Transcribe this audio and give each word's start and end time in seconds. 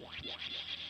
Welcome 0.00 0.28
back 0.28 0.87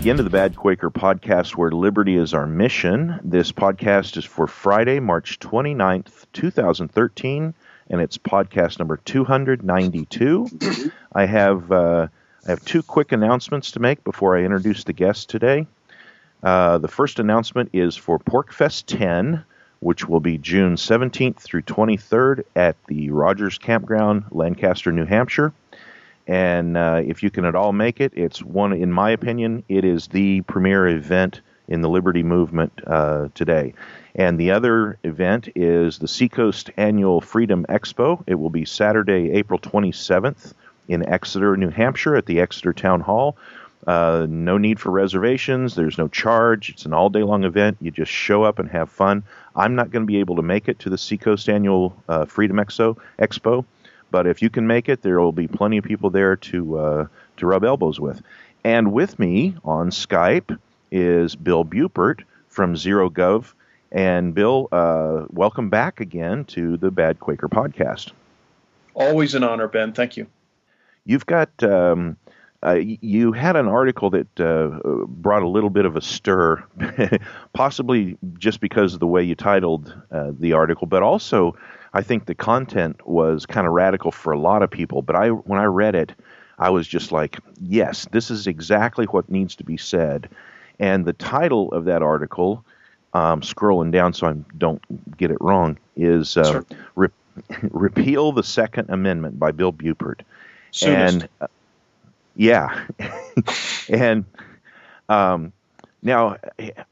again 0.00 0.16
to 0.16 0.22
the 0.22 0.30
Bad 0.30 0.56
Quaker 0.56 0.88
podcast 0.90 1.56
where 1.56 1.70
liberty 1.70 2.16
is 2.16 2.32
our 2.32 2.46
mission. 2.46 3.20
This 3.22 3.52
podcast 3.52 4.16
is 4.16 4.24
for 4.24 4.46
Friday, 4.46 4.98
March 4.98 5.38
29th, 5.40 6.24
2013, 6.32 7.52
and 7.90 8.00
it's 8.00 8.16
podcast 8.16 8.78
number 8.78 8.96
292. 8.96 10.48
I 11.12 11.26
have 11.26 11.70
uh, 11.70 12.08
I 12.46 12.50
have 12.50 12.64
two 12.64 12.82
quick 12.82 13.12
announcements 13.12 13.72
to 13.72 13.80
make 13.80 14.02
before 14.02 14.38
I 14.38 14.42
introduce 14.42 14.84
the 14.84 14.94
guest 14.94 15.28
today. 15.28 15.66
Uh, 16.42 16.78
the 16.78 16.88
first 16.88 17.18
announcement 17.18 17.68
is 17.74 17.94
for 17.94 18.18
PorcFest 18.18 18.84
10, 18.86 19.44
which 19.80 20.08
will 20.08 20.20
be 20.20 20.38
June 20.38 20.76
17th 20.76 21.36
through 21.36 21.62
23rd 21.62 22.44
at 22.56 22.76
the 22.86 23.10
Rogers 23.10 23.58
Campground, 23.58 24.24
Lancaster, 24.30 24.92
New 24.92 25.04
Hampshire 25.04 25.52
and 26.30 26.76
uh, 26.76 27.02
if 27.04 27.24
you 27.24 27.30
can 27.30 27.44
at 27.44 27.56
all 27.56 27.72
make 27.72 28.00
it, 28.00 28.12
it's 28.14 28.40
one, 28.40 28.72
in 28.72 28.92
my 28.92 29.10
opinion, 29.10 29.64
it 29.68 29.84
is 29.84 30.06
the 30.06 30.42
premier 30.42 30.86
event 30.86 31.40
in 31.66 31.80
the 31.80 31.88
liberty 31.88 32.22
movement 32.22 32.72
uh, 32.86 33.28
today. 33.34 33.74
And 34.14 34.38
the 34.38 34.52
other 34.52 34.96
event 35.02 35.48
is 35.56 35.98
the 35.98 36.06
Seacoast 36.06 36.70
Annual 36.76 37.22
Freedom 37.22 37.66
Expo. 37.68 38.22
It 38.28 38.36
will 38.36 38.48
be 38.48 38.64
Saturday, 38.64 39.32
April 39.32 39.58
27th 39.58 40.54
in 40.86 41.04
Exeter, 41.08 41.56
New 41.56 41.70
Hampshire, 41.70 42.14
at 42.14 42.26
the 42.26 42.38
Exeter 42.38 42.72
Town 42.72 43.00
Hall. 43.00 43.36
Uh, 43.88 44.28
no 44.30 44.56
need 44.56 44.78
for 44.78 44.90
reservations. 44.90 45.74
There's 45.74 45.98
no 45.98 46.06
charge. 46.06 46.70
It's 46.70 46.84
an 46.84 46.92
all 46.92 47.10
day 47.10 47.24
long 47.24 47.42
event. 47.42 47.78
You 47.80 47.90
just 47.90 48.12
show 48.12 48.44
up 48.44 48.60
and 48.60 48.70
have 48.70 48.88
fun. 48.88 49.24
I'm 49.56 49.74
not 49.74 49.90
going 49.90 50.02
to 50.04 50.06
be 50.06 50.20
able 50.20 50.36
to 50.36 50.42
make 50.42 50.68
it 50.68 50.78
to 50.80 50.90
the 50.90 50.98
Seacoast 50.98 51.48
Annual 51.48 51.96
uh, 52.08 52.24
Freedom 52.26 52.58
Expo. 52.58 52.96
Expo 53.18 53.64
but 54.10 54.26
if 54.26 54.42
you 54.42 54.50
can 54.50 54.66
make 54.66 54.88
it, 54.88 55.02
there 55.02 55.20
will 55.20 55.32
be 55.32 55.48
plenty 55.48 55.78
of 55.78 55.84
people 55.84 56.10
there 56.10 56.36
to 56.36 56.78
uh, 56.78 57.06
to 57.36 57.46
rub 57.46 57.64
elbows 57.64 58.00
with. 58.00 58.22
And 58.64 58.92
with 58.92 59.18
me 59.18 59.56
on 59.64 59.90
Skype 59.90 60.58
is 60.90 61.36
Bill 61.36 61.64
Buppert 61.64 62.22
from 62.48 62.74
ZeroGov. 62.74 63.52
And 63.92 64.34
Bill, 64.34 64.68
uh, 64.70 65.24
welcome 65.30 65.70
back 65.70 66.00
again 66.00 66.44
to 66.46 66.76
the 66.76 66.90
Bad 66.90 67.18
Quaker 67.18 67.48
podcast. 67.48 68.12
Always 68.94 69.34
an 69.34 69.42
honor, 69.42 69.66
Ben. 69.66 69.92
Thank 69.92 70.16
you. 70.16 70.26
You've 71.06 71.26
got 71.26 71.50
um, 71.62 72.16
uh, 72.62 72.74
you 72.74 73.32
had 73.32 73.56
an 73.56 73.66
article 73.66 74.10
that 74.10 74.40
uh, 74.40 75.06
brought 75.06 75.42
a 75.42 75.48
little 75.48 75.70
bit 75.70 75.86
of 75.86 75.96
a 75.96 76.02
stir, 76.02 76.62
possibly 77.54 78.18
just 78.38 78.60
because 78.60 78.92
of 78.92 79.00
the 79.00 79.06
way 79.06 79.22
you 79.22 79.34
titled 79.34 79.94
uh, 80.12 80.30
the 80.38 80.52
article, 80.52 80.86
but 80.86 81.02
also 81.02 81.56
I 81.92 82.02
think 82.02 82.26
the 82.26 82.34
content 82.34 83.06
was 83.06 83.46
kind 83.46 83.66
of 83.66 83.72
radical 83.72 84.12
for 84.12 84.32
a 84.32 84.38
lot 84.38 84.62
of 84.62 84.70
people, 84.70 85.02
but 85.02 85.16
I 85.16 85.28
when 85.28 85.58
I 85.58 85.64
read 85.64 85.94
it, 85.94 86.12
I 86.58 86.70
was 86.70 86.86
just 86.86 87.10
like, 87.10 87.38
yes, 87.60 88.06
this 88.12 88.30
is 88.30 88.46
exactly 88.46 89.06
what 89.06 89.30
needs 89.30 89.56
to 89.56 89.64
be 89.64 89.76
said. 89.76 90.28
And 90.78 91.04
the 91.04 91.12
title 91.12 91.72
of 91.72 91.84
that 91.86 92.02
article, 92.02 92.64
um, 93.12 93.40
scrolling 93.40 93.90
down 93.90 94.12
so 94.12 94.28
I 94.28 94.34
don't 94.56 95.16
get 95.16 95.30
it 95.30 95.38
wrong, 95.40 95.78
is 95.96 96.36
uh, 96.36 96.52
sure. 96.52 96.66
Re- 96.94 97.08
"Repeal 97.62 98.32
the 98.32 98.42
Second 98.42 98.90
Amendment" 98.90 99.38
by 99.38 99.50
Bill 99.50 99.72
Buppert. 99.72 100.20
Soonest. 100.70 101.14
And 101.14 101.28
uh, 101.40 101.46
yeah, 102.36 102.86
and 103.88 104.24
um, 105.08 105.52
now 106.02 106.36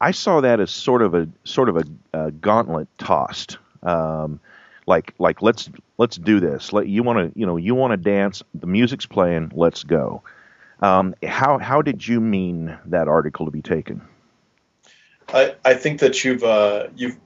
I 0.00 0.10
saw 0.10 0.40
that 0.40 0.60
as 0.60 0.70
sort 0.70 1.02
of 1.02 1.14
a 1.14 1.28
sort 1.44 1.68
of 1.68 1.76
a, 1.76 1.84
a 2.12 2.30
gauntlet 2.32 2.88
tossed. 2.98 3.58
Um, 3.82 4.40
like 4.88 5.14
like 5.18 5.42
let's 5.42 5.70
let's 5.98 6.16
do 6.16 6.40
this. 6.40 6.72
Let 6.72 6.88
you 6.88 7.02
want 7.02 7.32
to 7.32 7.38
you 7.38 7.46
know 7.46 7.56
you 7.56 7.74
want 7.74 7.92
to 7.92 7.96
dance. 7.96 8.42
The 8.54 8.66
music's 8.66 9.06
playing. 9.06 9.52
Let's 9.54 9.84
go. 9.84 10.22
Um, 10.80 11.14
how 11.24 11.58
how 11.58 11.82
did 11.82 12.06
you 12.06 12.20
mean 12.20 12.76
that 12.86 13.06
article 13.06 13.44
to 13.46 13.52
be 13.52 13.62
taken? 13.62 14.00
I 15.28 15.54
I 15.64 15.74
think 15.74 16.00
that 16.00 16.24
you've 16.24 16.42
uh, 16.42 16.88
you've 16.96 17.16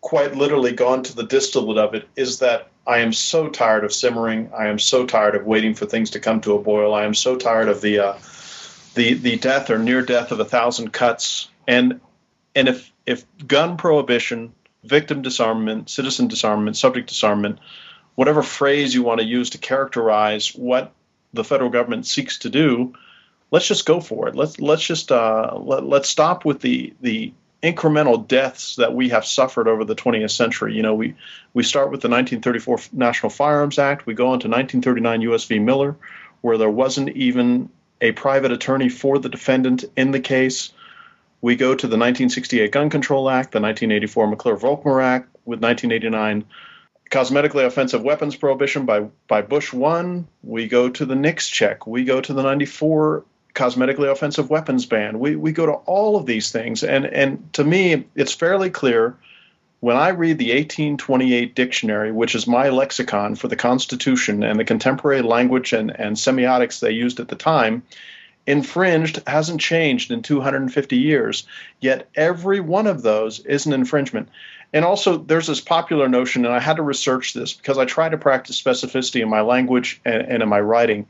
quite 0.00 0.36
literally 0.36 0.72
gone 0.72 1.02
to 1.04 1.16
the 1.16 1.24
distillate 1.24 1.78
of 1.78 1.94
it. 1.94 2.08
Is 2.14 2.38
that 2.40 2.68
I 2.86 2.98
am 2.98 3.12
so 3.12 3.48
tired 3.48 3.84
of 3.84 3.92
simmering. 3.92 4.50
I 4.56 4.68
am 4.68 4.78
so 4.78 5.06
tired 5.06 5.34
of 5.34 5.46
waiting 5.46 5.74
for 5.74 5.86
things 5.86 6.10
to 6.10 6.20
come 6.20 6.40
to 6.42 6.54
a 6.54 6.62
boil. 6.62 6.94
I 6.94 7.04
am 7.04 7.14
so 7.14 7.36
tired 7.36 7.68
of 7.68 7.80
the 7.80 7.98
uh, 7.98 8.18
the 8.94 9.14
the 9.14 9.36
death 9.36 9.70
or 9.70 9.78
near 9.78 10.02
death 10.02 10.30
of 10.30 10.40
a 10.40 10.44
thousand 10.44 10.92
cuts. 10.92 11.48
And 11.66 12.00
and 12.54 12.68
if 12.68 12.92
if 13.06 13.24
gun 13.46 13.76
prohibition 13.76 14.52
victim 14.86 15.22
disarmament, 15.22 15.90
citizen 15.90 16.28
disarmament, 16.28 16.76
subject 16.76 17.08
disarmament, 17.08 17.58
whatever 18.14 18.42
phrase 18.42 18.94
you 18.94 19.02
want 19.02 19.20
to 19.20 19.26
use 19.26 19.50
to 19.50 19.58
characterize 19.58 20.54
what 20.54 20.92
the 21.32 21.44
federal 21.44 21.70
government 21.70 22.06
seeks 22.06 22.38
to 22.38 22.50
do, 22.50 22.94
let's 23.50 23.68
just 23.68 23.86
go 23.86 24.00
for 24.00 24.28
it. 24.28 24.34
Let's 24.34 24.58
let's 24.58 24.84
just 24.84 25.12
uh, 25.12 25.56
let, 25.56 25.84
let's 25.84 26.08
stop 26.08 26.44
with 26.44 26.60
the 26.60 26.94
the 27.00 27.32
incremental 27.62 28.26
deaths 28.26 28.76
that 28.76 28.94
we 28.94 29.08
have 29.08 29.24
suffered 29.24 29.66
over 29.66 29.84
the 29.84 29.96
20th 29.96 30.30
century. 30.30 30.74
You 30.74 30.82
know, 30.82 30.94
we 30.94 31.14
we 31.54 31.62
start 31.62 31.90
with 31.90 32.00
the 32.00 32.08
1934 32.08 32.80
National 32.92 33.30
Firearms 33.30 33.78
Act. 33.78 34.06
We 34.06 34.14
go 34.14 34.34
into 34.34 34.48
1939 34.48 35.22
U.S. 35.22 35.44
v. 35.44 35.58
Miller, 35.58 35.96
where 36.40 36.58
there 36.58 36.70
wasn't 36.70 37.10
even 37.10 37.70
a 38.00 38.12
private 38.12 38.52
attorney 38.52 38.88
for 38.88 39.18
the 39.18 39.28
defendant 39.28 39.84
in 39.96 40.10
the 40.10 40.20
case 40.20 40.72
we 41.40 41.56
go 41.56 41.74
to 41.74 41.86
the 41.86 41.96
1968 41.96 42.72
Gun 42.72 42.90
Control 42.90 43.28
Act, 43.28 43.52
the 43.52 43.60
1984 43.60 44.26
McClure-Volkmer 44.28 45.02
Act, 45.02 45.28
with 45.44 45.62
1989 45.62 46.44
cosmetically 47.10 47.64
offensive 47.64 48.02
weapons 48.02 48.34
prohibition 48.36 48.84
by 48.84 49.06
by 49.28 49.42
Bush 49.42 49.72
one. 49.72 50.26
We 50.42 50.66
go 50.66 50.88
to 50.88 51.06
the 51.06 51.14
NICS 51.14 51.48
check. 51.48 51.86
We 51.86 52.04
go 52.04 52.20
to 52.20 52.32
the 52.32 52.42
94 52.42 53.24
cosmetically 53.54 54.10
offensive 54.10 54.50
weapons 54.50 54.86
ban. 54.86 55.18
We 55.18 55.36
we 55.36 55.52
go 55.52 55.66
to 55.66 55.72
all 55.72 56.16
of 56.16 56.26
these 56.26 56.50
things, 56.50 56.82
and 56.82 57.06
and 57.06 57.52
to 57.54 57.64
me, 57.64 58.06
it's 58.14 58.34
fairly 58.34 58.70
clear 58.70 59.16
when 59.80 59.96
I 59.96 60.08
read 60.08 60.38
the 60.38 60.50
1828 60.50 61.54
dictionary, 61.54 62.10
which 62.10 62.34
is 62.34 62.46
my 62.46 62.70
lexicon 62.70 63.34
for 63.34 63.48
the 63.48 63.56
Constitution 63.56 64.42
and 64.42 64.58
the 64.58 64.64
contemporary 64.64 65.22
language 65.22 65.72
and, 65.72 65.90
and 65.90 66.16
semiotics 66.16 66.80
they 66.80 66.92
used 66.92 67.20
at 67.20 67.28
the 67.28 67.36
time, 67.36 67.82
infringed 68.46 69.22
hasn't 69.26 69.60
changed 69.60 70.10
in 70.10 70.22
250 70.22 70.96
years, 70.96 71.46
yet 71.80 72.08
every 72.14 72.60
one 72.60 72.86
of 72.86 73.02
those 73.02 73.40
is 73.40 73.66
an 73.66 73.72
infringement. 73.72 74.28
And 74.72 74.84
also, 74.84 75.16
there's 75.16 75.46
this 75.46 75.60
popular 75.60 76.08
notion, 76.08 76.44
and 76.44 76.54
I 76.54 76.60
had 76.60 76.76
to 76.76 76.82
research 76.82 77.32
this 77.32 77.52
because 77.52 77.78
I 77.78 77.84
try 77.84 78.08
to 78.08 78.18
practice 78.18 78.60
specificity 78.60 79.22
in 79.22 79.28
my 79.28 79.40
language 79.40 80.00
and, 80.04 80.22
and 80.22 80.42
in 80.42 80.48
my 80.48 80.60
writing. 80.60 81.06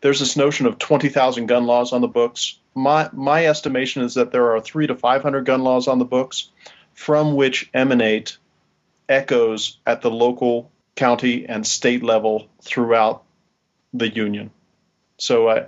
There's 0.00 0.20
this 0.20 0.36
notion 0.36 0.66
of 0.66 0.78
20,000 0.78 1.46
gun 1.46 1.66
laws 1.66 1.92
on 1.92 2.00
the 2.00 2.08
books. 2.08 2.58
My, 2.74 3.08
my 3.12 3.46
estimation 3.46 4.02
is 4.02 4.14
that 4.14 4.32
there 4.32 4.52
are 4.52 4.60
three 4.60 4.86
to 4.86 4.94
500 4.94 5.44
gun 5.44 5.62
laws 5.62 5.88
on 5.88 5.98
the 5.98 6.04
books 6.04 6.50
from 6.94 7.34
which 7.34 7.70
emanate 7.72 8.36
echoes 9.08 9.78
at 9.86 10.02
the 10.02 10.10
local, 10.10 10.70
county, 10.94 11.46
and 11.46 11.66
state 11.66 12.02
level 12.02 12.48
throughout 12.62 13.22
the 13.94 14.08
union. 14.08 14.50
So 15.18 15.48
I, 15.48 15.66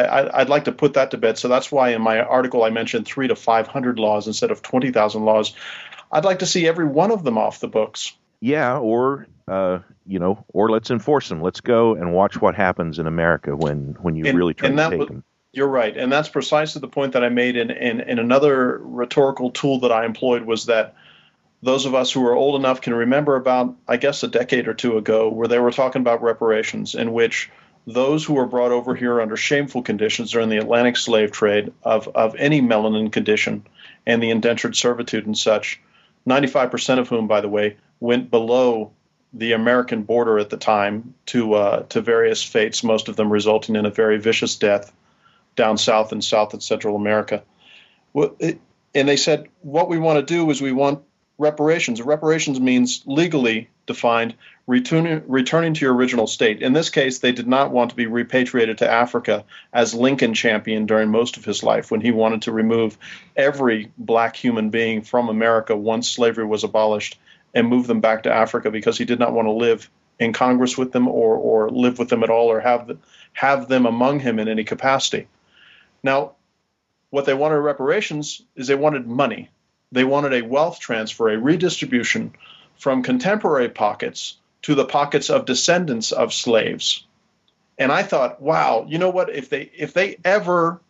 I, 0.00 0.38
would 0.38 0.48
like 0.48 0.64
to 0.64 0.72
put 0.72 0.94
that 0.94 1.10
to 1.10 1.18
bed. 1.18 1.38
So 1.38 1.48
that's 1.48 1.70
why 1.70 1.90
in 1.90 2.02
my 2.02 2.20
article 2.20 2.64
I 2.64 2.70
mentioned 2.70 3.06
three 3.06 3.28
to 3.28 3.36
500 3.36 3.98
laws 3.98 4.26
instead 4.26 4.50
of 4.50 4.62
20,000 4.62 5.24
laws. 5.24 5.54
I'd 6.10 6.24
like 6.24 6.40
to 6.40 6.46
see 6.46 6.66
every 6.66 6.86
one 6.86 7.10
of 7.10 7.24
them 7.24 7.38
off 7.38 7.60
the 7.60 7.68
books. 7.68 8.14
Yeah, 8.40 8.78
or 8.78 9.26
uh, 9.48 9.80
you 10.06 10.18
know, 10.18 10.44
or 10.48 10.70
let's 10.70 10.90
enforce 10.90 11.28
them. 11.28 11.42
Let's 11.42 11.60
go 11.60 11.94
and 11.94 12.12
watch 12.12 12.40
what 12.40 12.54
happens 12.54 12.98
in 12.98 13.06
America 13.06 13.56
when 13.56 13.96
when 14.00 14.16
you 14.16 14.24
and, 14.26 14.36
really 14.36 14.54
try 14.54 14.68
to 14.68 14.76
take 14.76 14.98
was, 14.98 15.08
them. 15.08 15.24
You're 15.52 15.68
right, 15.68 15.96
and 15.96 16.10
that's 16.10 16.28
precisely 16.28 16.80
the 16.80 16.88
point 16.88 17.12
that 17.12 17.22
I 17.22 17.28
made. 17.28 17.56
In, 17.56 17.70
in 17.70 18.00
in 18.00 18.18
another 18.18 18.78
rhetorical 18.78 19.50
tool 19.52 19.80
that 19.80 19.92
I 19.92 20.04
employed 20.04 20.42
was 20.42 20.66
that 20.66 20.96
those 21.62 21.86
of 21.86 21.94
us 21.94 22.10
who 22.10 22.26
are 22.26 22.34
old 22.34 22.56
enough 22.56 22.80
can 22.80 22.94
remember 22.94 23.36
about, 23.36 23.76
I 23.86 23.96
guess, 23.96 24.24
a 24.24 24.28
decade 24.28 24.66
or 24.66 24.74
two 24.74 24.98
ago, 24.98 25.28
where 25.28 25.46
they 25.46 25.60
were 25.60 25.70
talking 25.70 26.00
about 26.00 26.22
reparations, 26.22 26.96
in 26.96 27.12
which 27.12 27.48
those 27.86 28.24
who 28.24 28.34
were 28.34 28.46
brought 28.46 28.70
over 28.70 28.94
here 28.94 29.20
under 29.20 29.36
shameful 29.36 29.82
conditions 29.82 30.32
during 30.32 30.48
the 30.48 30.58
Atlantic 30.58 30.96
slave 30.96 31.32
trade 31.32 31.72
of, 31.82 32.08
of 32.08 32.36
any 32.36 32.60
melanin 32.60 33.12
condition 33.12 33.66
and 34.06 34.22
the 34.22 34.30
indentured 34.30 34.76
servitude 34.76 35.26
and 35.26 35.36
such, 35.36 35.80
95% 36.28 36.98
of 36.98 37.08
whom, 37.08 37.26
by 37.26 37.40
the 37.40 37.48
way, 37.48 37.76
went 38.00 38.30
below 38.30 38.92
the 39.32 39.52
American 39.52 40.02
border 40.02 40.38
at 40.38 40.50
the 40.50 40.56
time 40.56 41.14
to 41.26 41.54
uh, 41.54 41.82
to 41.84 42.00
various 42.00 42.42
fates, 42.42 42.84
most 42.84 43.08
of 43.08 43.16
them 43.16 43.32
resulting 43.32 43.76
in 43.76 43.86
a 43.86 43.90
very 43.90 44.18
vicious 44.18 44.56
death 44.56 44.92
down 45.56 45.78
south 45.78 46.12
in 46.12 46.20
South 46.20 46.52
and 46.52 46.62
Central 46.62 46.96
America. 46.96 47.42
And 48.14 49.08
they 49.08 49.16
said 49.16 49.48
what 49.62 49.88
we 49.88 49.98
want 49.98 50.18
to 50.18 50.34
do 50.34 50.50
is 50.50 50.60
we 50.60 50.72
want 50.72 51.02
reparations. 51.42 52.00
Reparations 52.00 52.58
means 52.60 53.02
legally 53.04 53.68
defined 53.86 54.34
returning, 54.66 55.22
returning 55.26 55.74
to 55.74 55.84
your 55.84 55.94
original 55.94 56.26
state. 56.26 56.62
In 56.62 56.72
this 56.72 56.88
case, 56.88 57.18
they 57.18 57.32
did 57.32 57.46
not 57.46 57.72
want 57.72 57.90
to 57.90 57.96
be 57.96 58.06
repatriated 58.06 58.78
to 58.78 58.90
Africa 58.90 59.44
as 59.72 59.92
Lincoln 59.92 60.32
championed 60.34 60.88
during 60.88 61.10
most 61.10 61.36
of 61.36 61.44
his 61.44 61.62
life 61.62 61.90
when 61.90 62.00
he 62.00 62.10
wanted 62.10 62.42
to 62.42 62.52
remove 62.52 62.96
every 63.36 63.92
black 63.98 64.36
human 64.36 64.70
being 64.70 65.02
from 65.02 65.28
America 65.28 65.76
once 65.76 66.08
slavery 66.08 66.46
was 66.46 66.64
abolished 66.64 67.18
and 67.54 67.68
move 67.68 67.86
them 67.86 68.00
back 68.00 68.22
to 68.22 68.32
Africa 68.32 68.70
because 68.70 68.96
he 68.96 69.04
did 69.04 69.18
not 69.18 69.32
want 69.32 69.46
to 69.46 69.52
live 69.52 69.90
in 70.18 70.32
Congress 70.32 70.78
with 70.78 70.92
them 70.92 71.08
or, 71.08 71.34
or 71.36 71.68
live 71.68 71.98
with 71.98 72.08
them 72.08 72.22
at 72.22 72.30
all 72.30 72.50
or 72.50 72.60
have, 72.60 72.96
have 73.32 73.68
them 73.68 73.84
among 73.84 74.20
him 74.20 74.38
in 74.38 74.48
any 74.48 74.64
capacity. 74.64 75.26
Now, 76.02 76.32
what 77.10 77.26
they 77.26 77.34
wanted 77.34 77.56
reparations 77.56 78.42
is 78.56 78.68
they 78.68 78.74
wanted 78.74 79.06
money. 79.06 79.50
They 79.92 80.04
wanted 80.04 80.32
a 80.32 80.42
wealth 80.42 80.80
transfer, 80.80 81.28
a 81.28 81.38
redistribution 81.38 82.32
from 82.78 83.02
contemporary 83.02 83.68
pockets 83.68 84.38
to 84.62 84.74
the 84.74 84.84
pockets 84.84 85.30
of 85.30 85.44
descendants 85.44 86.12
of 86.12 86.32
slaves. 86.32 87.04
And 87.78 87.92
I 87.92 88.02
thought, 88.02 88.40
wow, 88.40 88.86
you 88.88 88.98
know 88.98 89.10
what? 89.10 89.30
If 89.30 89.50
they 89.50 89.70
if 89.76 89.92
they 89.92 90.16
ever 90.24 90.80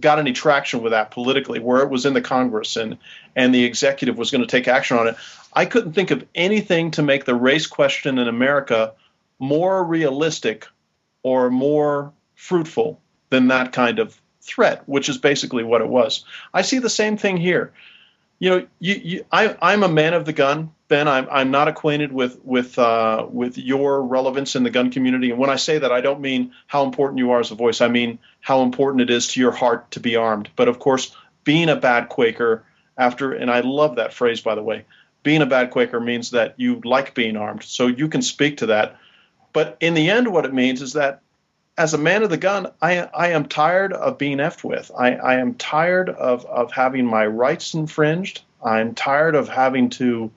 got 0.00 0.18
any 0.18 0.32
traction 0.32 0.82
with 0.82 0.92
that 0.92 1.10
politically, 1.10 1.60
where 1.60 1.82
it 1.82 1.90
was 1.90 2.06
in 2.06 2.14
the 2.14 2.20
Congress 2.20 2.76
and 2.76 2.98
and 3.36 3.54
the 3.54 3.64
executive 3.64 4.18
was 4.18 4.30
going 4.30 4.42
to 4.42 4.46
take 4.46 4.68
action 4.68 4.98
on 4.98 5.08
it, 5.08 5.16
I 5.52 5.64
couldn't 5.64 5.92
think 5.92 6.10
of 6.10 6.26
anything 6.34 6.90
to 6.92 7.02
make 7.02 7.24
the 7.24 7.34
race 7.34 7.66
question 7.66 8.18
in 8.18 8.28
America 8.28 8.94
more 9.38 9.82
realistic 9.84 10.66
or 11.22 11.50
more 11.50 12.12
fruitful 12.34 13.00
than 13.28 13.48
that 13.48 13.72
kind 13.72 13.98
of 13.98 14.18
threat, 14.40 14.82
which 14.88 15.08
is 15.08 15.18
basically 15.18 15.62
what 15.62 15.82
it 15.82 15.88
was. 15.88 16.24
I 16.52 16.62
see 16.62 16.78
the 16.78 16.90
same 16.90 17.16
thing 17.16 17.36
here. 17.36 17.72
You 18.40 18.50
know, 18.50 18.66
you, 18.78 18.94
you, 18.94 19.24
I, 19.30 19.54
I'm 19.60 19.82
a 19.82 19.88
man 19.88 20.14
of 20.14 20.24
the 20.24 20.32
gun, 20.32 20.72
Ben. 20.88 21.06
I'm, 21.06 21.28
I'm 21.30 21.50
not 21.50 21.68
acquainted 21.68 22.10
with 22.10 22.40
with 22.42 22.78
uh, 22.78 23.26
with 23.30 23.58
your 23.58 24.02
relevance 24.02 24.56
in 24.56 24.62
the 24.62 24.70
gun 24.70 24.90
community, 24.90 25.30
and 25.30 25.38
when 25.38 25.50
I 25.50 25.56
say 25.56 25.78
that, 25.78 25.92
I 25.92 26.00
don't 26.00 26.22
mean 26.22 26.52
how 26.66 26.84
important 26.84 27.18
you 27.18 27.32
are 27.32 27.40
as 27.40 27.50
a 27.50 27.54
voice. 27.54 27.82
I 27.82 27.88
mean 27.88 28.18
how 28.40 28.62
important 28.62 29.02
it 29.02 29.10
is 29.10 29.28
to 29.28 29.40
your 29.40 29.52
heart 29.52 29.90
to 29.92 30.00
be 30.00 30.16
armed. 30.16 30.48
But 30.56 30.68
of 30.68 30.78
course, 30.78 31.14
being 31.44 31.68
a 31.68 31.76
bad 31.76 32.08
Quaker 32.08 32.64
after, 32.96 33.32
and 33.34 33.50
I 33.50 33.60
love 33.60 33.96
that 33.96 34.14
phrase 34.14 34.40
by 34.40 34.54
the 34.54 34.62
way, 34.62 34.86
being 35.22 35.42
a 35.42 35.46
bad 35.46 35.70
Quaker 35.70 36.00
means 36.00 36.30
that 36.30 36.54
you 36.56 36.80
like 36.82 37.14
being 37.14 37.36
armed, 37.36 37.62
so 37.62 37.88
you 37.88 38.08
can 38.08 38.22
speak 38.22 38.56
to 38.58 38.66
that. 38.66 38.96
But 39.52 39.76
in 39.80 39.92
the 39.92 40.08
end, 40.08 40.32
what 40.32 40.46
it 40.46 40.54
means 40.54 40.80
is 40.80 40.94
that 40.94 41.20
as 41.76 41.94
a 41.94 41.98
man 41.98 42.22
of 42.22 42.30
the 42.30 42.36
gun, 42.36 42.68
I, 42.82 42.98
I 42.98 43.28
am 43.28 43.46
tired 43.46 43.92
of 43.92 44.18
being 44.18 44.38
effed 44.38 44.64
with. 44.64 44.90
I, 44.96 45.14
I 45.14 45.34
am 45.36 45.54
tired 45.54 46.10
of, 46.10 46.44
of 46.44 46.72
having 46.72 47.06
my 47.06 47.26
rights 47.26 47.74
infringed. 47.74 48.42
I'm 48.62 48.94
tired 48.94 49.34
of 49.34 49.48
having 49.48 49.90
to 49.90 50.30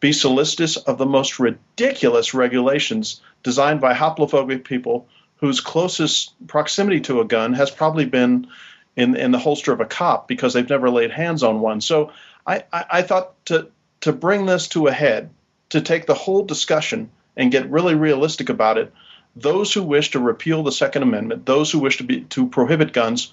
be 0.00 0.12
solicitous 0.12 0.76
of 0.76 0.98
the 0.98 1.06
most 1.06 1.38
ridiculous 1.38 2.34
regulations 2.34 3.20
designed 3.42 3.80
by 3.80 3.94
hoplophobic 3.94 4.64
people 4.64 5.06
whose 5.36 5.60
closest 5.60 6.34
proximity 6.46 7.00
to 7.00 7.20
a 7.20 7.24
gun 7.24 7.54
has 7.54 7.70
probably 7.70 8.04
been 8.04 8.48
in, 8.96 9.16
in 9.16 9.30
the 9.30 9.38
holster 9.38 9.72
of 9.72 9.80
a 9.80 9.84
cop 9.84 10.26
because 10.26 10.52
they've 10.52 10.68
never 10.68 10.90
laid 10.90 11.12
hands 11.12 11.42
on 11.42 11.60
one. 11.60 11.80
So 11.80 12.12
I, 12.46 12.64
I, 12.72 12.84
I 12.90 13.02
thought 13.02 13.44
to, 13.46 13.68
to 14.00 14.12
bring 14.12 14.46
this 14.46 14.68
to 14.68 14.88
a 14.88 14.92
head, 14.92 15.30
to 15.70 15.80
take 15.80 16.06
the 16.06 16.14
whole 16.14 16.44
discussion 16.44 17.10
and 17.36 17.52
get 17.52 17.70
really 17.70 17.94
realistic 17.94 18.48
about 18.48 18.78
it, 18.78 18.92
those 19.36 19.72
who 19.72 19.82
wish 19.82 20.12
to 20.12 20.20
repeal 20.20 20.62
the 20.62 20.72
Second 20.72 21.02
Amendment, 21.02 21.46
those 21.46 21.70
who 21.70 21.78
wish 21.78 21.98
to 21.98 22.04
be 22.04 22.22
to 22.22 22.48
prohibit 22.48 22.92
guns, 22.92 23.32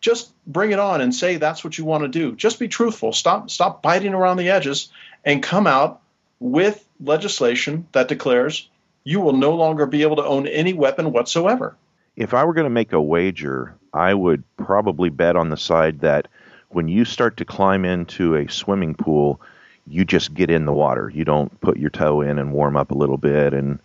just 0.00 0.32
bring 0.46 0.72
it 0.72 0.78
on 0.78 1.00
and 1.00 1.14
say 1.14 1.36
that's 1.36 1.64
what 1.64 1.78
you 1.78 1.84
want 1.84 2.02
to 2.02 2.08
do. 2.08 2.36
Just 2.36 2.58
be 2.58 2.68
truthful. 2.68 3.12
Stop 3.12 3.50
stop 3.50 3.82
biting 3.82 4.14
around 4.14 4.36
the 4.36 4.50
edges 4.50 4.90
and 5.24 5.42
come 5.42 5.66
out 5.66 6.00
with 6.38 6.86
legislation 7.00 7.86
that 7.92 8.08
declares 8.08 8.68
you 9.04 9.20
will 9.20 9.32
no 9.32 9.54
longer 9.54 9.86
be 9.86 10.02
able 10.02 10.16
to 10.16 10.24
own 10.24 10.46
any 10.46 10.72
weapon 10.72 11.12
whatsoever. 11.12 11.76
If 12.16 12.34
I 12.34 12.44
were 12.44 12.54
going 12.54 12.64
to 12.64 12.70
make 12.70 12.92
a 12.92 13.00
wager, 13.00 13.74
I 13.92 14.14
would 14.14 14.42
probably 14.56 15.10
bet 15.10 15.36
on 15.36 15.50
the 15.50 15.56
side 15.56 16.00
that 16.00 16.28
when 16.70 16.88
you 16.88 17.04
start 17.04 17.36
to 17.36 17.44
climb 17.44 17.84
into 17.84 18.34
a 18.34 18.50
swimming 18.50 18.94
pool, 18.94 19.40
you 19.86 20.04
just 20.04 20.34
get 20.34 20.50
in 20.50 20.64
the 20.64 20.72
water. 20.72 21.10
You 21.14 21.24
don't 21.24 21.60
put 21.60 21.76
your 21.76 21.90
toe 21.90 22.20
in 22.20 22.38
and 22.38 22.52
warm 22.52 22.76
up 22.76 22.90
a 22.90 22.96
little 22.96 23.16
bit. 23.16 23.54
And 23.54 23.78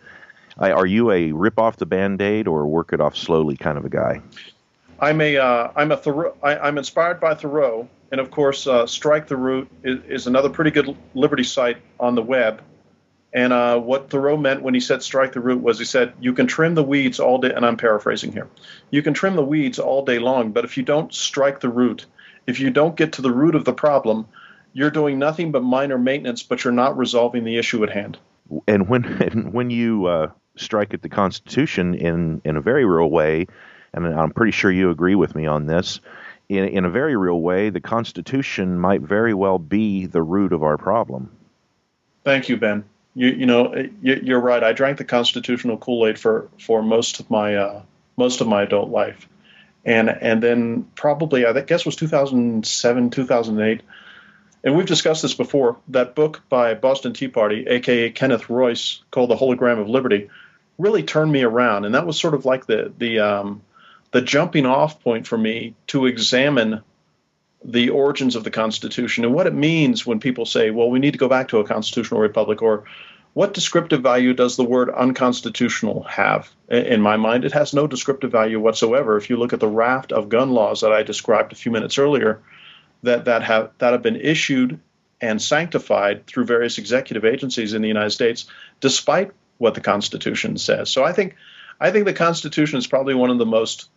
are 0.57 0.85
you 0.85 1.11
a 1.11 1.31
rip 1.31 1.59
off 1.59 1.77
the 1.77 1.85
band 1.85 2.21
aid 2.21 2.47
or 2.47 2.65
work 2.67 2.93
it 2.93 3.01
off 3.01 3.15
slowly 3.15 3.57
kind 3.57 3.77
of 3.77 3.85
a 3.85 3.89
guy? 3.89 4.21
I'm 4.99 5.19
a 5.19 5.37
uh, 5.37 5.71
I'm 5.75 5.91
a 5.91 5.97
Thoreau, 5.97 6.35
I, 6.43 6.67
am 6.67 6.77
inspired 6.77 7.19
by 7.19 7.33
Thoreau, 7.33 7.89
and 8.11 8.21
of 8.21 8.29
course, 8.29 8.67
uh, 8.67 8.85
Strike 8.85 9.27
the 9.27 9.35
Root 9.35 9.69
is, 9.83 9.99
is, 10.07 10.27
another 10.27 10.49
pretty 10.49 10.69
good 10.69 10.95
liberty 11.15 11.43
site 11.43 11.77
on 11.99 12.13
the 12.13 12.21
web. 12.21 12.61
And 13.33 13.53
uh, 13.53 13.79
what 13.79 14.09
Thoreau 14.09 14.37
meant 14.37 14.61
when 14.61 14.73
he 14.73 14.81
said 14.81 15.01
strike 15.01 15.31
the 15.31 15.39
root 15.39 15.61
was 15.61 15.79
he 15.79 15.85
said 15.85 16.13
you 16.19 16.33
can 16.33 16.47
trim 16.47 16.75
the 16.75 16.83
weeds 16.83 17.19
all 17.19 17.37
day, 17.37 17.51
and 17.53 17.65
I'm 17.65 17.77
paraphrasing 17.77 18.33
here. 18.33 18.49
You 18.89 19.01
can 19.01 19.13
trim 19.13 19.37
the 19.37 19.43
weeds 19.43 19.79
all 19.79 20.03
day 20.03 20.19
long, 20.19 20.51
but 20.51 20.65
if 20.65 20.75
you 20.75 20.83
don't 20.83 21.13
strike 21.13 21.61
the 21.61 21.69
root, 21.69 22.05
if 22.45 22.59
you 22.59 22.69
don't 22.71 22.95
get 22.95 23.13
to 23.13 23.21
the 23.21 23.31
root 23.31 23.55
of 23.55 23.63
the 23.63 23.73
problem, 23.73 24.27
you're 24.73 24.91
doing 24.91 25.17
nothing 25.17 25.51
but 25.53 25.63
minor 25.63 25.97
maintenance, 25.97 26.43
but 26.43 26.63
you're 26.63 26.73
not 26.73 26.97
resolving 26.97 27.45
the 27.45 27.57
issue 27.57 27.83
at 27.83 27.89
hand. 27.89 28.17
And 28.67 28.89
when 28.89 29.05
and 29.21 29.53
when 29.53 29.69
you 29.69 30.07
uh, 30.07 30.31
strike 30.61 30.93
at 30.93 31.01
the 31.01 31.09
Constitution 31.09 31.93
in 31.95 32.41
in 32.45 32.57
a 32.57 32.61
very 32.61 32.85
real 32.85 33.09
way, 33.09 33.47
and 33.93 34.05
I'm 34.05 34.31
pretty 34.31 34.51
sure 34.51 34.71
you 34.71 34.89
agree 34.89 35.15
with 35.15 35.35
me 35.35 35.45
on 35.47 35.65
this. 35.65 35.99
In, 36.49 36.65
in 36.65 36.85
a 36.85 36.89
very 36.89 37.15
real 37.15 37.39
way, 37.39 37.69
the 37.69 37.79
Constitution 37.79 38.77
might 38.77 39.01
very 39.01 39.33
well 39.33 39.57
be 39.57 40.05
the 40.05 40.21
root 40.21 40.51
of 40.51 40.63
our 40.63 40.77
problem. 40.77 41.31
Thank 42.25 42.49
you, 42.49 42.57
Ben. 42.57 42.83
You, 43.15 43.29
you 43.29 43.45
know, 43.45 43.73
you, 44.01 44.35
are 44.35 44.39
right. 44.39 44.63
I 44.63 44.73
drank 44.73 44.97
the 44.97 45.05
constitutional 45.05 45.77
Kool 45.77 46.07
Aid 46.07 46.19
for, 46.19 46.49
for 46.59 46.81
most 46.81 47.19
of 47.19 47.29
my 47.29 47.55
uh, 47.55 47.81
most 48.17 48.41
of 48.41 48.47
my 48.47 48.63
adult 48.63 48.89
life, 48.89 49.27
and 49.85 50.09
and 50.09 50.43
then 50.43 50.87
probably 50.95 51.45
I 51.45 51.53
guess 51.61 51.81
it 51.81 51.85
was 51.85 51.95
2007, 51.95 53.09
2008 53.09 53.81
and 54.63 54.75
we've 54.75 54.85
discussed 54.85 55.21
this 55.21 55.33
before. 55.33 55.77
That 55.89 56.15
book 56.15 56.41
by 56.49 56.73
Boston 56.73 57.13
T. 57.13 57.27
Party, 57.27 57.65
aka 57.67 58.11
Kenneth 58.11 58.49
Royce, 58.49 59.01
called 59.11 59.29
The 59.29 59.35
Hologram 59.35 59.79
of 59.79 59.89
Liberty, 59.89 60.29
really 60.81 61.03
turned 61.03 61.31
me 61.31 61.43
around, 61.43 61.85
and 61.85 61.95
that 61.95 62.05
was 62.05 62.19
sort 62.19 62.33
of 62.33 62.45
like 62.45 62.65
the 62.65 62.91
the 62.97 63.19
um, 63.19 63.61
the 64.11 64.21
jumping 64.21 64.65
off 64.65 65.01
point 65.01 65.27
for 65.27 65.37
me 65.37 65.75
to 65.87 66.05
examine 66.05 66.81
the 67.63 67.89
origins 67.89 68.35
of 68.35 68.43
the 68.43 68.49
Constitution 68.49 69.23
and 69.23 69.33
what 69.33 69.45
it 69.47 69.53
means 69.53 70.05
when 70.05 70.19
people 70.19 70.45
say, 70.45 70.71
"Well, 70.71 70.89
we 70.89 70.99
need 70.99 71.11
to 71.11 71.19
go 71.19 71.29
back 71.29 71.49
to 71.49 71.59
a 71.59 71.63
constitutional 71.63 72.19
republic," 72.19 72.61
or 72.61 72.85
what 73.33 73.53
descriptive 73.53 74.01
value 74.01 74.33
does 74.33 74.57
the 74.57 74.63
word 74.63 74.89
unconstitutional 74.89 76.03
have? 76.03 76.49
In 76.69 76.99
my 76.99 77.15
mind, 77.15 77.45
it 77.45 77.53
has 77.53 77.73
no 77.73 77.87
descriptive 77.87 78.31
value 78.31 78.59
whatsoever. 78.59 79.15
If 79.15 79.29
you 79.29 79.37
look 79.37 79.53
at 79.53 79.61
the 79.61 79.67
raft 79.67 80.11
of 80.11 80.27
gun 80.27 80.51
laws 80.51 80.81
that 80.81 80.91
I 80.91 81.03
described 81.03 81.53
a 81.53 81.55
few 81.55 81.71
minutes 81.71 81.97
earlier, 81.97 82.41
that 83.03 83.25
that 83.25 83.43
have 83.43 83.71
that 83.77 83.93
have 83.93 84.01
been 84.01 84.17
issued 84.17 84.79
and 85.21 85.39
sanctified 85.39 86.25
through 86.25 86.45
various 86.45 86.79
executive 86.79 87.23
agencies 87.23 87.73
in 87.73 87.81
the 87.83 87.87
United 87.87 88.09
States, 88.09 88.47
despite 88.79 89.31
what 89.61 89.75
the 89.75 89.81
Constitution 89.81 90.57
says. 90.57 90.89
So 90.89 91.03
I 91.03 91.13
think 91.13 91.35
I 91.79 91.91
think 91.91 92.05
the 92.05 92.13
Constitution 92.13 92.79
is 92.79 92.87
probably 92.87 93.13
one 93.13 93.29
of 93.29 93.37
the 93.37 93.45
most 93.45 93.89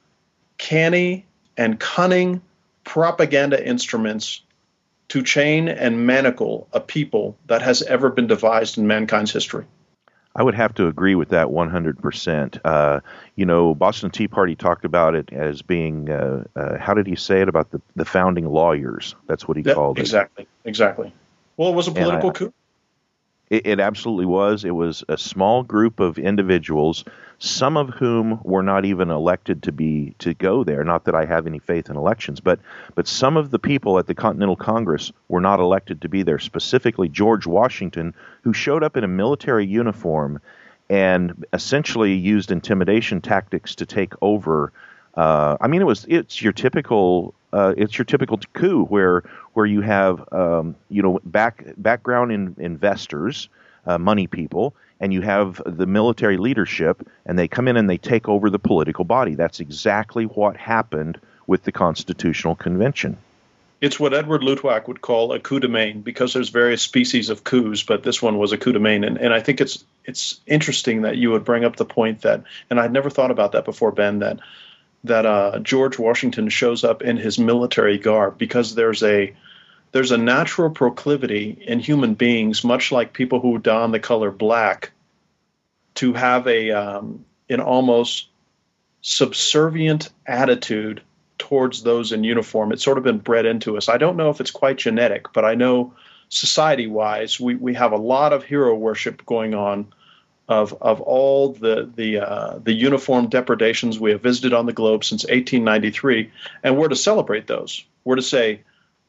canny 0.58 1.24
and 1.56 1.80
cunning 1.80 2.42
propaganda 2.84 3.66
instruments 3.66 4.42
to 5.08 5.22
chain 5.22 5.68
and 5.68 6.06
manacle 6.06 6.68
a 6.72 6.80
people 6.80 7.36
that 7.46 7.62
has 7.62 7.82
ever 7.82 8.10
been 8.10 8.26
devised 8.26 8.76
in 8.76 8.86
mankind's 8.86 9.32
history. 9.32 9.64
I 10.36 10.42
would 10.42 10.54
have 10.54 10.74
to 10.74 10.88
agree 10.88 11.14
with 11.14 11.28
that 11.30 11.46
100%. 11.46 12.60
Uh, 12.64 13.00
you 13.36 13.46
know, 13.46 13.74
Boston 13.74 14.10
T. 14.10 14.28
Party 14.28 14.56
talked 14.56 14.84
about 14.84 15.14
it 15.14 15.32
as 15.32 15.62
being, 15.62 16.10
uh, 16.10 16.44
uh, 16.56 16.76
how 16.78 16.92
did 16.92 17.06
he 17.06 17.14
say 17.14 17.40
it 17.40 17.48
about 17.48 17.70
the, 17.70 17.80
the 17.94 18.04
founding 18.04 18.46
lawyers? 18.46 19.14
That's 19.28 19.46
what 19.46 19.56
he 19.56 19.62
called 19.62 19.98
exactly, 19.98 20.42
it. 20.42 20.48
Exactly, 20.64 21.10
exactly. 21.10 21.14
Well, 21.56 21.70
it 21.70 21.74
was 21.74 21.86
a 21.86 21.92
political 21.92 22.30
I, 22.30 22.32
coup. 22.32 22.52
It, 23.50 23.66
it, 23.66 23.80
absolutely 23.80 24.24
was. 24.24 24.64
It 24.64 24.74
was 24.74 25.04
a 25.08 25.18
small 25.18 25.62
group 25.62 26.00
of 26.00 26.18
individuals, 26.18 27.04
some 27.38 27.76
of 27.76 27.90
whom 27.90 28.40
were 28.42 28.62
not 28.62 28.84
even 28.84 29.10
elected 29.10 29.62
to 29.64 29.72
be 29.72 30.14
to 30.20 30.32
go 30.34 30.64
there. 30.64 30.82
Not 30.82 31.04
that 31.04 31.14
I 31.14 31.26
have 31.26 31.46
any 31.46 31.58
faith 31.58 31.90
in 31.90 31.96
elections, 31.96 32.40
but 32.40 32.58
but 32.94 33.06
some 33.06 33.36
of 33.36 33.50
the 33.50 33.58
people 33.58 33.98
at 33.98 34.06
the 34.06 34.14
Continental 34.14 34.56
Congress 34.56 35.12
were 35.28 35.42
not 35.42 35.60
elected 35.60 36.00
to 36.02 36.08
be 36.08 36.22
there. 36.22 36.38
Specifically, 36.38 37.08
George 37.08 37.46
Washington, 37.46 38.14
who 38.42 38.54
showed 38.54 38.82
up 38.82 38.96
in 38.96 39.04
a 39.04 39.08
military 39.08 39.66
uniform 39.66 40.40
and 40.88 41.44
essentially 41.52 42.14
used 42.14 42.50
intimidation 42.50 43.20
tactics 43.20 43.74
to 43.76 43.86
take 43.86 44.14
over. 44.22 44.72
Uh, 45.14 45.56
I 45.60 45.68
mean, 45.68 45.80
it 45.80 45.86
was 45.86 46.04
it's 46.08 46.42
your 46.42 46.52
typical 46.52 47.34
uh, 47.54 47.72
it's 47.76 47.96
your 47.96 48.04
typical 48.04 48.38
coup 48.52 48.84
where 48.86 49.22
where 49.52 49.64
you 49.64 49.80
have 49.80 50.30
um, 50.32 50.74
you 50.88 51.00
know 51.02 51.20
back 51.24 51.64
background 51.76 52.32
in 52.32 52.56
investors, 52.58 53.48
uh, 53.86 53.96
money 53.96 54.26
people, 54.26 54.74
and 54.98 55.12
you 55.12 55.20
have 55.20 55.62
the 55.64 55.86
military 55.86 56.36
leadership, 56.36 57.06
and 57.24 57.38
they 57.38 57.46
come 57.46 57.68
in 57.68 57.76
and 57.76 57.88
they 57.88 57.96
take 57.96 58.28
over 58.28 58.50
the 58.50 58.58
political 58.58 59.04
body. 59.04 59.36
That's 59.36 59.60
exactly 59.60 60.24
what 60.24 60.56
happened 60.56 61.20
with 61.46 61.62
the 61.62 61.70
Constitutional 61.70 62.56
Convention. 62.56 63.16
It's 63.80 64.00
what 64.00 64.14
Edward 64.14 64.40
Luttwak 64.40 64.88
would 64.88 65.00
call 65.00 65.32
a 65.32 65.38
coup 65.38 65.60
de 65.60 65.68
main 65.68 66.00
because 66.00 66.32
there's 66.32 66.48
various 66.48 66.82
species 66.82 67.28
of 67.28 67.44
coups, 67.44 67.84
but 67.84 68.02
this 68.02 68.20
one 68.20 68.38
was 68.38 68.50
a 68.50 68.58
coup 68.58 68.72
de 68.72 68.80
main. 68.80 69.04
And, 69.04 69.16
and 69.16 69.32
I 69.32 69.40
think 69.40 69.60
it's 69.60 69.84
it's 70.04 70.40
interesting 70.46 71.02
that 71.02 71.18
you 71.18 71.30
would 71.30 71.44
bring 71.44 71.64
up 71.64 71.76
the 71.76 71.84
point 71.84 72.22
that, 72.22 72.42
and 72.68 72.80
I'd 72.80 72.92
never 72.92 73.10
thought 73.10 73.30
about 73.30 73.52
that 73.52 73.64
before, 73.64 73.92
Ben, 73.92 74.18
that 74.18 74.40
that 75.04 75.26
uh, 75.26 75.58
George 75.60 75.98
Washington 75.98 76.48
shows 76.48 76.82
up 76.82 77.02
in 77.02 77.16
his 77.16 77.38
military 77.38 77.98
garb 77.98 78.38
because 78.38 78.74
there's 78.74 79.02
a 79.02 79.34
there's 79.92 80.10
a 80.10 80.18
natural 80.18 80.70
proclivity 80.70 81.56
in 81.66 81.78
human 81.78 82.14
beings, 82.14 82.64
much 82.64 82.90
like 82.90 83.12
people 83.12 83.38
who 83.38 83.58
don 83.58 83.92
the 83.92 84.00
color 84.00 84.32
black, 84.32 84.90
to 85.94 86.14
have 86.14 86.48
a 86.48 86.70
um, 86.72 87.24
an 87.48 87.60
almost 87.60 88.28
subservient 89.02 90.08
attitude 90.26 91.02
towards 91.38 91.82
those 91.82 92.12
in 92.12 92.24
uniform. 92.24 92.72
It's 92.72 92.82
sort 92.82 92.98
of 92.98 93.04
been 93.04 93.18
bred 93.18 93.44
into 93.44 93.76
us. 93.76 93.88
I 93.88 93.98
don't 93.98 94.16
know 94.16 94.30
if 94.30 94.40
it's 94.40 94.50
quite 94.50 94.78
genetic, 94.78 95.32
but 95.32 95.44
I 95.44 95.54
know 95.54 95.94
society 96.30 96.86
wise, 96.86 97.38
we, 97.38 97.54
we 97.54 97.74
have 97.74 97.92
a 97.92 97.98
lot 97.98 98.32
of 98.32 98.44
hero 98.44 98.74
worship 98.74 99.26
going 99.26 99.54
on 99.54 99.92
of 100.48 100.76
of 100.80 101.00
all 101.00 101.52
the 101.52 101.90
the 101.94 102.18
uh, 102.18 102.58
the 102.58 102.72
uniform 102.72 103.28
depredations 103.28 103.98
we 103.98 104.10
have 104.10 104.22
visited 104.22 104.52
on 104.52 104.66
the 104.66 104.72
globe 104.72 105.04
since 105.04 105.24
1893, 105.24 106.30
and 106.62 106.76
we're 106.76 106.88
to 106.88 106.96
celebrate 106.96 107.46
those. 107.46 107.84
We're 108.04 108.16
to 108.16 108.22
say, 108.22 108.60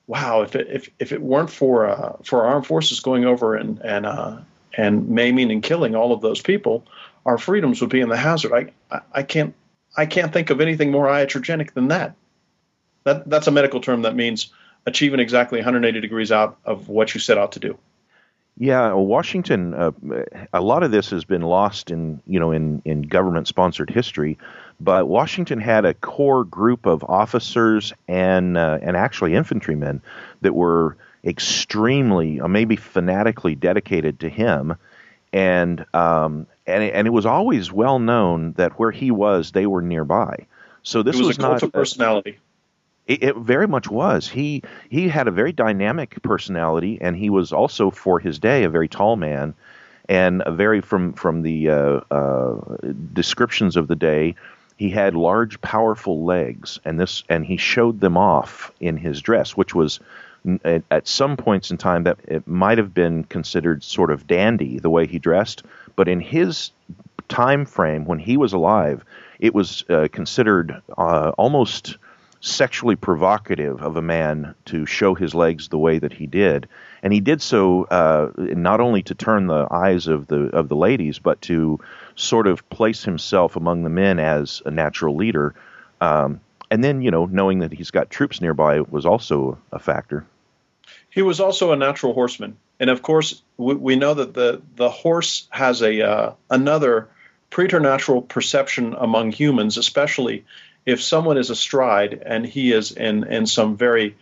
wow, 0.07 0.41
if 0.41 0.55
it, 0.55 0.67
if 0.69 0.89
if 0.99 1.11
it 1.11 1.21
weren't 1.21 1.49
for 1.49 1.87
uh, 1.87 2.17
for 2.23 2.45
our 2.45 2.53
armed 2.53 2.67
forces 2.67 2.99
going 3.01 3.25
over 3.25 3.55
and 3.55 3.79
and 3.79 4.05
uh, 4.05 4.37
and 4.77 5.09
maiming 5.09 5.51
and 5.51 5.61
killing 5.61 5.95
all 5.95 6.13
of 6.13 6.21
those 6.21 6.41
people, 6.41 6.85
our 7.25 7.37
freedoms 7.37 7.81
would 7.81 7.89
be 7.89 8.01
in 8.01 8.09
the 8.09 8.17
hazard. 8.17 8.53
I 8.53 8.95
I, 8.95 9.01
I 9.11 9.23
can't 9.23 9.53
I 9.97 10.05
can't 10.05 10.31
think 10.31 10.49
of 10.49 10.61
anything 10.61 10.91
more 10.91 11.07
iatrogenic 11.07 11.73
than 11.73 11.89
that. 11.89 12.15
That 13.03 13.29
that's 13.29 13.47
a 13.47 13.51
medical 13.51 13.81
term 13.81 14.03
that 14.03 14.15
means 14.15 14.53
achieving 14.85 15.19
exactly 15.19 15.57
180 15.57 15.99
degrees 15.99 16.31
out 16.31 16.57
of 16.63 16.87
what 16.87 17.13
you 17.13 17.19
set 17.19 17.37
out 17.37 17.53
to 17.53 17.59
do. 17.59 17.77
Yeah, 18.57 18.93
Washington. 18.93 19.73
Uh, 19.73 19.91
a 20.53 20.61
lot 20.61 20.83
of 20.83 20.91
this 20.91 21.09
has 21.09 21.25
been 21.25 21.41
lost 21.41 21.91
in 21.91 22.21
you 22.25 22.39
know 22.39 22.51
in 22.51 22.81
in 22.85 23.01
government 23.01 23.47
sponsored 23.49 23.89
history, 23.89 24.37
but 24.79 25.07
Washington 25.09 25.59
had 25.59 25.83
a 25.83 25.93
core 25.93 26.45
group 26.45 26.85
of 26.85 27.03
officers 27.03 27.91
and 28.07 28.57
uh, 28.57 28.79
and 28.81 28.95
actually 28.95 29.35
infantrymen 29.35 30.01
that 30.41 30.53
were 30.53 30.95
extremely, 31.25 32.39
uh, 32.39 32.47
maybe 32.47 32.77
fanatically 32.77 33.55
dedicated 33.55 34.21
to 34.21 34.29
him, 34.29 34.75
and 35.33 35.85
um, 35.93 36.47
and 36.65 36.83
it, 36.83 36.93
and 36.93 37.07
it 37.07 37.11
was 37.11 37.25
always 37.25 37.73
well 37.73 37.99
known 37.99 38.53
that 38.53 38.79
where 38.79 38.91
he 38.91 39.11
was, 39.11 39.51
they 39.51 39.65
were 39.65 39.81
nearby. 39.81 40.47
So 40.83 41.03
this 41.03 41.15
it 41.15 41.19
was, 41.19 41.27
was 41.27 41.37
a 41.37 41.41
cult 41.41 41.53
not 41.53 41.63
of 41.63 41.73
personality. 41.73 42.37
It, 43.07 43.23
it, 43.23 43.35
very 43.35 43.67
much 43.67 43.89
was. 43.89 44.27
He 44.27 44.63
he 44.89 45.07
had 45.07 45.27
a 45.27 45.31
very 45.31 45.51
dynamic 45.51 46.21
personality, 46.23 46.97
and 46.99 47.15
he 47.15 47.29
was 47.29 47.53
also, 47.53 47.91
for 47.91 48.19
his 48.19 48.39
day, 48.39 48.63
a 48.63 48.69
very 48.69 48.87
tall 48.87 49.15
man, 49.15 49.53
and 50.09 50.41
a 50.45 50.51
very 50.51 50.81
from 50.81 51.13
from 51.13 51.43
the 51.43 51.69
uh, 51.69 52.01
uh, 52.09 52.55
descriptions 53.13 53.75
of 53.75 53.87
the 53.87 53.95
day, 53.95 54.35
he 54.77 54.89
had 54.89 55.15
large, 55.15 55.61
powerful 55.61 56.25
legs, 56.25 56.79
and 56.83 56.99
this 56.99 57.23
and 57.29 57.45
he 57.45 57.57
showed 57.57 58.01
them 58.01 58.17
off 58.17 58.71
in 58.79 58.97
his 58.97 59.21
dress, 59.21 59.55
which 59.55 59.75
was 59.75 59.99
at 60.63 61.07
some 61.07 61.37
points 61.37 61.71
in 61.71 61.77
time 61.77 62.03
that 62.03 62.19
it 62.27 62.47
might 62.47 62.77
have 62.77 62.93
been 62.93 63.23
considered 63.23 63.83
sort 63.83 64.11
of 64.11 64.27
dandy 64.27 64.77
the 64.79 64.89
way 64.89 65.07
he 65.07 65.17
dressed, 65.17 65.63
but 65.95 66.07
in 66.07 66.19
his 66.19 66.71
time 67.27 67.65
frame 67.65 68.05
when 68.05 68.19
he 68.19 68.37
was 68.37 68.53
alive, 68.53 69.03
it 69.39 69.55
was 69.55 69.83
uh, 69.89 70.07
considered 70.11 70.81
uh, 70.97 71.31
almost 71.37 71.97
sexually 72.45 72.95
provocative 72.95 73.81
of 73.81 73.97
a 73.97 74.01
man 74.01 74.53
to 74.65 74.85
show 74.85 75.15
his 75.15 75.33
legs 75.33 75.69
the 75.69 75.79
way 75.79 75.97
that 75.97 76.13
he 76.13 76.27
did, 76.27 76.67
and 77.01 77.11
he 77.11 77.19
did 77.19 77.41
so 77.41 77.85
uh, 77.85 78.29
not 78.37 78.79
only 78.79 79.01
to 79.01 79.15
turn 79.15 79.47
the 79.47 79.67
eyes 79.71 80.05
of 80.07 80.27
the 80.27 80.55
of 80.55 80.69
the 80.69 80.75
ladies, 80.75 81.17
but 81.17 81.41
to 81.41 81.79
sort 82.15 82.45
of 82.45 82.67
place 82.69 83.03
himself 83.03 83.55
among 83.55 83.83
the 83.83 83.89
men 83.89 84.19
as 84.19 84.61
a 84.65 84.71
natural 84.71 85.15
leader. 85.15 85.55
Um, 85.99 86.39
and 86.69 86.83
then, 86.83 87.01
you 87.01 87.09
know, 87.09 87.25
knowing 87.25 87.59
that 87.59 87.71
he's 87.71 87.91
got 87.91 88.09
troops 88.09 88.41
nearby 88.41 88.81
was 88.81 89.05
also 89.05 89.57
a 89.71 89.79
factor. 89.79 90.25
He 91.09 91.23
was 91.23 91.39
also 91.39 91.71
a 91.71 91.75
natural 91.75 92.13
horseman, 92.13 92.57
and 92.79 92.91
of 92.91 93.01
course, 93.01 93.41
we, 93.57 93.73
we 93.73 93.95
know 93.95 94.13
that 94.13 94.35
the 94.35 94.61
the 94.75 94.89
horse 94.89 95.47
has 95.49 95.81
a 95.81 96.01
uh, 96.01 96.33
another 96.51 97.07
preternatural 97.49 98.21
perception 98.21 98.93
among 98.97 99.31
humans, 99.31 99.77
especially 99.77 100.45
if 100.85 101.01
someone 101.01 101.37
is 101.37 101.49
astride 101.49 102.21
and 102.25 102.45
he 102.45 102.71
is 102.71 102.91
in, 102.91 103.23
in 103.25 103.45
some 103.45 103.75
very 103.77 104.15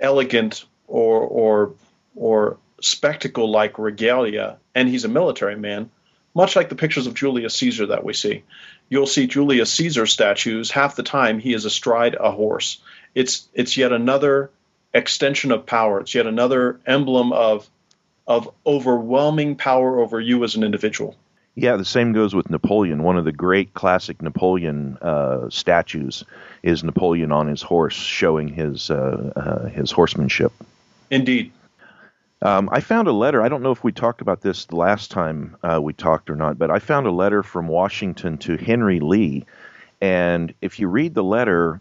elegant 0.00 0.64
or 0.86 1.20
or 1.20 1.74
or 2.14 2.58
spectacle 2.80 3.50
like 3.50 3.78
regalia 3.78 4.58
and 4.74 4.88
he's 4.88 5.04
a 5.04 5.08
military 5.08 5.56
man, 5.56 5.90
much 6.34 6.56
like 6.56 6.68
the 6.68 6.74
pictures 6.74 7.06
of 7.06 7.14
Julius 7.14 7.54
Caesar 7.56 7.86
that 7.86 8.04
we 8.04 8.12
see. 8.12 8.44
You'll 8.88 9.06
see 9.06 9.26
Julius 9.26 9.72
Caesar 9.72 10.06
statues 10.06 10.70
half 10.70 10.96
the 10.96 11.02
time 11.02 11.38
he 11.38 11.54
is 11.54 11.64
astride 11.64 12.16
a 12.18 12.30
horse. 12.30 12.78
It's 13.14 13.48
it's 13.54 13.76
yet 13.76 13.92
another 13.92 14.50
extension 14.94 15.52
of 15.52 15.66
power. 15.66 16.00
It's 16.00 16.14
yet 16.14 16.26
another 16.26 16.80
emblem 16.86 17.32
of 17.32 17.68
of 18.26 18.50
overwhelming 18.66 19.56
power 19.56 20.00
over 20.00 20.20
you 20.20 20.42
as 20.44 20.56
an 20.56 20.64
individual. 20.64 21.16
Yeah, 21.58 21.76
the 21.76 21.86
same 21.86 22.12
goes 22.12 22.34
with 22.34 22.50
Napoleon. 22.50 23.02
One 23.02 23.16
of 23.16 23.24
the 23.24 23.32
great 23.32 23.72
classic 23.72 24.20
Napoleon 24.20 24.98
uh, 25.00 25.48
statues 25.48 26.22
is 26.62 26.84
Napoleon 26.84 27.32
on 27.32 27.46
his 27.46 27.62
horse, 27.62 27.94
showing 27.94 28.48
his 28.48 28.90
uh, 28.90 29.32
uh, 29.34 29.68
his 29.70 29.90
horsemanship. 29.90 30.52
Indeed. 31.10 31.50
Um, 32.42 32.68
I 32.70 32.80
found 32.80 33.08
a 33.08 33.12
letter. 33.12 33.40
I 33.40 33.48
don't 33.48 33.62
know 33.62 33.72
if 33.72 33.82
we 33.82 33.90
talked 33.90 34.20
about 34.20 34.42
this 34.42 34.66
the 34.66 34.76
last 34.76 35.10
time 35.10 35.56
uh, 35.62 35.80
we 35.82 35.94
talked 35.94 36.28
or 36.28 36.36
not, 36.36 36.58
but 36.58 36.70
I 36.70 36.78
found 36.78 37.06
a 37.06 37.10
letter 37.10 37.42
from 37.42 37.68
Washington 37.68 38.36
to 38.38 38.58
Henry 38.58 39.00
Lee, 39.00 39.46
and 40.02 40.52
if 40.60 40.78
you 40.78 40.88
read 40.88 41.14
the 41.14 41.24
letter, 41.24 41.80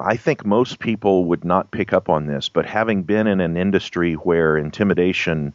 I 0.00 0.16
think 0.16 0.46
most 0.46 0.78
people 0.78 1.26
would 1.26 1.44
not 1.44 1.70
pick 1.70 1.92
up 1.92 2.08
on 2.08 2.24
this. 2.24 2.48
But 2.48 2.64
having 2.64 3.02
been 3.02 3.26
in 3.26 3.40
an 3.40 3.58
industry 3.58 4.14
where 4.14 4.56
intimidation 4.56 5.52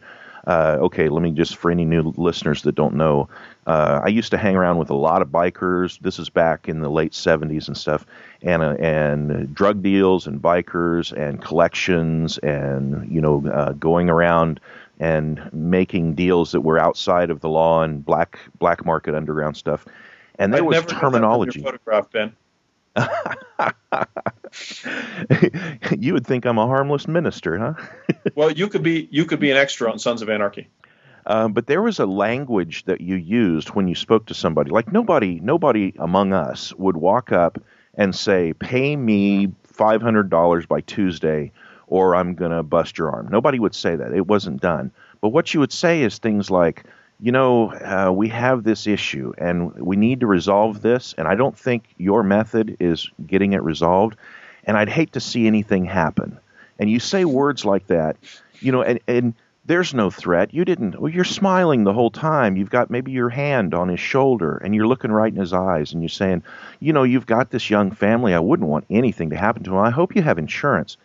uh, 0.50 0.78
okay, 0.82 1.10
let 1.10 1.22
me 1.22 1.30
just 1.30 1.58
for 1.58 1.70
any 1.70 1.86
new 1.86 2.12
listeners 2.18 2.64
that 2.64 2.74
don't 2.74 2.96
know, 2.96 3.30
uh, 3.68 4.02
I 4.04 4.08
used 4.08 4.32
to 4.32 4.38
hang 4.38 4.56
around 4.56 4.80
with 4.80 4.90
a 4.90 4.96
lot 4.96 5.22
of 5.22 5.28
bikers. 5.28 6.00
This 6.00 6.18
is 6.18 6.28
back 6.28 6.68
in 6.68 6.80
the 6.80 6.90
late 6.90 7.12
70s 7.12 7.68
and 7.68 7.78
stuff, 7.78 8.04
and 8.42 8.64
uh, 8.64 8.76
and 8.80 9.54
drug 9.54 9.84
deals 9.84 10.26
and 10.26 10.42
bikers 10.42 11.14
and 11.14 11.40
collections 11.40 12.40
and 12.40 13.08
you 13.12 13.22
know 13.22 13.46
uh, 13.48 13.74
going 13.74 14.10
around 14.10 14.60
and 15.00 15.54
making 15.54 16.16
deals 16.16 16.52
that 16.52 16.62
were 16.62 16.80
outside 16.80 17.30
of 17.30 17.42
the 17.42 17.50
law 17.50 17.84
and 17.84 18.04
black 18.04 18.40
black 18.58 18.84
market 18.84 19.14
underground 19.14 19.56
stuff. 19.56 19.86
And 20.40 20.52
there 20.52 20.62
I've 20.62 20.86
was 20.86 20.86
terminology. 20.88 21.62
photograph, 21.62 22.10
Ben. 22.12 22.36
you 25.98 26.14
would 26.14 26.26
think 26.26 26.46
I'm 26.46 26.58
a 26.58 26.66
harmless 26.66 27.08
minister, 27.08 27.58
huh? 27.58 27.74
well, 28.36 28.52
you 28.52 28.68
could 28.68 28.84
be 28.84 29.08
you 29.12 29.26
could 29.26 29.40
be 29.40 29.52
an 29.52 29.58
extra 29.58 29.92
on 29.92 30.00
Sons 30.00 30.22
of 30.22 30.30
Anarchy. 30.30 30.68
Uh, 31.26 31.48
but 31.48 31.68
there 31.68 31.82
was 31.82 32.00
a 32.00 32.06
language 32.06 32.86
that 32.86 33.02
you 33.02 33.16
used 33.16 33.70
when 33.70 33.88
you 33.88 33.96
spoke 33.96 34.26
to 34.28 34.34
somebody. 34.34 34.72
Like 34.72 34.92
nobody, 34.92 35.40
nobody 35.42 35.94
among 36.00 36.34
us 36.34 36.74
would 36.76 36.98
walk 36.98 37.32
up 37.32 37.62
and 37.96 38.16
say, 38.16 38.54
"Pay 38.54 38.96
me 38.96 39.52
five 39.64 40.02
hundred 40.02 40.30
dollars 40.30 40.66
by 40.66 40.82
Tuesday, 40.82 41.52
or 41.88 42.16
I'm 42.16 42.36
going 42.36 42.52
to 42.52 42.64
bust 42.64 42.98
your 42.98 43.12
arm." 43.12 43.28
Nobody 43.30 43.60
would 43.60 43.76
say 43.76 43.96
that. 43.96 44.14
It 44.14 44.28
wasn't 44.28 44.62
done. 44.62 44.92
But 45.22 45.30
what 45.30 45.54
you 45.54 45.60
would 45.60 45.74
say 45.74 46.02
is 46.02 46.18
things 46.18 46.50
like, 46.50 46.86
you 47.20 47.32
know, 47.32 47.74
uh, 47.74 48.12
we 48.12 48.30
have 48.30 48.64
this 48.64 48.88
issue 48.88 49.34
and 49.38 49.74
we 49.76 49.96
need 49.96 50.22
to 50.22 50.28
resolve 50.28 50.82
this, 50.82 51.14
and 51.18 51.28
I 51.28 51.36
don't 51.36 51.58
think 51.58 51.84
your 51.98 52.24
method 52.24 52.78
is 52.80 53.10
getting 53.26 53.54
it 53.54 53.64
resolved, 53.64 54.16
and 54.64 54.78
I'd 54.78 54.90
hate 54.90 55.14
to 55.14 55.20
see 55.20 55.48
anything 55.48 55.86
happen. 55.86 56.40
And 56.80 56.90
you 56.90 57.00
say 57.00 57.26
words 57.26 57.66
like 57.66 57.88
that, 57.88 58.16
you 58.62 58.72
know, 58.72 58.82
and, 58.82 59.00
and 59.08 59.34
there's 59.66 59.94
no 59.94 60.10
threat. 60.10 60.54
You 60.54 60.66
didn't, 60.66 61.00
well, 61.00 61.12
you're 61.12 61.24
smiling 61.24 61.84
the 61.84 61.94
whole 61.94 62.10
time. 62.10 62.56
You've 62.56 62.72
got 62.72 62.90
maybe 62.90 63.12
your 63.12 63.30
hand 63.30 63.74
on 63.74 63.90
his 63.90 64.00
shoulder 64.00 64.58
and 64.58 64.74
you're 64.74 64.88
looking 64.88 65.12
right 65.12 65.32
in 65.32 65.40
his 65.40 65.54
eyes 65.54 65.94
and 65.94 66.02
you're 66.02 66.10
saying, 66.10 66.42
you 66.80 66.92
know, 66.92 67.04
you've 67.04 67.28
got 67.28 67.52
this 67.52 67.70
young 67.70 67.92
family. 67.92 68.34
I 68.34 68.40
wouldn't 68.40 68.68
want 68.68 68.86
anything 68.90 69.30
to 69.30 69.38
happen 69.38 69.64
to 69.66 69.72
him. 69.72 69.78
I 69.78 69.92
hope 69.92 70.16
you 70.16 70.24
have 70.24 70.40
insurance. 70.40 70.98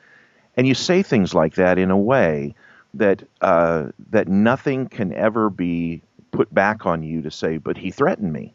And 0.57 0.67
you 0.67 0.75
say 0.75 1.03
things 1.03 1.35
like 1.35 1.57
that 1.57 1.79
in 1.79 1.91
a 1.91 1.99
way 1.99 2.55
that 2.95 3.23
uh, 3.41 3.89
that 4.11 4.29
nothing 4.29 4.89
can 4.89 5.13
ever 5.13 5.51
be 5.51 6.03
put 6.33 6.53
back 6.53 6.87
on 6.87 7.03
you 7.03 7.23
to 7.23 7.31
say, 7.31 7.59
but 7.59 7.77
he 7.77 7.91
threatened 7.91 8.33
me. 8.33 8.55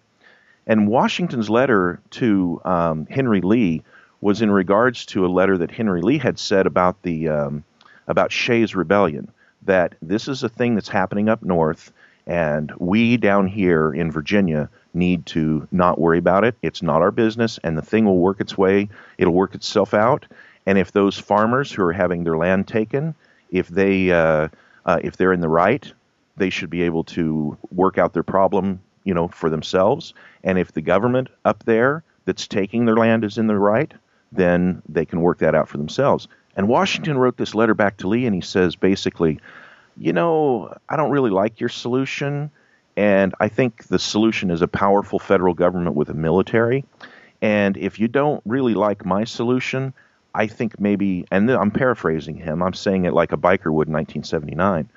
And 0.67 0.87
Washington's 0.87 1.49
letter 1.49 1.99
to 2.11 2.61
um, 2.65 3.07
Henry 3.07 3.41
Lee 3.41 3.83
was 4.21 4.41
in 4.41 4.51
regards 4.51 5.05
to 5.07 5.25
a 5.25 5.27
letter 5.27 5.57
that 5.57 5.71
Henry 5.71 6.01
Lee 6.01 6.17
had 6.17 6.37
said 6.37 6.67
about 6.67 7.01
the 7.03 7.29
um, 7.29 7.63
about 8.07 8.31
Shays' 8.31 8.75
rebellion. 8.75 9.31
That 9.63 9.95
this 10.01 10.27
is 10.27 10.43
a 10.43 10.49
thing 10.49 10.75
that's 10.75 10.89
happening 10.89 11.29
up 11.29 11.43
north, 11.43 11.91
and 12.27 12.71
we 12.77 13.17
down 13.17 13.47
here 13.47 13.91
in 13.93 14.11
Virginia 14.11 14.69
need 14.93 15.25
to 15.27 15.67
not 15.71 15.99
worry 15.99 16.17
about 16.17 16.43
it. 16.43 16.55
It's 16.61 16.81
not 16.81 17.01
our 17.01 17.11
business, 17.11 17.59
and 17.63 17.77
the 17.77 17.81
thing 17.81 18.05
will 18.05 18.17
work 18.17 18.39
its 18.39 18.57
way. 18.57 18.89
It'll 19.17 19.33
work 19.33 19.55
itself 19.55 19.93
out. 19.93 20.25
And 20.65 20.77
if 20.77 20.91
those 20.91 21.17
farmers 21.17 21.71
who 21.71 21.83
are 21.83 21.93
having 21.93 22.23
their 22.23 22.37
land 22.37 22.67
taken, 22.67 23.15
if 23.51 23.67
they 23.67 24.11
uh, 24.11 24.49
uh, 24.85 24.99
if 25.03 25.17
they're 25.17 25.33
in 25.33 25.41
the 25.41 25.49
right, 25.49 25.91
they 26.37 26.49
should 26.49 26.69
be 26.69 26.83
able 26.83 27.03
to 27.03 27.57
work 27.71 27.97
out 27.97 28.13
their 28.13 28.23
problem, 28.23 28.81
you 29.03 29.13
know, 29.13 29.27
for 29.27 29.49
themselves. 29.49 30.13
And 30.43 30.57
if 30.57 30.71
the 30.71 30.81
government 30.81 31.29
up 31.45 31.63
there 31.65 32.03
that's 32.25 32.47
taking 32.47 32.85
their 32.85 32.95
land 32.95 33.23
is 33.23 33.37
in 33.37 33.47
the 33.47 33.57
right, 33.57 33.91
then 34.31 34.81
they 34.87 35.05
can 35.05 35.21
work 35.21 35.39
that 35.39 35.55
out 35.55 35.69
for 35.69 35.77
themselves. 35.77 36.27
And 36.55 36.67
Washington 36.67 37.17
wrote 37.17 37.37
this 37.37 37.55
letter 37.55 37.73
back 37.73 37.97
to 37.97 38.07
Lee, 38.07 38.25
and 38.25 38.35
he 38.35 38.41
says 38.41 38.75
basically, 38.75 39.39
you 39.97 40.13
know, 40.13 40.75
I 40.87 40.95
don't 40.95 41.11
really 41.11 41.29
like 41.29 41.59
your 41.59 41.69
solution, 41.69 42.51
and 42.95 43.33
I 43.39 43.47
think 43.47 43.87
the 43.87 43.99
solution 43.99 44.51
is 44.51 44.61
a 44.61 44.67
powerful 44.67 45.19
federal 45.19 45.53
government 45.53 45.95
with 45.95 46.09
a 46.09 46.13
military. 46.13 46.85
And 47.41 47.77
if 47.77 47.99
you 47.99 48.07
don't 48.07 48.41
really 48.45 48.73
like 48.73 49.05
my 49.05 49.23
solution, 49.23 49.93
I 50.33 50.47
think 50.47 50.79
maybe, 50.79 51.25
and 51.31 51.49
I'm 51.49 51.71
paraphrasing 51.71 52.35
him, 52.35 52.61
I'm 52.61 52.73
saying 52.73 53.05
it 53.05 53.13
like 53.13 53.31
a 53.31 53.37
biker 53.37 53.71
would 53.71 53.87
in 53.87 53.93
1979. 53.93 54.89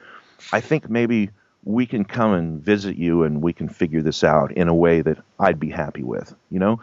I 0.52 0.60
think 0.60 0.90
maybe 0.90 1.30
we 1.64 1.86
can 1.86 2.04
come 2.04 2.32
and 2.32 2.60
visit 2.60 2.96
you 2.96 3.22
and 3.22 3.40
we 3.40 3.52
can 3.52 3.68
figure 3.68 4.02
this 4.02 4.24
out 4.24 4.52
in 4.52 4.68
a 4.68 4.74
way 4.74 5.00
that 5.00 5.18
I'd 5.38 5.60
be 5.60 5.70
happy 5.70 6.02
with, 6.02 6.34
you 6.50 6.58
know? 6.58 6.80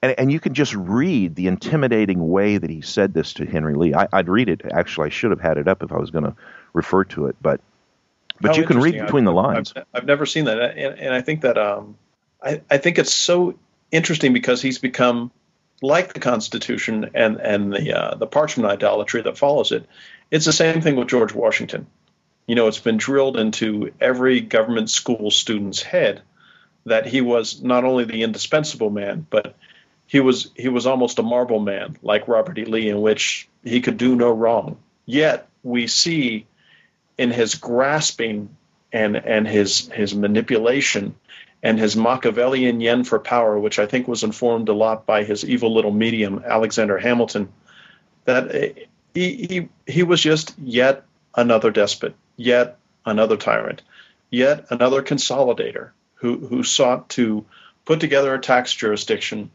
And, 0.00 0.18
and 0.18 0.32
you 0.32 0.40
can 0.40 0.54
just 0.54 0.74
read 0.74 1.36
the 1.36 1.46
intimidating 1.46 2.28
way 2.28 2.58
that 2.58 2.70
he 2.70 2.80
said 2.80 3.14
this 3.14 3.34
to 3.34 3.46
Henry 3.46 3.74
Lee. 3.74 3.94
I, 3.94 4.08
would 4.12 4.28
read 4.28 4.48
it. 4.48 4.62
Actually, 4.72 5.06
I 5.06 5.10
should 5.10 5.30
have 5.30 5.40
had 5.40 5.58
it 5.58 5.68
up 5.68 5.82
if 5.82 5.92
I 5.92 5.98
was 5.98 6.10
going 6.10 6.24
to 6.24 6.34
refer 6.72 7.04
to 7.04 7.26
it, 7.26 7.36
but 7.40 7.60
but 8.40 8.56
you 8.56 8.64
can 8.64 8.80
read 8.80 8.98
between 8.98 9.22
I've, 9.22 9.34
the 9.34 9.40
lines. 9.40 9.72
I've, 9.76 9.84
I've, 9.94 10.04
never 10.04 10.26
seen 10.26 10.46
that, 10.46 10.58
and, 10.76 10.98
and 10.98 11.14
I 11.14 11.20
think 11.20 11.42
that 11.42 11.56
um, 11.56 11.96
I, 12.42 12.60
I 12.68 12.78
think 12.78 12.98
it's 12.98 13.12
so 13.12 13.56
interesting 13.92 14.32
because 14.32 14.60
he's 14.60 14.78
become 14.78 15.30
like 15.82 16.14
the 16.14 16.20
Constitution 16.20 17.10
and 17.14 17.38
and 17.40 17.72
the 17.72 17.92
uh, 17.92 18.14
the 18.14 18.26
parchment 18.26 18.70
idolatry 18.70 19.22
that 19.22 19.36
follows 19.36 19.72
it. 19.72 19.86
It's 20.30 20.46
the 20.46 20.52
same 20.52 20.80
thing 20.80 20.96
with 20.96 21.08
George 21.08 21.34
Washington. 21.34 21.86
You 22.46 22.54
know, 22.54 22.68
it's 22.68 22.78
been 22.78 22.96
drilled 22.96 23.36
into 23.36 23.92
every 24.00 24.40
government 24.40 24.88
school 24.88 25.30
student's 25.30 25.82
head 25.82 26.22
that 26.86 27.06
he 27.06 27.20
was 27.20 27.62
not 27.62 27.84
only 27.84 28.04
the 28.04 28.22
indispensable 28.22 28.90
man, 28.90 29.26
but 29.28 29.54
he 30.06 30.20
was 30.20 30.50
he 30.56 30.68
was 30.68 30.86
almost 30.86 31.18
a 31.18 31.22
marble 31.22 31.60
man 31.60 31.96
like 32.02 32.28
Robert 32.28 32.58
E. 32.58 32.64
Lee, 32.64 32.88
in 32.88 33.00
which 33.00 33.48
he 33.64 33.80
could 33.80 33.96
do 33.96 34.16
no 34.16 34.32
wrong. 34.32 34.78
Yet 35.04 35.48
we 35.62 35.86
see 35.86 36.46
in 37.18 37.30
his 37.30 37.56
grasping 37.56 38.56
and 38.92 39.16
and 39.16 39.46
his 39.46 39.88
his 39.88 40.14
manipulation 40.14 41.14
and 41.62 41.78
his 41.78 41.96
Machiavellian 41.96 42.80
yen 42.80 43.04
for 43.04 43.18
power, 43.18 43.58
which 43.58 43.78
I 43.78 43.86
think 43.86 44.08
was 44.08 44.24
informed 44.24 44.68
a 44.68 44.72
lot 44.72 45.06
by 45.06 45.24
his 45.24 45.44
evil 45.44 45.72
little 45.72 45.92
medium 45.92 46.42
Alexander 46.44 46.98
Hamilton, 46.98 47.52
that 48.24 48.76
he 49.14 49.46
he, 49.46 49.68
he 49.86 50.02
was 50.02 50.20
just 50.20 50.58
yet 50.58 51.04
another 51.34 51.70
despot, 51.70 52.14
yet 52.36 52.78
another 53.06 53.36
tyrant, 53.36 53.82
yet 54.30 54.66
another 54.70 55.02
consolidator 55.02 55.90
who 56.14 56.38
who 56.38 56.62
sought 56.62 57.08
to 57.10 57.44
put 57.84 58.00
together 58.00 58.34
a 58.34 58.40
tax 58.40 58.74
jurisdiction 58.74 59.50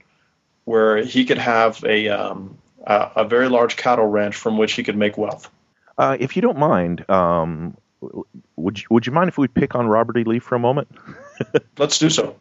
where 0.66 0.98
he 0.98 1.24
could 1.24 1.38
have 1.38 1.82
a, 1.86 2.10
um, 2.10 2.58
a, 2.86 3.12
a, 3.18 3.26
very 3.26 3.48
large 3.48 3.78
cattle 3.78 4.06
ranch 4.06 4.36
from 4.36 4.58
which 4.58 4.74
he 4.74 4.84
could 4.84 4.98
make 4.98 5.18
wealth. 5.18 5.50
Uh, 5.98 6.18
if 6.20 6.36
you 6.36 6.42
don't 6.42 6.58
mind, 6.58 7.10
um, 7.10 7.78
would 8.58 8.78
you, 8.78 8.86
would 8.90 9.08
you 9.08 9.14
mind 9.14 9.30
if 9.30 9.38
we 9.38 9.48
pick 9.48 9.76
on 9.76 9.88
Robert 9.88 10.18
E. 10.18 10.26
Lee 10.26 10.40
for 10.40 10.56
a 10.56 10.60
moment? 10.60 10.90
Let's 11.78 12.00
do 12.00 12.10
so. 12.10 12.36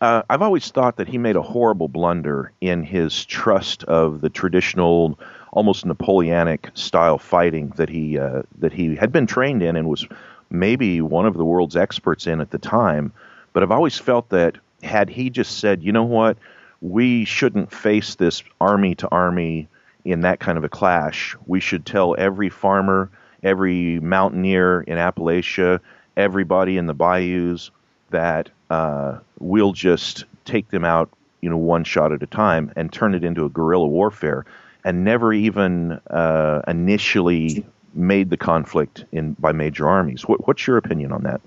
Uh, 0.00 0.22
I've 0.30 0.42
always 0.42 0.70
thought 0.70 0.96
that 0.96 1.08
he 1.08 1.18
made 1.18 1.36
a 1.36 1.42
horrible 1.42 1.88
blunder 1.88 2.52
in 2.60 2.84
his 2.84 3.24
trust 3.24 3.82
of 3.84 4.20
the 4.20 4.30
traditional, 4.30 5.18
almost 5.52 5.84
Napoleonic 5.84 6.70
style 6.74 7.18
fighting 7.18 7.72
that 7.76 7.88
he 7.88 8.18
uh, 8.18 8.42
that 8.58 8.72
he 8.72 8.94
had 8.94 9.10
been 9.10 9.26
trained 9.26 9.62
in 9.62 9.74
and 9.74 9.88
was 9.88 10.06
maybe 10.50 11.00
one 11.00 11.26
of 11.26 11.34
the 11.34 11.44
world's 11.44 11.76
experts 11.76 12.26
in 12.26 12.40
at 12.40 12.50
the 12.50 12.58
time. 12.58 13.12
But 13.52 13.62
I've 13.62 13.72
always 13.72 13.98
felt 13.98 14.28
that 14.28 14.56
had 14.82 15.10
he 15.10 15.30
just 15.30 15.58
said, 15.58 15.82
you 15.82 15.90
know 15.90 16.04
what, 16.04 16.38
we 16.80 17.24
shouldn't 17.24 17.72
face 17.72 18.14
this 18.14 18.44
army 18.60 18.94
to 18.96 19.08
army 19.08 19.68
in 20.04 20.20
that 20.20 20.38
kind 20.38 20.56
of 20.56 20.64
a 20.64 20.68
clash. 20.68 21.36
We 21.46 21.58
should 21.58 21.84
tell 21.84 22.14
every 22.16 22.50
farmer, 22.50 23.10
every 23.42 23.98
mountaineer 23.98 24.82
in 24.82 24.96
Appalachia, 24.96 25.80
everybody 26.16 26.76
in 26.76 26.86
the 26.86 26.94
bayous 26.94 27.72
that 28.10 28.50
uh, 28.70 29.18
we'll 29.38 29.72
just 29.72 30.24
take 30.44 30.68
them 30.68 30.84
out, 30.84 31.10
you 31.40 31.50
know, 31.50 31.56
one 31.56 31.84
shot 31.84 32.12
at 32.12 32.22
a 32.22 32.26
time 32.26 32.72
and 32.76 32.92
turn 32.92 33.14
it 33.14 33.24
into 33.24 33.44
a 33.44 33.48
guerrilla 33.48 33.86
warfare, 33.86 34.44
and 34.84 35.04
never 35.04 35.32
even 35.32 35.92
uh, 36.10 36.62
initially 36.66 37.64
made 37.94 38.30
the 38.30 38.36
conflict 38.36 39.04
in 39.12 39.32
by 39.34 39.52
major 39.52 39.88
armies. 39.88 40.22
What, 40.26 40.46
what's 40.46 40.66
your 40.66 40.76
opinion 40.76 41.12
on 41.12 41.22
that? 41.24 41.40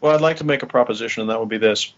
Well, 0.00 0.14
I'd 0.14 0.20
like 0.20 0.38
to 0.38 0.44
make 0.44 0.62
a 0.62 0.66
proposition, 0.66 1.22
and 1.22 1.30
that 1.30 1.40
would 1.40 1.48
be 1.48 1.58
this: 1.58 1.92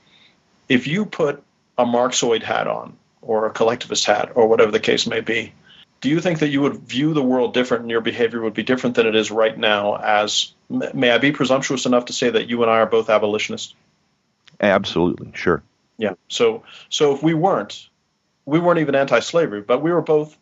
if 0.69 0.87
you 0.87 1.07
put 1.07 1.43
a 1.77 1.85
Marxoid 1.85 2.43
hat 2.43 2.67
on 2.67 2.97
or 3.23 3.47
a 3.47 3.51
collectivist 3.51 4.05
hat 4.05 4.33
or 4.35 4.47
whatever 4.47 4.71
the 4.71 4.81
case 4.81 5.07
may 5.07 5.21
be, 5.21 5.53
do 6.01 6.09
you 6.09 6.21
think 6.21 6.39
that 6.41 6.49
you 6.49 6.61
would 6.61 6.77
view 6.77 7.13
the 7.13 7.23
world 7.23 7.55
different 7.55 7.83
and 7.83 7.91
your 7.91 8.01
behavior 8.01 8.41
would 8.41 8.55
be 8.55 8.63
different 8.63 8.97
than 8.97 9.07
it 9.07 9.15
is 9.15 9.31
right 9.31 9.57
now 9.57 9.97
as 9.97 10.53
may 10.69 11.11
I 11.11 11.19
be 11.19 11.33
presumptuous 11.33 11.87
enough 11.87 12.07
to 12.07 12.13
say 12.13 12.31
that 12.31 12.49
you 12.49 12.63
and 12.63 12.71
I 12.71 12.79
are 12.79 12.87
both 12.87 13.11
abolitionists? 13.11 13.75
Absolutely, 14.61 15.31
sure. 15.35 15.63
Yeah. 15.99 16.15
So 16.29 16.65
so 16.89 17.15
if 17.15 17.23
we 17.23 17.35
weren't 17.35 17.89
we 18.45 18.59
weren't 18.59 18.81
even 18.81 18.95
anti-slavery, 18.95 19.61
but 19.61 19.83
we 19.83 19.93
were 19.93 20.03
both 20.03 20.37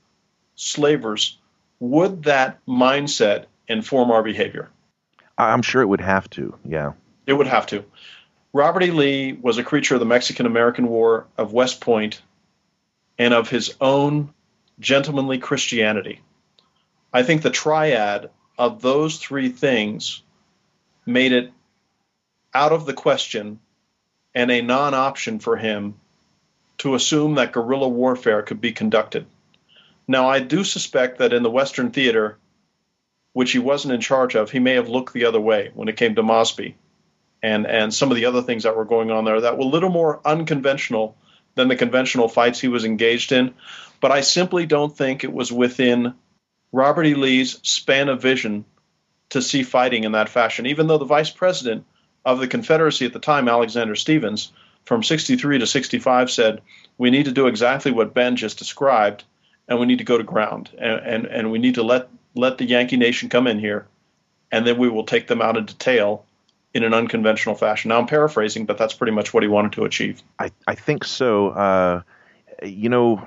slavers, 0.54 1.38
would 1.80 2.24
that 2.24 2.64
mindset 2.66 3.46
inform 3.68 4.10
our 4.10 4.22
behavior? 4.22 4.70
I'm 5.36 5.62
sure 5.62 5.82
it 5.82 5.86
would 5.86 6.00
have 6.00 6.30
to. 6.30 6.56
Yeah. 6.64 6.92
It 7.26 7.32
would 7.32 7.48
have 7.48 7.66
to. 7.66 7.84
Robert 8.52 8.84
E. 8.84 8.90
Lee 8.90 9.32
was 9.32 9.58
a 9.58 9.64
creature 9.64 9.94
of 9.94 10.00
the 10.00 10.06
Mexican 10.06 10.46
American 10.46 10.86
War, 10.88 11.26
of 11.36 11.52
West 11.52 11.80
Point, 11.80 12.22
and 13.18 13.34
of 13.34 13.50
his 13.50 13.74
own 13.80 14.32
gentlemanly 14.78 15.38
Christianity. 15.38 16.20
I 17.12 17.22
think 17.22 17.42
the 17.42 17.50
triad 17.50 18.30
of 18.58 18.80
those 18.80 19.18
three 19.18 19.48
things 19.48 20.22
made 21.04 21.32
it 21.32 21.52
out 22.54 22.72
of 22.72 22.86
the 22.86 22.94
question 22.94 23.60
and 24.36 24.50
a 24.50 24.60
non 24.60 24.94
option 24.94 25.40
for 25.40 25.56
him 25.56 25.94
to 26.78 26.94
assume 26.94 27.36
that 27.36 27.52
guerrilla 27.52 27.88
warfare 27.88 28.42
could 28.42 28.60
be 28.60 28.70
conducted. 28.70 29.26
Now, 30.06 30.28
I 30.28 30.40
do 30.40 30.62
suspect 30.62 31.18
that 31.18 31.32
in 31.32 31.42
the 31.42 31.50
Western 31.50 31.90
theater, 31.90 32.36
which 33.32 33.52
he 33.52 33.58
wasn't 33.58 33.94
in 33.94 34.00
charge 34.00 34.36
of, 34.36 34.50
he 34.50 34.58
may 34.58 34.74
have 34.74 34.90
looked 34.90 35.14
the 35.14 35.24
other 35.24 35.40
way 35.40 35.70
when 35.74 35.88
it 35.88 35.96
came 35.96 36.14
to 36.14 36.22
Mosby 36.22 36.76
and 37.42 37.66
and 37.66 37.92
some 37.92 38.10
of 38.10 38.16
the 38.16 38.26
other 38.26 38.42
things 38.42 38.62
that 38.62 38.76
were 38.76 38.84
going 38.84 39.10
on 39.10 39.24
there 39.24 39.40
that 39.40 39.56
were 39.56 39.64
a 39.64 39.68
little 39.68 39.90
more 39.90 40.20
unconventional 40.24 41.16
than 41.54 41.68
the 41.68 41.76
conventional 41.76 42.28
fights 42.28 42.60
he 42.60 42.68
was 42.68 42.84
engaged 42.84 43.32
in. 43.32 43.54
But 44.00 44.12
I 44.12 44.20
simply 44.20 44.66
don't 44.66 44.94
think 44.94 45.24
it 45.24 45.32
was 45.32 45.50
within 45.50 46.14
Robert 46.72 47.06
E. 47.06 47.14
Lee's 47.14 47.58
span 47.62 48.10
of 48.10 48.20
vision 48.20 48.66
to 49.30 49.40
see 49.40 49.62
fighting 49.62 50.04
in 50.04 50.12
that 50.12 50.28
fashion, 50.28 50.66
even 50.66 50.86
though 50.86 50.98
the 50.98 51.06
vice 51.06 51.30
president 51.30 51.86
of 52.26 52.40
the 52.40 52.48
Confederacy 52.48 53.06
at 53.06 53.12
the 53.12 53.20
time, 53.20 53.48
Alexander 53.48 53.94
Stephens, 53.94 54.52
from 54.84 55.02
63 55.02 55.60
to 55.60 55.66
65, 55.66 56.30
said, 56.30 56.60
We 56.98 57.10
need 57.10 57.24
to 57.24 57.32
do 57.32 57.46
exactly 57.46 57.92
what 57.92 58.12
Ben 58.12 58.36
just 58.36 58.58
described, 58.58 59.24
and 59.68 59.78
we 59.78 59.86
need 59.86 59.98
to 59.98 60.04
go 60.04 60.18
to 60.18 60.24
ground, 60.24 60.68
and, 60.76 61.00
and, 61.06 61.26
and 61.26 61.50
we 61.52 61.58
need 61.58 61.76
to 61.76 61.82
let, 61.84 62.08
let 62.34 62.58
the 62.58 62.64
Yankee 62.64 62.96
Nation 62.96 63.28
come 63.28 63.46
in 63.46 63.60
here, 63.60 63.86
and 64.50 64.66
then 64.66 64.76
we 64.76 64.88
will 64.88 65.04
take 65.04 65.28
them 65.28 65.40
out 65.40 65.56
in 65.56 65.64
detail 65.64 66.26
in 66.74 66.82
an 66.82 66.92
unconventional 66.92 67.54
fashion. 67.54 67.88
Now 67.88 68.00
I'm 68.00 68.06
paraphrasing, 68.06 68.66
but 68.66 68.76
that's 68.76 68.92
pretty 68.92 69.12
much 69.12 69.32
what 69.32 69.42
he 69.42 69.48
wanted 69.48 69.72
to 69.72 69.84
achieve. 69.84 70.22
I, 70.38 70.50
I 70.66 70.74
think 70.74 71.04
so. 71.04 71.50
Uh, 71.50 72.02
you 72.62 72.88
know, 72.88 73.26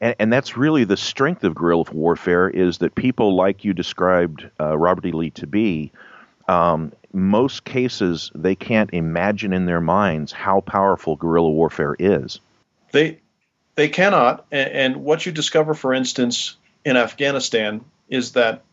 and, 0.00 0.16
and, 0.18 0.32
that's 0.32 0.56
really 0.56 0.84
the 0.84 0.96
strength 0.96 1.44
of 1.44 1.54
guerrilla 1.54 1.84
warfare 1.92 2.50
is 2.50 2.78
that 2.78 2.94
people 2.94 3.34
like 3.34 3.64
you 3.64 3.72
described 3.72 4.50
uh, 4.60 4.76
Robert 4.76 5.06
E. 5.06 5.12
Lee 5.12 5.30
to 5.30 5.46
be, 5.46 5.92
um, 6.48 6.92
most 7.12 7.64
cases 7.64 8.30
they 8.34 8.54
can't 8.54 8.90
imagine 8.92 9.52
in 9.52 9.66
their 9.66 9.80
minds 9.80 10.32
how 10.32 10.60
powerful 10.60 11.16
guerrilla 11.16 11.50
warfare 11.50 11.96
is. 11.98 12.40
They 12.92 13.20
they 13.74 13.88
cannot, 13.88 14.44
and, 14.50 14.96
what 14.96 15.24
you 15.24 15.32
discover, 15.32 15.72
for 15.72 15.94
instance, 15.94 16.56
in 16.84 16.96
Afghanistan 16.96 17.84
is 18.08 18.32
that 18.32 18.64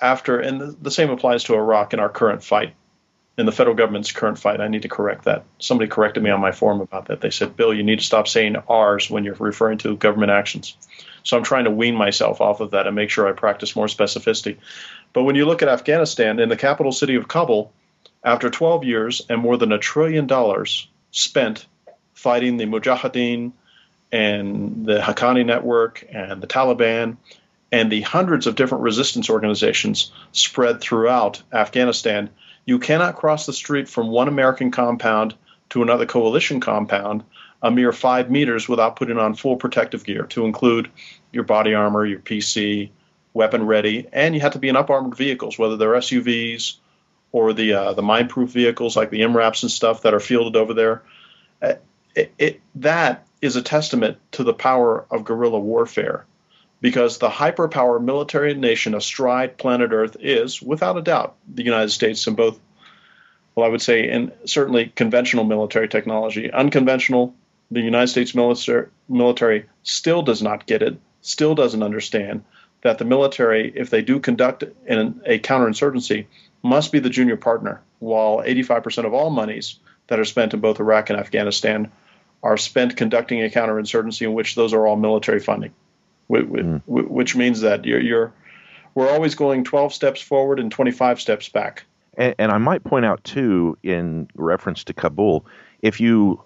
after, 0.00 0.40
and 0.40 0.76
the, 0.82 0.90
same 0.90 1.10
applies 1.10 1.44
to 1.44 1.54
Iraq 1.54 1.94
in 1.94 2.00
our 2.00 2.08
current 2.08 2.42
fight 2.42 2.74
in 3.38 3.46
the 3.46 3.52
federal 3.52 3.76
government's 3.76 4.12
current 4.12 4.38
fight. 4.38 4.60
I 4.60 4.68
need 4.68 4.82
to 4.82 4.88
correct 4.88 5.24
that. 5.24 5.44
Somebody 5.58 5.88
corrected 5.88 6.22
me 6.22 6.30
on 6.30 6.40
my 6.40 6.52
forum 6.52 6.80
about 6.80 7.06
that. 7.06 7.20
They 7.20 7.30
said, 7.30 7.56
Bill, 7.56 7.72
you 7.72 7.82
need 7.82 8.00
to 8.00 8.04
stop 8.04 8.28
saying 8.28 8.56
ours 8.68 9.08
when 9.08 9.24
you're 9.24 9.34
referring 9.34 9.78
to 9.78 9.96
government 9.96 10.32
actions. 10.32 10.76
So 11.22 11.36
I'm 11.36 11.42
trying 11.42 11.64
to 11.64 11.70
wean 11.70 11.94
myself 11.94 12.40
off 12.40 12.60
of 12.60 12.72
that 12.72 12.86
and 12.86 12.94
make 12.94 13.10
sure 13.10 13.26
I 13.26 13.32
practice 13.32 13.74
more 13.74 13.86
specificity. 13.86 14.58
But 15.14 15.22
when 15.22 15.36
you 15.36 15.46
look 15.46 15.62
at 15.62 15.68
Afghanistan, 15.68 16.38
in 16.40 16.50
the 16.50 16.56
capital 16.56 16.92
city 16.92 17.14
of 17.14 17.28
Kabul, 17.28 17.72
after 18.22 18.50
12 18.50 18.84
years 18.84 19.22
and 19.30 19.40
more 19.40 19.56
than 19.56 19.72
a 19.72 19.78
trillion 19.78 20.26
dollars 20.26 20.88
spent 21.12 21.66
fighting 22.14 22.56
the 22.56 22.66
Mujahideen 22.66 23.52
and 24.10 24.84
the 24.84 24.98
Haqqani 24.98 25.46
network 25.46 26.04
and 26.10 26.42
the 26.42 26.46
Taliban 26.46 27.16
and 27.70 27.90
the 27.90 28.02
hundreds 28.02 28.46
of 28.46 28.56
different 28.56 28.82
resistance 28.82 29.30
organizations 29.30 30.12
spread 30.32 30.80
throughout 30.80 31.42
Afghanistan, 31.52 32.30
you 32.66 32.78
cannot 32.78 33.16
cross 33.16 33.46
the 33.46 33.52
street 33.52 33.88
from 33.88 34.08
one 34.08 34.28
American 34.28 34.70
compound 34.70 35.34
to 35.70 35.82
another 35.82 36.06
coalition 36.06 36.60
compound 36.60 37.22
a 37.62 37.70
mere 37.70 37.92
five 37.92 38.30
meters 38.30 38.68
without 38.68 38.96
putting 38.96 39.18
on 39.18 39.34
full 39.34 39.56
protective 39.56 40.04
gear 40.04 40.24
to 40.24 40.44
include 40.44 40.90
your 41.32 41.44
body 41.44 41.72
armor, 41.72 42.04
your 42.04 42.20
PC, 42.20 42.90
weapon 43.34 43.66
ready, 43.66 44.06
and 44.12 44.34
you 44.34 44.40
have 44.40 44.52
to 44.52 44.58
be 44.58 44.68
in 44.68 44.76
up 44.76 44.88
armored 44.88 45.16
vehicles, 45.16 45.58
whether 45.58 45.76
they're 45.76 45.92
SUVs 45.92 46.76
or 47.32 47.52
the 47.52 47.72
uh, 47.72 47.92
the 47.92 48.02
mine-proof 48.02 48.50
vehicles 48.50 48.96
like 48.96 49.10
the 49.10 49.22
MRAPs 49.22 49.62
and 49.62 49.70
stuff 49.70 50.02
that 50.02 50.14
are 50.14 50.20
fielded 50.20 50.56
over 50.56 50.72
there. 50.72 51.02
Uh, 51.60 51.74
it, 52.14 52.32
it, 52.38 52.60
that 52.76 53.26
is 53.42 53.56
a 53.56 53.62
testament 53.62 54.18
to 54.32 54.44
the 54.44 54.54
power 54.54 55.04
of 55.10 55.24
guerrilla 55.24 55.58
warfare, 55.58 56.24
because 56.80 57.18
the 57.18 57.28
hyperpower 57.28 58.02
military 58.02 58.54
nation 58.54 58.94
astride 58.94 59.58
planet 59.58 59.90
Earth 59.92 60.16
is, 60.20 60.62
without 60.62 60.96
a 60.96 61.02
doubt, 61.02 61.34
the 61.52 61.64
United 61.64 61.90
States 61.90 62.26
in 62.26 62.34
both. 62.34 62.58
Well, 63.54 63.66
I 63.66 63.68
would 63.68 63.82
say 63.82 64.08
in 64.08 64.32
certainly 64.46 64.92
conventional 64.94 65.44
military 65.44 65.88
technology, 65.88 66.50
unconventional. 66.50 67.34
The 67.70 67.80
United 67.80 68.08
States 68.08 68.34
military, 68.34 68.88
military 69.08 69.66
still 69.82 70.22
does 70.22 70.42
not 70.42 70.66
get 70.66 70.82
it, 70.82 70.98
still 71.22 71.54
doesn't 71.54 71.82
understand 71.82 72.44
that 72.84 72.98
the 72.98 73.04
military, 73.04 73.72
if 73.74 73.90
they 73.90 74.02
do 74.02 74.20
conduct 74.20 74.62
an, 74.86 75.20
a 75.24 75.38
counterinsurgency, 75.40 76.26
must 76.62 76.92
be 76.92 77.00
the 77.00 77.10
junior 77.10 77.36
partner, 77.36 77.80
while 77.98 78.38
85% 78.38 79.06
of 79.06 79.14
all 79.14 79.30
monies 79.30 79.78
that 80.06 80.20
are 80.20 80.24
spent 80.24 80.54
in 80.54 80.60
both 80.60 80.78
Iraq 80.78 81.10
and 81.10 81.18
Afghanistan 81.18 81.90
are 82.42 82.58
spent 82.58 82.96
conducting 82.96 83.42
a 83.42 83.48
counterinsurgency 83.48 84.22
in 84.22 84.34
which 84.34 84.54
those 84.54 84.74
are 84.74 84.86
all 84.86 84.96
military 84.96 85.40
funding, 85.40 85.72
mm. 86.30 86.82
which 86.86 87.34
means 87.34 87.62
that 87.62 87.86
you're, 87.86 88.00
you're, 88.00 88.32
we're 88.94 89.10
always 89.10 89.34
going 89.34 89.64
12 89.64 89.94
steps 89.94 90.20
forward 90.20 90.60
and 90.60 90.70
25 90.70 91.20
steps 91.20 91.48
back. 91.48 91.84
And, 92.18 92.34
and 92.38 92.52
I 92.52 92.58
might 92.58 92.84
point 92.84 93.06
out 93.06 93.24
too, 93.24 93.78
in 93.82 94.28
reference 94.34 94.84
to 94.84 94.92
Kabul, 94.92 95.46
if 95.80 96.00
you 96.00 96.42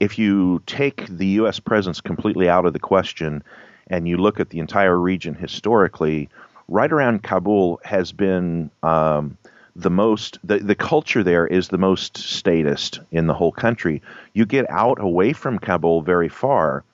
if 0.00 0.18
you 0.18 0.62
take 0.66 1.06
the 1.06 1.26
U.S. 1.26 1.60
presence 1.60 2.00
completely 2.00 2.48
out 2.48 2.66
of 2.66 2.72
the 2.72 2.80
question, 2.80 3.44
and 3.90 4.08
you 4.08 4.16
look 4.16 4.40
at 4.40 4.48
the 4.48 4.60
entire 4.60 4.96
region 4.96 5.34
historically, 5.34 6.30
right 6.68 6.90
around 6.90 7.22
Kabul 7.22 7.80
has 7.84 8.12
been 8.12 8.70
um, 8.82 9.36
the 9.76 9.90
most 9.90 10.38
the, 10.44 10.58
the 10.58 10.74
culture 10.74 11.22
there 11.22 11.46
is 11.46 11.68
the 11.68 11.78
most 11.78 12.16
statist 12.16 13.00
in 13.10 13.26
the 13.26 13.34
whole 13.34 13.52
country. 13.52 14.00
You 14.32 14.46
get 14.46 14.70
out 14.70 15.00
away 15.00 15.32
from 15.32 15.58
Kabul 15.58 16.02
very 16.02 16.28
far, 16.28 16.84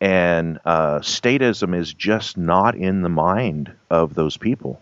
and 0.00 0.58
uh, 0.64 1.00
statism 1.00 1.76
is 1.76 1.92
just 1.92 2.38
not 2.38 2.76
in 2.76 3.02
the 3.02 3.08
mind 3.08 3.72
of 3.90 4.14
those 4.14 4.36
people. 4.36 4.80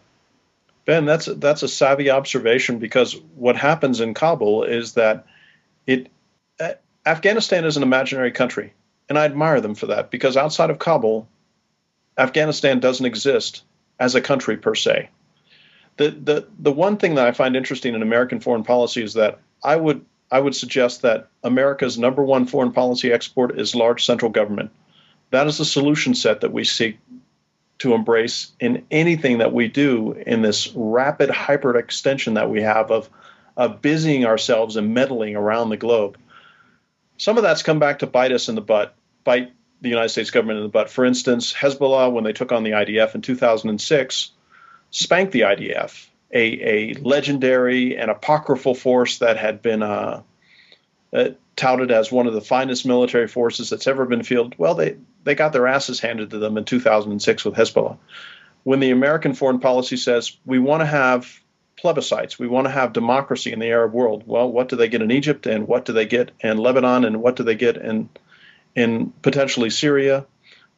Ben, 0.85 1.07
that's 1.07 1.27
that's 1.27 1.63
a 1.63 1.69
savvy 1.69 2.11
observation 2.11 2.79
because 2.79 3.17
what 3.37 3.57
happens 3.57 4.01
in 4.01 4.13
Kabul 4.13 4.65
is 4.65 4.93
that 4.95 5.27
it 5.87 6.09
uh, 6.61 6.73
Afghanistan 7.07 7.65
is 7.65 7.79
an 7.79 7.83
imaginary 7.83 8.33
country, 8.33 8.75
and 9.09 9.19
I 9.19 9.25
admire 9.25 9.63
them 9.63 9.75
for 9.75 9.87
that 9.87 10.11
because 10.11 10.37
outside 10.37 10.69
of 10.69 10.79
Kabul, 10.79 11.27
Afghanistan 12.19 12.81
doesn't 12.81 13.07
exist 13.07 13.63
as 13.99 14.15
a 14.15 14.21
country 14.21 14.57
per 14.57 14.75
se 14.75 15.09
the 15.97 16.11
the 16.11 16.47
the 16.59 16.73
one 16.73 16.97
thing 16.97 17.15
that 17.15 17.27
I 17.27 17.33
find 17.33 17.57
interesting 17.57 17.95
in 17.95 18.03
American 18.03 18.41
foreign 18.41 18.65
policy 18.65 19.03
is 19.03 19.15
that 19.15 19.39
I 19.63 19.77
would 19.77 20.05
I 20.31 20.41
would 20.41 20.55
suggest 20.55 21.03
that 21.03 21.29
America's 21.43 21.99
number 21.99 22.23
one 22.23 22.47
foreign 22.47 22.73
policy 22.73 23.13
export 23.13 23.59
is 23.59 23.75
large 23.75 24.05
central 24.05 24.31
government. 24.31 24.71
That 25.31 25.47
is 25.47 25.59
the 25.59 25.65
solution 25.65 26.15
set 26.15 26.41
that 26.41 26.53
we 26.53 26.65
seek 26.65 26.99
to 27.79 27.95
embrace 27.95 28.53
in 28.61 28.85
anything 28.91 29.39
that 29.39 29.53
we 29.53 29.69
do 29.69 30.13
in 30.27 30.43
this 30.43 30.73
rapid 30.75 31.31
hyper 31.31 31.77
extension 31.77 32.35
that 32.35 32.51
we 32.51 32.63
have 32.63 32.91
of 32.91 33.09
of 33.57 33.81
busying 33.81 34.25
ourselves 34.25 34.77
and 34.77 34.95
meddling 34.95 35.37
around 35.37 35.69
the 35.69 35.77
globe. 35.77 36.19
Some 37.19 37.37
of 37.37 37.45
that's 37.45 37.63
come 37.63 37.79
back 37.79 38.01
to 38.01 38.09
bite 38.09 38.33
us 38.33 38.49
in 38.49 38.57
the 38.57 38.61
butt, 38.61 38.97
bite 39.23 39.53
the 39.85 39.91
United 39.91 40.09
States 40.09 40.31
government 40.31 40.59
in 40.59 40.65
the 40.65 40.71
butt. 40.71 40.91
For 40.91 41.05
instance, 41.05 41.53
Hezbollah, 41.53 42.11
when 42.11 42.25
they 42.25 42.33
took 42.33 42.51
on 42.51 42.65
the 42.65 42.73
IDF 42.73 43.15
in 43.15 43.23
2006, 43.23 44.31
spanked 44.91 45.33
the 45.33 45.43
IDF, 45.43 46.07
a, 46.33 46.41
a 46.41 46.95
legendary 46.95 47.97
and 47.97 48.11
apocryphal 48.11 48.75
force 48.75 49.19
that 49.19 49.37
had 49.37 49.63
been 49.63 49.83
uh, 49.83 50.23
uh, 51.13 51.29
touted 51.55 51.93
as 51.93 52.11
one 52.11 52.27
of 52.27 52.33
the 52.33 52.41
finest 52.41 52.87
military 52.87 53.29
forces 53.29 53.71
that's 53.71 53.87
ever 53.87 54.07
been 54.07 54.23
fielded. 54.25 54.59
Well, 54.59 54.75
they, 54.75 54.97
they 55.23 55.35
got 55.35 55.53
their 55.53 55.69
asses 55.69 56.01
handed 56.01 56.31
to 56.31 56.39
them 56.39 56.57
in 56.57 56.65
2006 56.65 57.45
with 57.45 57.55
Hezbollah. 57.55 57.99
When 58.65 58.81
the 58.81 58.91
American 58.91 59.35
foreign 59.35 59.61
policy 59.61 59.99
says 59.99 60.37
we 60.47 60.59
want 60.59 60.81
to 60.81 60.87
have 60.87 61.41
plebiscites, 61.77 62.39
we 62.39 62.49
want 62.49 62.67
to 62.67 62.73
have 62.73 62.95
democracy 62.95 63.53
in 63.53 63.59
the 63.59 63.69
Arab 63.69 63.93
world, 63.93 64.25
well, 64.27 64.51
what 64.51 64.71
do 64.71 64.77
they 64.77 64.89
get 64.89 65.03
in 65.03 65.11
Egypt 65.11 65.47
and 65.47 65.69
what 65.69 65.85
do 65.85 65.93
they 65.93 66.07
get 66.07 66.31
in 66.41 66.57
Lebanon 66.57 67.05
and 67.05 67.21
what 67.21 67.37
do 67.37 67.43
they 67.43 67.55
get 67.55 67.77
in 67.77 68.09
in 68.75 69.13
potentially 69.23 69.71
Syria? 69.71 70.27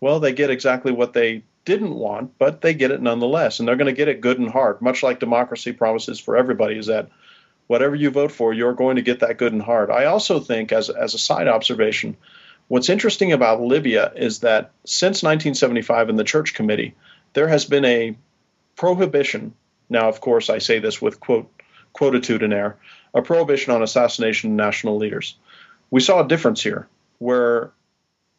Well, 0.01 0.21
they 0.21 0.33
get 0.33 0.51
exactly 0.51 0.93
what 0.93 1.13
they 1.13 1.43
didn't 1.65 1.95
want, 1.95 2.39
but 2.39 2.61
they 2.61 2.75
get 2.75 2.91
it 2.91 3.03
nonetheless. 3.03 3.59
And 3.59 3.69
they're 3.69 3.77
going 3.77 3.87
to 3.87 3.93
get 3.93 4.09
it 4.09 4.21
good 4.21 4.39
and 4.39 4.51
hard, 4.51 4.81
much 4.81 5.03
like 5.03 5.21
democracy 5.21 5.73
promises 5.73 6.21
for 6.21 6.37
everybody 6.37 6.79
is 6.79 6.87
that 6.87 7.09
whatever 7.67 7.95
you 7.95 8.11
vote 8.11 8.33
for, 8.33 8.55
you're 8.55 8.73
going 8.73 8.97
to 8.97 9.03
get 9.03 9.21
that 9.21 9.39
good 9.39 9.53
and 9.53 9.63
hard. 9.63 9.91
I 9.91 10.05
also 10.05 10.39
think, 10.41 10.73
as, 10.73 10.89
as 10.89 11.15
a 11.15 11.19
side 11.19 11.49
observation, 11.49 12.17
what's 12.69 12.89
interesting 12.89 13.33
about 13.33 13.61
Libya 13.61 14.13
is 14.15 14.41
that 14.41 14.71
since 14.85 15.23
1975 15.23 16.09
in 16.09 16.17
the 16.17 16.25
Church 16.25 16.55
Committee, 16.55 16.95
there 17.33 17.49
has 17.49 17.65
been 17.65 17.85
a 17.85 18.17
prohibition. 18.77 19.53
Now, 19.91 20.09
of 20.09 20.21
course, 20.21 20.49
I 20.49 20.59
say 20.59 20.79
this 20.79 21.03
with 21.03 21.21
quote 21.21 21.51
quotitudinaire, 21.95 22.75
a 23.15 23.23
prohibition 23.23 23.73
on 23.73 23.83
assassination 23.83 24.51
of 24.51 24.57
national 24.57 24.99
leaders. 24.99 25.37
We 25.91 26.01
saw 26.01 26.25
a 26.25 26.29
difference 26.29 26.63
here, 26.63 26.89
where 27.19 27.73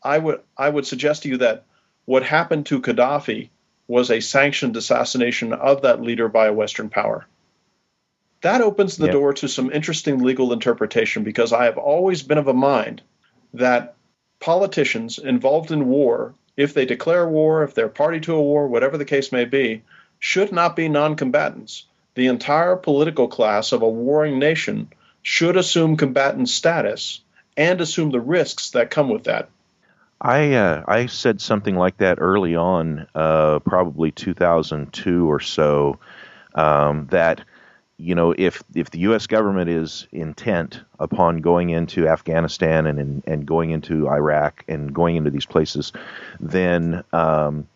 I 0.03 0.17
would 0.17 0.41
I 0.57 0.69
would 0.69 0.85
suggest 0.85 1.23
to 1.23 1.29
you 1.29 1.37
that 1.37 1.65
what 2.05 2.23
happened 2.23 2.65
to 2.67 2.81
Gaddafi 2.81 3.49
was 3.87 4.11
a 4.11 4.19
sanctioned 4.19 4.75
assassination 4.75 5.53
of 5.53 5.81
that 5.81 6.01
leader 6.01 6.27
by 6.27 6.47
a 6.47 6.53
Western 6.53 6.89
power. 6.89 7.25
That 8.41 8.61
opens 8.61 8.97
the 8.97 9.07
door 9.07 9.33
to 9.33 9.47
some 9.47 9.71
interesting 9.71 10.19
legal 10.19 10.53
interpretation 10.53 11.23
because 11.23 11.51
I 11.51 11.65
have 11.65 11.77
always 11.77 12.21
been 12.21 12.37
of 12.37 12.47
a 12.47 12.53
mind 12.53 13.01
that 13.53 13.95
politicians 14.39 15.17
involved 15.17 15.71
in 15.71 15.87
war, 15.87 16.35
if 16.55 16.73
they 16.73 16.85
declare 16.85 17.27
war, 17.27 17.63
if 17.63 17.73
they're 17.73 17.89
party 17.89 18.19
to 18.21 18.35
a 18.35 18.41
war, 18.41 18.67
whatever 18.67 18.97
the 18.97 19.05
case 19.05 19.31
may 19.31 19.45
be, 19.45 19.83
should 20.19 20.51
not 20.51 20.75
be 20.75 20.89
non 20.89 21.15
combatants. 21.15 21.85
The 22.13 22.27
entire 22.27 22.75
political 22.75 23.27
class 23.27 23.71
of 23.71 23.81
a 23.81 23.89
warring 23.89 24.39
nation 24.39 24.89
should 25.21 25.57
assume 25.57 25.97
combatant 25.97 26.49
status 26.49 27.21
and 27.55 27.81
assume 27.81 28.11
the 28.11 28.19
risks 28.21 28.71
that 28.71 28.91
come 28.91 29.09
with 29.09 29.25
that. 29.25 29.49
I 30.19 30.53
uh, 30.53 30.83
I 30.87 31.05
said 31.05 31.41
something 31.41 31.75
like 31.75 31.97
that 31.97 32.17
early 32.19 32.55
on, 32.55 33.07
uh, 33.13 33.59
probably 33.59 34.11
2002 34.11 35.29
or 35.31 35.39
so. 35.39 35.99
Um, 36.55 37.07
that 37.11 37.41
you 37.97 38.15
know, 38.15 38.33
if 38.35 38.63
if 38.73 38.89
the 38.89 38.99
U.S. 38.99 39.27
government 39.27 39.69
is 39.69 40.07
intent 40.11 40.81
upon 40.99 41.37
going 41.37 41.69
into 41.69 42.07
Afghanistan 42.07 42.87
and 42.87 42.99
and, 42.99 43.23
and 43.27 43.45
going 43.45 43.69
into 43.69 44.09
Iraq 44.09 44.63
and 44.67 44.93
going 44.93 45.17
into 45.17 45.29
these 45.29 45.45
places, 45.45 45.93
then 46.39 47.03
um, 47.13 47.67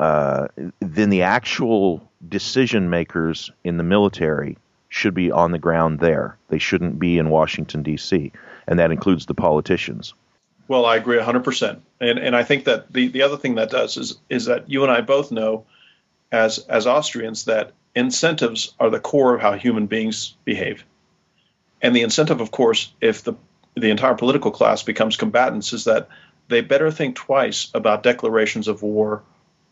uh, 0.00 0.48
then 0.80 1.10
the 1.10 1.22
actual 1.22 2.08
decision 2.28 2.90
makers 2.90 3.50
in 3.62 3.76
the 3.76 3.84
military 3.84 4.56
should 4.88 5.14
be 5.14 5.30
on 5.30 5.52
the 5.52 5.58
ground 5.58 6.00
there. 6.00 6.36
They 6.48 6.58
shouldn't 6.58 6.98
be 6.98 7.18
in 7.18 7.28
Washington 7.30 7.84
D.C. 7.84 8.32
and 8.66 8.78
that 8.80 8.90
includes 8.90 9.26
the 9.26 9.34
politicians. 9.34 10.14
Well, 10.70 10.86
I 10.86 10.94
agree 10.94 11.18
100%. 11.18 11.80
And 12.00 12.18
and 12.20 12.36
I 12.36 12.44
think 12.44 12.66
that 12.66 12.92
the, 12.92 13.08
the 13.08 13.22
other 13.22 13.36
thing 13.36 13.56
that 13.56 13.70
does 13.70 13.96
is 13.96 14.20
is 14.28 14.44
that 14.44 14.70
you 14.70 14.84
and 14.84 14.92
I 14.92 15.00
both 15.00 15.32
know 15.32 15.64
as 16.30 16.60
as 16.60 16.86
Austrians 16.86 17.46
that 17.46 17.72
incentives 17.96 18.72
are 18.78 18.88
the 18.88 19.00
core 19.00 19.34
of 19.34 19.40
how 19.40 19.54
human 19.54 19.86
beings 19.86 20.36
behave. 20.44 20.84
And 21.82 21.96
the 21.96 22.02
incentive 22.02 22.40
of 22.40 22.52
course 22.52 22.92
if 23.00 23.24
the 23.24 23.34
the 23.74 23.90
entire 23.90 24.14
political 24.14 24.52
class 24.52 24.84
becomes 24.84 25.16
combatants 25.16 25.72
is 25.72 25.86
that 25.86 26.08
they 26.46 26.60
better 26.60 26.92
think 26.92 27.16
twice 27.16 27.68
about 27.74 28.04
declarations 28.04 28.68
of 28.68 28.80
war 28.80 29.24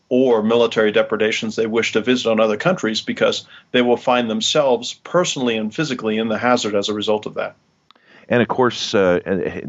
or 0.09 0.43
military 0.43 0.91
depredations 0.91 1.55
they 1.55 1.65
wish 1.65 1.93
to 1.93 2.01
visit 2.01 2.29
on 2.29 2.41
other 2.41 2.57
countries 2.57 2.99
because 2.99 3.47
they 3.71 3.81
will 3.81 3.95
find 3.95 4.29
themselves 4.29 4.95
personally 4.95 5.55
and 5.55 5.73
physically 5.73 6.17
in 6.17 6.27
the 6.27 6.37
hazard 6.37 6.75
as 6.75 6.89
a 6.89 6.93
result 6.93 7.25
of 7.25 7.35
that. 7.35 7.55
And 8.29 8.43
of 8.43 8.47
course, 8.47 8.93
uh, 8.93 9.19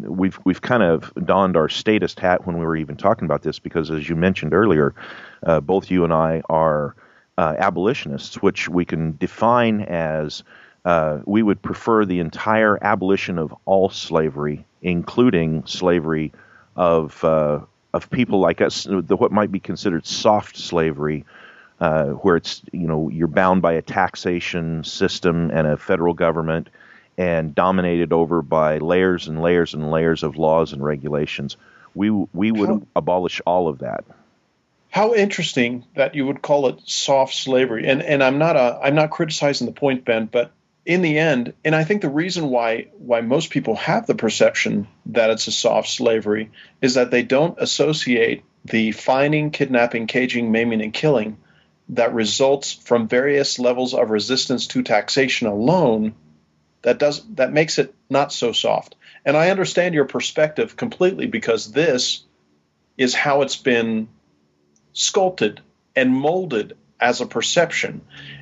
we've 0.02 0.38
we've 0.44 0.60
kind 0.60 0.82
of 0.82 1.12
donned 1.24 1.56
our 1.56 1.68
statist 1.68 2.20
hat 2.20 2.46
when 2.46 2.58
we 2.58 2.66
were 2.66 2.76
even 2.76 2.96
talking 2.96 3.24
about 3.24 3.42
this 3.42 3.58
because, 3.58 3.90
as 3.90 4.08
you 4.08 4.14
mentioned 4.14 4.52
earlier, 4.52 4.94
uh, 5.44 5.60
both 5.60 5.90
you 5.90 6.04
and 6.04 6.12
I 6.12 6.42
are 6.50 6.94
uh, 7.38 7.54
abolitionists, 7.58 8.42
which 8.42 8.68
we 8.68 8.84
can 8.84 9.16
define 9.16 9.80
as 9.82 10.44
uh, 10.84 11.20
we 11.24 11.42
would 11.42 11.62
prefer 11.62 12.04
the 12.04 12.20
entire 12.20 12.78
abolition 12.84 13.38
of 13.38 13.54
all 13.64 13.88
slavery, 13.88 14.66
including 14.82 15.64
slavery 15.64 16.30
of 16.76 17.24
uh, 17.24 17.60
of 17.94 18.10
people 18.10 18.40
like 18.40 18.60
us, 18.60 18.84
the, 18.84 19.16
what 19.16 19.32
might 19.32 19.50
be 19.50 19.58
considered 19.58 20.06
soft 20.06 20.58
slavery, 20.58 21.24
uh, 21.80 22.08
where 22.08 22.36
it's 22.36 22.60
you 22.72 22.86
know 22.86 23.08
you're 23.08 23.26
bound 23.26 23.62
by 23.62 23.72
a 23.72 23.82
taxation 23.82 24.84
system 24.84 25.50
and 25.50 25.66
a 25.66 25.78
federal 25.78 26.12
government 26.12 26.68
and 27.20 27.54
dominated 27.54 28.14
over 28.14 28.40
by 28.40 28.78
layers 28.78 29.28
and 29.28 29.42
layers 29.42 29.74
and 29.74 29.90
layers 29.90 30.22
of 30.22 30.38
laws 30.38 30.72
and 30.72 30.82
regulations. 30.82 31.58
We 31.94 32.08
we 32.08 32.50
would 32.50 32.68
how, 32.68 32.82
abolish 32.96 33.42
all 33.44 33.68
of 33.68 33.80
that. 33.80 34.04
How 34.88 35.12
interesting 35.14 35.84
that 35.96 36.14
you 36.14 36.26
would 36.26 36.40
call 36.40 36.68
it 36.68 36.80
soft 36.86 37.34
slavery. 37.34 37.86
And 37.86 38.00
and 38.00 38.24
I'm 38.24 38.38
not 38.38 38.56
a 38.56 38.80
I'm 38.82 38.94
not 38.94 39.10
criticizing 39.10 39.66
the 39.66 39.74
point, 39.74 40.06
Ben, 40.06 40.30
but 40.32 40.50
in 40.86 41.02
the 41.02 41.18
end, 41.18 41.52
and 41.62 41.76
I 41.76 41.84
think 41.84 42.00
the 42.00 42.08
reason 42.08 42.48
why 42.48 42.86
why 42.96 43.20
most 43.20 43.50
people 43.50 43.76
have 43.76 44.06
the 44.06 44.14
perception 44.14 44.88
that 45.06 45.28
it's 45.28 45.46
a 45.46 45.52
soft 45.52 45.90
slavery 45.90 46.50
is 46.80 46.94
that 46.94 47.10
they 47.10 47.22
don't 47.22 47.60
associate 47.60 48.44
the 48.64 48.92
fining, 48.92 49.50
kidnapping, 49.50 50.06
caging, 50.06 50.50
maiming, 50.52 50.80
and 50.80 50.94
killing 50.94 51.36
that 51.90 52.14
results 52.14 52.72
from 52.72 53.08
various 53.08 53.58
levels 53.58 53.92
of 53.92 54.08
resistance 54.08 54.68
to 54.68 54.82
taxation 54.82 55.48
alone 55.48 56.14
that 56.82 56.98
does 56.98 57.24
that 57.34 57.52
makes 57.52 57.78
it 57.78 57.94
not 58.08 58.32
so 58.32 58.52
soft. 58.52 58.96
And 59.24 59.36
I 59.36 59.50
understand 59.50 59.94
your 59.94 60.06
perspective 60.06 60.76
completely 60.76 61.26
because 61.26 61.72
this 61.72 62.24
is 62.96 63.14
how 63.14 63.42
it's 63.42 63.56
been 63.56 64.08
sculpted 64.92 65.60
and 65.94 66.14
molded 66.14 66.76
as 67.00 67.20
a 67.20 67.26
perception 67.26 68.00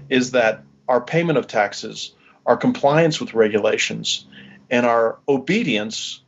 is 0.08 0.32
that 0.32 0.62
our 0.88 1.00
payment 1.00 1.38
of 1.38 1.46
taxes, 1.46 2.12
our 2.46 2.56
compliance 2.56 3.20
with 3.20 3.34
regulations, 3.34 4.26
and 4.70 4.86
our 4.86 5.18
obedience 5.28 6.20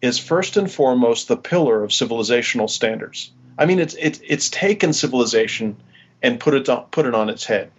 is 0.00 0.18
first 0.18 0.56
and 0.56 0.70
foremost 0.70 1.28
the 1.28 1.36
pillar 1.36 1.82
of 1.82 1.90
civilizational 1.90 2.68
standards. 2.68 3.32
I 3.58 3.66
mean, 3.66 3.78
it's 3.78 3.94
it's 3.94 4.20
it's 4.22 4.50
taken 4.50 4.92
civilization 4.92 5.76
and 6.22 6.40
put 6.40 6.54
it 6.54 6.68
on, 6.68 6.84
put 6.90 7.06
it 7.06 7.14
on 7.14 7.28
its 7.28 7.44
head. 7.44 7.70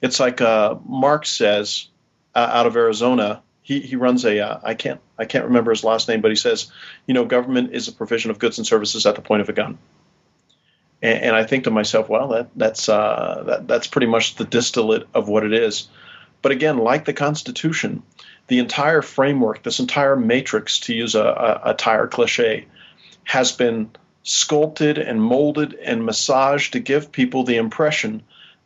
It's 0.00 0.18
like 0.18 0.40
uh, 0.40 0.76
Marx 0.84 1.30
says 1.30 1.88
uh, 2.34 2.48
out 2.52 2.66
of 2.66 2.76
Arizona. 2.76 3.42
He, 3.62 3.80
he 3.80 3.96
runs 3.96 4.24
a 4.24 4.40
uh, 4.40 4.60
I 4.62 4.74
can't 4.74 5.00
I 5.18 5.24
can't 5.24 5.44
remember 5.44 5.70
his 5.70 5.84
last 5.84 6.08
name, 6.08 6.20
but 6.20 6.30
he 6.30 6.36
says, 6.36 6.70
you 7.06 7.14
know, 7.14 7.24
government 7.24 7.72
is 7.72 7.88
a 7.88 7.92
provision 7.92 8.30
of 8.30 8.38
goods 8.38 8.58
and 8.58 8.66
services 8.66 9.06
at 9.06 9.14
the 9.14 9.22
point 9.22 9.42
of 9.42 9.48
a 9.48 9.52
gun. 9.52 9.78
And, 11.00 11.22
and 11.22 11.36
I 11.36 11.44
think 11.44 11.64
to 11.64 11.70
myself, 11.70 12.08
well, 12.08 12.28
that 12.28 12.48
that's 12.56 12.88
uh, 12.88 13.44
that 13.46 13.68
that's 13.68 13.86
pretty 13.86 14.06
much 14.06 14.36
the 14.36 14.44
distillate 14.44 15.06
of 15.14 15.28
what 15.28 15.44
it 15.44 15.52
is. 15.52 15.88
But 16.42 16.52
again, 16.52 16.78
like 16.78 17.04
the 17.04 17.12
Constitution, 17.12 18.02
the 18.48 18.58
entire 18.58 19.02
framework, 19.02 19.62
this 19.62 19.78
entire 19.78 20.16
matrix, 20.16 20.80
to 20.80 20.94
use 20.94 21.14
a, 21.14 21.24
a, 21.24 21.70
a 21.70 21.74
tire 21.74 22.08
cliche, 22.08 22.66
has 23.24 23.52
been 23.52 23.90
sculpted 24.24 24.98
and 24.98 25.22
molded 25.22 25.74
and 25.74 26.04
massaged 26.04 26.72
to 26.72 26.80
give 26.80 27.12
people 27.12 27.44
the 27.44 27.56
impression 27.56 28.22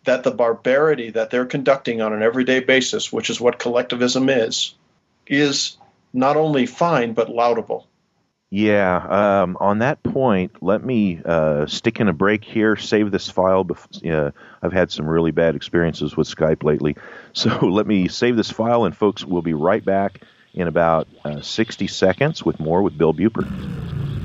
that 0.06 0.24
the 0.24 0.30
barbarity 0.30 1.10
that 1.10 1.30
they're 1.30 1.46
conducting 1.46 2.00
on 2.00 2.12
an 2.12 2.22
everyday 2.22 2.60
basis, 2.60 3.12
which 3.12 3.30
is 3.30 3.40
what 3.40 3.58
collectivism 3.58 4.28
is, 4.28 4.74
is 5.26 5.76
not 6.12 6.36
only 6.36 6.66
fine 6.66 7.12
but 7.12 7.28
laudable. 7.28 7.86
Yeah, 8.48 9.42
um, 9.42 9.56
on 9.60 9.80
that 9.80 10.02
point, 10.04 10.62
let 10.62 10.82
me 10.82 11.20
uh, 11.24 11.66
stick 11.66 11.98
in 11.98 12.08
a 12.08 12.12
break 12.12 12.44
here, 12.44 12.76
save 12.76 13.10
this 13.10 13.28
file. 13.28 13.64
Bef- 13.64 14.08
uh, 14.08 14.30
I've 14.62 14.72
had 14.72 14.92
some 14.92 15.06
really 15.06 15.32
bad 15.32 15.56
experiences 15.56 16.16
with 16.16 16.28
Skype 16.28 16.62
lately. 16.62 16.96
So 17.32 17.50
let 17.66 17.86
me 17.86 18.08
save 18.08 18.34
this 18.36 18.50
file, 18.50 18.86
and 18.86 18.96
folks, 18.96 19.22
we'll 19.22 19.42
be 19.42 19.52
right 19.52 19.84
back 19.84 20.22
in 20.54 20.68
about 20.68 21.06
uh, 21.22 21.42
60 21.42 21.86
seconds 21.86 22.42
with 22.42 22.58
more 22.58 22.80
with 22.80 22.96
Bill 22.96 23.12
Buppert. 23.12 24.15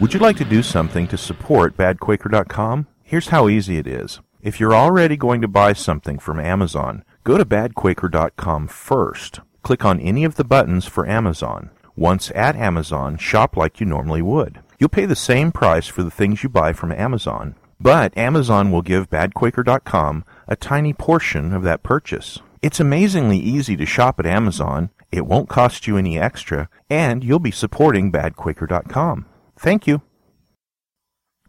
Would 0.00 0.14
you 0.14 0.20
like 0.20 0.36
to 0.36 0.44
do 0.44 0.62
something 0.62 1.08
to 1.08 1.16
support 1.16 1.76
badquaker.com? 1.76 2.86
Here's 3.02 3.30
how 3.30 3.48
easy 3.48 3.78
it 3.78 3.88
is. 3.88 4.20
If 4.40 4.60
you're 4.60 4.74
already 4.74 5.16
going 5.16 5.40
to 5.40 5.48
buy 5.48 5.72
something 5.72 6.20
from 6.20 6.38
Amazon, 6.38 7.04
go 7.24 7.36
to 7.36 7.44
badquaker.com 7.44 8.68
first. 8.68 9.40
Click 9.64 9.84
on 9.84 9.98
any 9.98 10.22
of 10.22 10.36
the 10.36 10.44
buttons 10.44 10.86
for 10.86 11.04
Amazon. 11.04 11.70
Once 11.96 12.30
at 12.36 12.54
Amazon, 12.54 13.16
shop 13.16 13.56
like 13.56 13.80
you 13.80 13.86
normally 13.86 14.22
would. 14.22 14.60
You'll 14.78 14.88
pay 14.88 15.04
the 15.04 15.16
same 15.16 15.50
price 15.50 15.88
for 15.88 16.04
the 16.04 16.12
things 16.12 16.44
you 16.44 16.48
buy 16.48 16.72
from 16.72 16.92
Amazon, 16.92 17.56
but 17.80 18.16
Amazon 18.16 18.70
will 18.70 18.82
give 18.82 19.10
badquaker.com 19.10 20.24
a 20.46 20.54
tiny 20.54 20.92
portion 20.92 21.52
of 21.52 21.64
that 21.64 21.82
purchase. 21.82 22.38
It's 22.62 22.78
amazingly 22.78 23.38
easy 23.38 23.76
to 23.76 23.84
shop 23.84 24.20
at 24.20 24.26
Amazon. 24.26 24.90
It 25.10 25.26
won't 25.26 25.48
cost 25.48 25.88
you 25.88 25.96
any 25.96 26.20
extra, 26.20 26.68
and 26.88 27.24
you'll 27.24 27.40
be 27.40 27.50
supporting 27.50 28.12
badquaker.com. 28.12 29.26
Thank 29.58 29.86
you. 29.86 30.02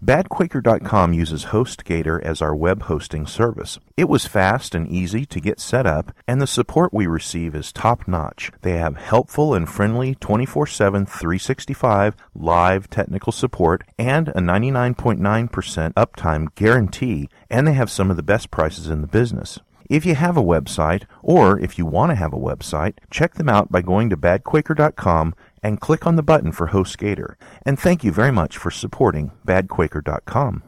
BadQuaker.com 0.03 1.11
uses 1.11 1.45
HostGator 1.45 2.23
as 2.23 2.41
our 2.41 2.55
web 2.55 2.83
hosting 2.83 3.27
service. 3.27 3.79
It 3.97 4.07
was 4.07 4.25
fast 4.25 4.73
and 4.73 4.87
easy 4.87 5.25
to 5.25 5.41
get 5.41 5.59
set 5.59 5.85
up, 5.85 6.13
and 6.25 6.41
the 6.41 6.47
support 6.47 6.93
we 6.93 7.05
receive 7.05 7.53
is 7.53 7.73
top 7.73 8.07
notch. 8.07 8.49
They 8.61 8.77
have 8.77 8.95
helpful 8.95 9.53
and 9.53 9.67
friendly 9.67 10.15
24 10.15 10.67
7, 10.67 11.05
365 11.05 12.15
live 12.33 12.89
technical 12.89 13.33
support 13.33 13.83
and 13.97 14.29
a 14.29 14.39
99.9% 14.39 15.93
uptime 15.93 16.55
guarantee, 16.55 17.29
and 17.49 17.67
they 17.67 17.73
have 17.73 17.91
some 17.91 18.09
of 18.09 18.15
the 18.15 18.23
best 18.23 18.51
prices 18.51 18.87
in 18.87 19.01
the 19.01 19.07
business. 19.07 19.59
If 19.89 20.05
you 20.05 20.13
have 20.13 20.37
a 20.37 20.43
website, 20.43 21.05
or 21.23 21.59
if 21.59 21.79
you 21.79 21.85
want 21.87 22.11
to 22.11 22.15
have 22.15 22.31
a 22.31 22.37
website, 22.37 22.99
check 23.09 23.33
them 23.33 23.49
out 23.49 23.71
by 23.71 23.81
going 23.81 24.11
to 24.11 24.17
badquaker.com 24.17 25.33
and 25.63 25.79
click 25.81 26.05
on 26.05 26.15
the 26.15 26.23
button 26.23 26.51
for 26.51 26.67
HostGator. 26.67 27.35
And 27.65 27.79
thank 27.79 28.03
you 28.03 28.11
very 28.11 28.31
much 28.31 28.57
for 28.57 28.71
supporting 28.71 29.31
badquaker.com. 29.45 30.63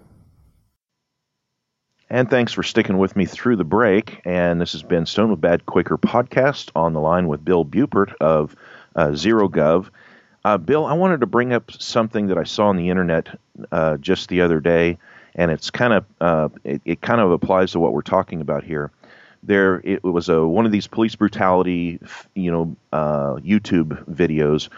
And 2.09 2.29
thanks 2.29 2.51
for 2.51 2.61
sticking 2.61 2.97
with 2.97 3.15
me 3.15 3.25
through 3.25 3.55
the 3.55 3.63
break. 3.63 4.19
And 4.25 4.59
this 4.59 4.73
has 4.73 4.83
been 4.83 5.05
Stone 5.05 5.31
with 5.31 5.39
Bad 5.39 5.65
Quaker 5.65 5.97
podcast 5.97 6.69
on 6.75 6.91
the 6.91 6.99
line 6.99 7.29
with 7.29 7.45
Bill 7.45 7.63
Buppert 7.63 8.13
of 8.19 8.53
uh, 8.97 9.07
ZeroGov. 9.07 9.89
Uh, 10.43 10.57
Bill, 10.57 10.85
I 10.85 10.93
wanted 10.93 11.21
to 11.21 11.25
bring 11.25 11.53
up 11.53 11.71
something 11.71 12.27
that 12.27 12.37
I 12.37 12.43
saw 12.43 12.67
on 12.67 12.75
the 12.75 12.89
internet 12.89 13.39
uh, 13.71 13.95
just 13.97 14.27
the 14.27 14.41
other 14.41 14.59
day, 14.59 14.97
and 15.35 15.51
it's 15.51 15.69
kind 15.69 15.93
of 15.93 16.05
uh, 16.19 16.49
it, 16.63 16.81
it, 16.83 17.01
kind 17.01 17.21
of 17.21 17.31
applies 17.31 17.71
to 17.73 17.79
what 17.79 17.93
we're 17.93 18.01
talking 18.01 18.41
about 18.41 18.63
here 18.63 18.91
there 19.43 19.81
it 19.83 20.03
was 20.03 20.29
a 20.29 20.45
one 20.45 20.65
of 20.65 20.71
these 20.71 20.87
police 20.87 21.15
brutality 21.15 21.99
you 22.35 22.51
know 22.51 22.75
uh, 22.93 23.35
YouTube 23.35 24.03
videos, 24.05 24.69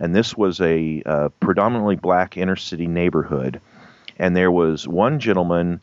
and 0.00 0.14
this 0.14 0.36
was 0.36 0.60
a 0.60 1.02
uh, 1.04 1.28
predominantly 1.40 1.96
black 1.96 2.36
inner 2.36 2.56
city 2.56 2.86
neighborhood, 2.86 3.60
and 4.18 4.36
there 4.36 4.50
was 4.50 4.88
one 4.88 5.20
gentleman 5.20 5.80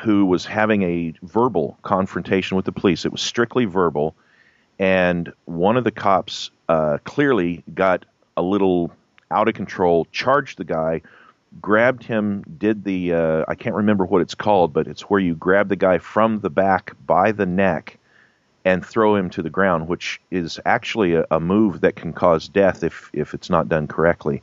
who 0.00 0.26
was 0.26 0.44
having 0.44 0.82
a 0.82 1.14
verbal 1.22 1.78
confrontation 1.82 2.56
with 2.56 2.66
the 2.66 2.72
police. 2.72 3.04
It 3.04 3.12
was 3.12 3.22
strictly 3.22 3.64
verbal, 3.64 4.14
and 4.78 5.32
one 5.44 5.76
of 5.76 5.84
the 5.84 5.92
cops 5.92 6.50
uh, 6.68 6.98
clearly 7.04 7.62
got 7.72 8.04
a 8.36 8.42
little 8.42 8.92
out 9.30 9.48
of 9.48 9.54
control, 9.54 10.06
charged 10.12 10.58
the 10.58 10.64
guy, 10.64 11.02
grabbed 11.60 12.02
him, 12.04 12.44
did 12.58 12.84
the 12.84 13.12
uh, 13.12 13.44
I 13.48 13.54
can't 13.54 13.76
remember 13.76 14.04
what 14.04 14.22
it's 14.22 14.34
called, 14.34 14.72
but 14.72 14.86
it's 14.86 15.02
where 15.02 15.20
you 15.20 15.34
grab 15.34 15.68
the 15.68 15.76
guy 15.76 15.98
from 15.98 16.40
the 16.40 16.50
back 16.50 16.94
by 17.06 17.32
the 17.32 17.46
neck 17.46 17.98
and 18.64 18.84
throw 18.84 19.14
him 19.14 19.30
to 19.30 19.42
the 19.42 19.50
ground, 19.50 19.88
which 19.88 20.20
is 20.30 20.58
actually 20.66 21.14
a, 21.14 21.24
a 21.30 21.38
move 21.38 21.80
that 21.82 21.96
can 21.96 22.12
cause 22.12 22.48
death 22.48 22.82
if 22.82 23.10
if 23.12 23.34
it's 23.34 23.48
not 23.48 23.68
done 23.68 23.86
correctly. 23.86 24.42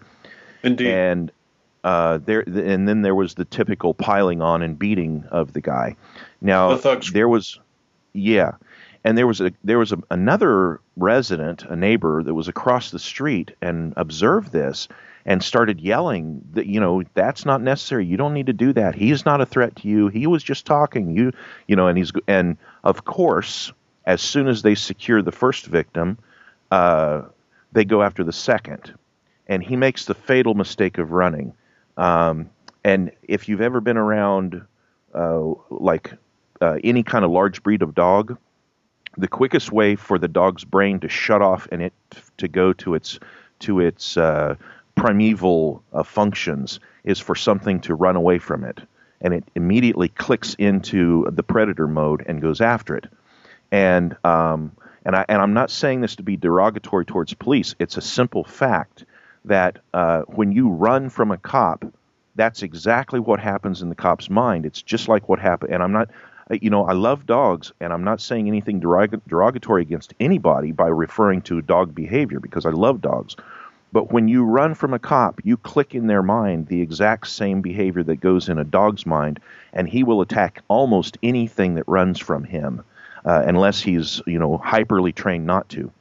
Indeed. 0.64 0.88
And 0.88 1.32
uh, 1.84 2.20
there 2.20 2.42
and 2.42 2.88
then 2.88 3.02
there 3.02 3.16
was 3.16 3.36
the 3.36 3.46
typical 3.46 3.94
piling 3.94 4.42
on 4.42 4.62
and 4.62 4.80
beating 4.80 5.26
of 5.30 5.54
the 5.54 5.62
guy. 5.62 5.96
Now 6.42 6.76
the 6.76 7.10
there 7.14 7.28
was, 7.28 7.60
yeah, 8.14 8.54
and 9.04 9.18
there 9.18 9.28
was 9.28 9.42
a 9.42 9.52
there 9.64 9.80
was 9.80 9.92
a, 9.92 9.98
another 10.10 10.80
resident, 10.96 11.64
a 11.64 11.76
neighbor 11.76 12.24
that 12.24 12.34
was 12.34 12.48
across 12.48 12.92
the 12.92 13.00
street 13.00 13.52
and 13.62 13.94
observed 13.98 14.52
this 14.52 14.88
and 15.26 15.42
started 15.44 15.80
yelling 15.80 16.42
that 16.54 16.66
you 16.66 16.80
know 16.80 17.04
that's 17.14 17.46
not 17.46 17.62
necessary. 17.62 18.06
You 18.06 18.18
don't 18.18 18.34
need 18.34 18.48
to 18.48 18.54
do 18.54 18.74
that. 18.74 18.96
He's 18.96 19.26
not 19.26 19.42
a 19.42 19.46
threat 19.46 19.76
to 19.78 19.88
you. 19.88 20.08
He 20.08 20.28
was 20.28 20.44
just 20.44 20.66
talking. 20.66 21.16
You 21.16 21.32
you 21.68 21.76
know 21.76 21.88
and 21.88 21.98
he's 21.98 22.12
and 22.28 22.58
of 22.84 23.06
course 23.06 23.72
as 24.06 24.22
soon 24.22 24.48
as 24.48 24.62
they 24.62 24.76
secure 24.76 25.22
the 25.22 25.32
first 25.32 25.66
victim 25.66 26.18
uh, 26.74 27.22
they 27.72 27.86
go 27.86 28.02
after 28.02 28.24
the 28.24 28.34
second, 28.34 28.96
and 29.48 29.62
he 29.62 29.76
makes 29.76 30.06
the 30.06 30.16
fatal 30.16 30.56
mistake 30.56 30.98
of 30.98 31.12
running. 31.12 31.54
Um, 31.98 32.50
and 32.84 33.12
if 33.22 33.48
you've 33.48 33.62
ever 33.62 33.80
been 33.80 33.98
around 33.98 34.60
uh, 35.14 35.54
like 35.70 36.14
uh, 36.62 36.80
any 36.84 37.04
kind 37.04 37.24
of 37.24 37.30
large 37.30 37.62
breed 37.62 37.84
of 37.84 37.94
dog, 37.94 38.40
the 39.18 39.28
quickest 39.28 39.72
way 39.72 39.96
for 39.96 40.18
the 40.18 40.28
dog's 40.28 40.64
brain 40.64 41.00
to 41.02 41.10
shut 41.10 41.44
off 41.44 41.68
and 41.72 41.84
it 41.84 41.94
to 42.38 42.48
go 42.48 42.74
to 42.74 42.96
its 42.96 43.20
to 43.60 43.80
its 43.80 44.18
uh, 44.18 44.56
primeval 44.96 45.84
uh, 45.94 46.04
functions 46.04 46.80
is 47.04 47.20
for 47.20 47.36
something 47.36 47.80
to 47.82 47.96
run 47.96 48.16
away 48.16 48.40
from 48.40 48.64
it, 48.64 48.80
and 49.22 49.34
it 49.34 49.44
immediately 49.56 50.10
clicks 50.10 50.54
into 50.56 51.28
the 51.32 51.44
predator 51.44 51.88
mode 51.88 52.24
and 52.28 52.42
goes 52.42 52.62
after 52.62 52.96
it. 52.96 53.08
And 53.72 54.16
um, 54.24 54.72
and 55.06 55.16
I 55.16 55.26
and 55.28 55.42
I'm 55.42 55.54
not 55.54 55.72
saying 55.72 56.02
this 56.02 56.16
to 56.18 56.24
be 56.24 56.38
derogatory 56.38 57.06
towards 57.06 57.34
police. 57.34 57.76
It's 57.80 57.98
a 57.98 58.02
simple 58.02 58.44
fact 58.44 59.06
that 59.46 59.80
uh, 59.94 60.22
when 60.22 60.52
you 60.52 60.70
run 60.70 61.10
from 61.10 61.32
a 61.32 61.38
cop, 61.38 61.86
that's 62.36 62.64
exactly 62.64 63.20
what 63.20 63.40
happens 63.40 63.82
in 63.82 63.90
the 63.90 63.96
cop's 63.96 64.30
mind. 64.30 64.66
It's 64.66 64.82
just 64.82 65.08
like 65.08 65.28
what 65.30 65.40
happened. 65.40 65.74
And 65.74 65.84
I'm 65.84 65.92
not, 65.92 66.10
uh, 66.50 66.58
you 66.62 66.70
know, 66.70 66.86
I 66.86 66.94
love 66.94 67.26
dogs, 67.26 67.72
and 67.80 67.94
I'm 67.94 68.04
not 68.04 68.22
saying 68.22 68.48
anything 68.48 68.80
derogatory 68.80 69.82
against 69.82 70.14
anybody 70.20 70.72
by 70.72 70.88
referring 70.88 71.42
to 71.44 71.62
dog 71.62 71.94
behavior 71.94 72.40
because 72.40 72.66
I 72.66 72.72
love 72.72 73.02
dogs. 73.02 73.36
But 73.94 74.12
when 74.12 74.28
you 74.28 74.44
run 74.44 74.74
from 74.74 74.92
a 74.96 75.00
cop, 75.00 75.40
you 75.44 75.56
click 75.56 75.94
in 75.94 76.08
their 76.08 76.24
mind 76.24 76.68
the 76.68 76.82
exact 76.82 77.28
same 77.28 77.62
behavior 77.62 78.02
that 78.04 78.16
goes 78.16 78.50
in 78.50 78.58
a 78.58 78.64
dog's 78.64 79.06
mind, 79.06 79.40
and 79.72 79.88
he 79.88 80.04
will 80.04 80.20
attack 80.22 80.64
almost 80.68 81.20
anything 81.22 81.76
that 81.76 81.88
runs 81.88 82.20
from 82.20 82.44
him, 82.44 82.84
uh, 83.24 83.44
unless 83.46 83.80
he's 83.80 84.20
you 84.26 84.40
know 84.40 84.58
hyperly 84.58 85.14
trained 85.14 85.46
not 85.46 85.70
to. 85.70 85.92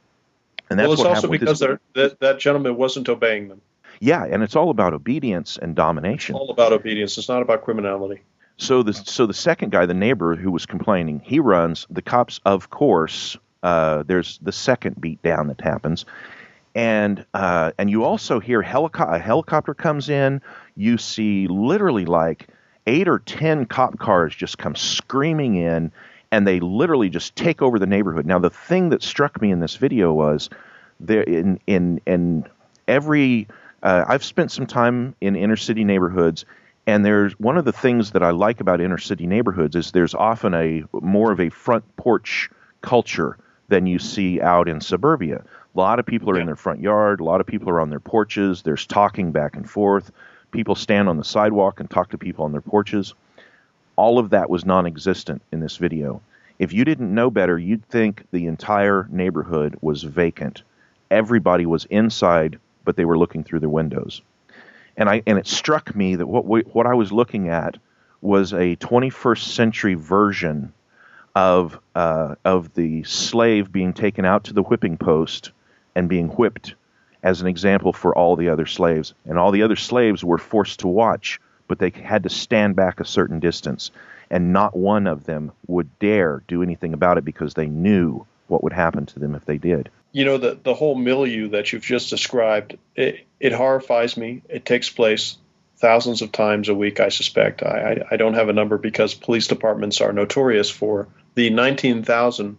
And 0.71 0.79
that's 0.79 0.87
well, 0.87 0.93
it's 0.93 1.03
also 1.03 1.27
because 1.27 1.59
that, 1.59 2.19
that 2.19 2.39
gentleman 2.39 2.77
wasn't 2.77 3.07
obeying 3.09 3.47
them. 3.47 3.61
Yeah, 3.99 4.25
and 4.25 4.41
it's 4.41 4.55
all 4.55 4.71
about 4.71 4.93
obedience 4.93 5.57
and 5.61 5.75
domination. 5.75 6.35
It's 6.35 6.41
all 6.41 6.49
about 6.49 6.73
obedience. 6.73 7.17
It's 7.19 7.29
not 7.29 7.43
about 7.43 7.63
criminality. 7.63 8.21
So 8.57 8.81
the 8.81 8.93
so 8.93 9.27
the 9.27 9.35
second 9.35 9.71
guy, 9.71 9.85
the 9.85 9.93
neighbor 9.93 10.35
who 10.35 10.49
was 10.49 10.65
complaining, 10.65 11.21
he 11.23 11.39
runs. 11.39 11.85
The 11.91 12.01
cops, 12.01 12.39
of 12.43 12.71
course, 12.71 13.37
uh, 13.61 14.01
there's 14.07 14.39
the 14.41 14.51
second 14.51 14.99
beat 14.99 15.21
down 15.21 15.47
that 15.47 15.61
happens, 15.61 16.05
and 16.75 17.25
uh, 17.33 17.71
and 17.77 17.89
you 17.89 18.03
also 18.03 18.39
hear 18.39 18.61
helico- 18.61 19.13
a 19.13 19.19
helicopter 19.19 19.73
comes 19.73 20.09
in. 20.09 20.41
You 20.75 20.97
see 20.97 21.47
literally 21.47 22.05
like 22.05 22.47
eight 22.87 23.07
or 23.07 23.19
ten 23.19 23.65
cop 23.65 23.99
cars 23.99 24.35
just 24.35 24.57
come 24.57 24.75
screaming 24.75 25.55
in, 25.55 25.91
and 26.31 26.47
they 26.47 26.59
literally 26.59 27.09
just 27.09 27.35
take 27.35 27.61
over 27.61 27.77
the 27.79 27.85
neighborhood. 27.85 28.25
Now, 28.25 28.39
the 28.39 28.49
thing 28.49 28.89
that 28.89 29.03
struck 29.03 29.41
me 29.41 29.51
in 29.51 29.59
this 29.59 29.75
video 29.75 30.13
was 30.13 30.49
there 30.99 31.23
in 31.23 31.59
in 31.67 32.01
in 32.05 32.45
every. 32.87 33.47
Uh, 33.81 34.05
I've 34.07 34.23
spent 34.23 34.49
some 34.49 34.65
time 34.65 35.13
in 35.19 35.35
inner 35.35 35.57
city 35.57 35.83
neighborhoods, 35.83 36.45
and 36.87 37.05
there's 37.05 37.37
one 37.37 37.57
of 37.57 37.65
the 37.65 37.73
things 37.73 38.11
that 38.11 38.23
I 38.23 38.31
like 38.31 38.61
about 38.61 38.79
inner 38.79 38.97
city 38.97 39.27
neighborhoods 39.27 39.75
is 39.75 39.91
there's 39.91 40.15
often 40.15 40.53
a 40.53 40.83
more 40.93 41.33
of 41.33 41.41
a 41.41 41.49
front 41.49 41.83
porch 41.97 42.49
culture 42.81 43.37
than 43.73 43.87
you 43.87 43.97
see 43.97 44.39
out 44.39 44.69
in 44.69 44.79
suburbia. 44.79 45.43
A 45.73 45.79
lot 45.79 45.97
of 45.97 46.05
people 46.05 46.29
are 46.29 46.35
yeah. 46.35 46.41
in 46.41 46.45
their 46.45 46.55
front 46.55 46.79
yard. 46.79 47.19
A 47.19 47.23
lot 47.23 47.41
of 47.41 47.47
people 47.47 47.71
are 47.71 47.81
on 47.81 47.89
their 47.89 47.99
porches. 47.99 48.61
There's 48.61 48.85
talking 48.85 49.31
back 49.31 49.55
and 49.55 49.67
forth. 49.67 50.11
People 50.51 50.75
stand 50.75 51.09
on 51.09 51.17
the 51.17 51.23
sidewalk 51.23 51.79
and 51.79 51.89
talk 51.89 52.11
to 52.11 52.19
people 52.19 52.45
on 52.45 52.51
their 52.51 52.61
porches. 52.61 53.15
All 53.95 54.19
of 54.19 54.29
that 54.29 54.47
was 54.47 54.63
non 54.63 54.85
existent 54.85 55.41
in 55.51 55.59
this 55.59 55.77
video. 55.77 56.21
If 56.59 56.71
you 56.71 56.85
didn't 56.85 57.15
know 57.15 57.31
better, 57.31 57.57
you'd 57.57 57.83
think 57.85 58.23
the 58.31 58.45
entire 58.45 59.07
neighborhood 59.09 59.75
was 59.81 60.03
vacant. 60.03 60.61
Everybody 61.09 61.65
was 61.65 61.85
inside, 61.85 62.59
but 62.85 62.95
they 62.95 63.05
were 63.05 63.17
looking 63.17 63.43
through 63.43 63.61
their 63.61 63.69
windows. 63.69 64.21
And, 64.97 65.09
I, 65.09 65.23
and 65.25 65.39
it 65.39 65.47
struck 65.47 65.95
me 65.95 66.17
that 66.17 66.27
what, 66.27 66.45
we, 66.45 66.61
what 66.61 66.85
I 66.85 66.93
was 66.93 67.11
looking 67.11 67.49
at 67.49 67.79
was 68.21 68.53
a 68.53 68.75
21st 68.75 69.45
century 69.45 69.95
version 69.95 70.71
of, 71.35 71.79
uh, 71.95 72.35
of 72.45 72.73
the 72.73 73.03
slave 73.03 73.71
being 73.71 73.93
taken 73.93 74.25
out 74.25 74.45
to 74.45 74.53
the 74.53 74.63
whipping 74.63 74.97
post 74.97 75.51
and 75.95 76.09
being 76.09 76.27
whipped 76.29 76.75
as 77.23 77.41
an 77.41 77.47
example 77.47 77.93
for 77.93 78.15
all 78.15 78.35
the 78.35 78.49
other 78.49 78.65
slaves. 78.65 79.13
And 79.25 79.39
all 79.39 79.51
the 79.51 79.63
other 79.63 79.75
slaves 79.75 80.23
were 80.23 80.37
forced 80.37 80.81
to 80.81 80.87
watch, 80.87 81.39
but 81.67 81.79
they 81.79 81.89
had 81.89 82.23
to 82.23 82.29
stand 82.29 82.75
back 82.75 82.99
a 82.99 83.05
certain 83.05 83.39
distance. 83.39 83.91
And 84.29 84.53
not 84.53 84.75
one 84.75 85.07
of 85.07 85.25
them 85.25 85.51
would 85.67 85.97
dare 85.99 86.43
do 86.47 86.61
anything 86.61 86.93
about 86.93 87.17
it 87.17 87.25
because 87.25 87.53
they 87.53 87.67
knew 87.67 88.25
what 88.47 88.63
would 88.63 88.73
happen 88.73 89.05
to 89.07 89.19
them 89.19 89.35
if 89.35 89.45
they 89.45 89.57
did. 89.57 89.89
You 90.11 90.25
know, 90.25 90.37
the, 90.37 90.59
the 90.61 90.73
whole 90.73 90.95
milieu 90.95 91.49
that 91.49 91.71
you've 91.71 91.83
just 91.83 92.09
described, 92.09 92.77
it, 92.95 93.25
it 93.39 93.53
horrifies 93.53 94.17
me. 94.17 94.43
It 94.49 94.65
takes 94.65 94.89
place 94.89 95.37
thousands 95.77 96.21
of 96.21 96.31
times 96.31 96.69
a 96.69 96.75
week, 96.75 96.99
I 96.99 97.09
suspect. 97.09 97.63
I, 97.63 97.67
I, 97.67 98.07
I 98.11 98.17
don't 98.17 98.35
have 98.35 98.49
a 98.49 98.53
number 98.53 98.77
because 98.77 99.13
police 99.13 99.47
departments 99.47 100.01
are 100.01 100.13
notorious 100.13 100.69
for 100.69 101.07
the 101.35 101.49
19,000 101.49 102.57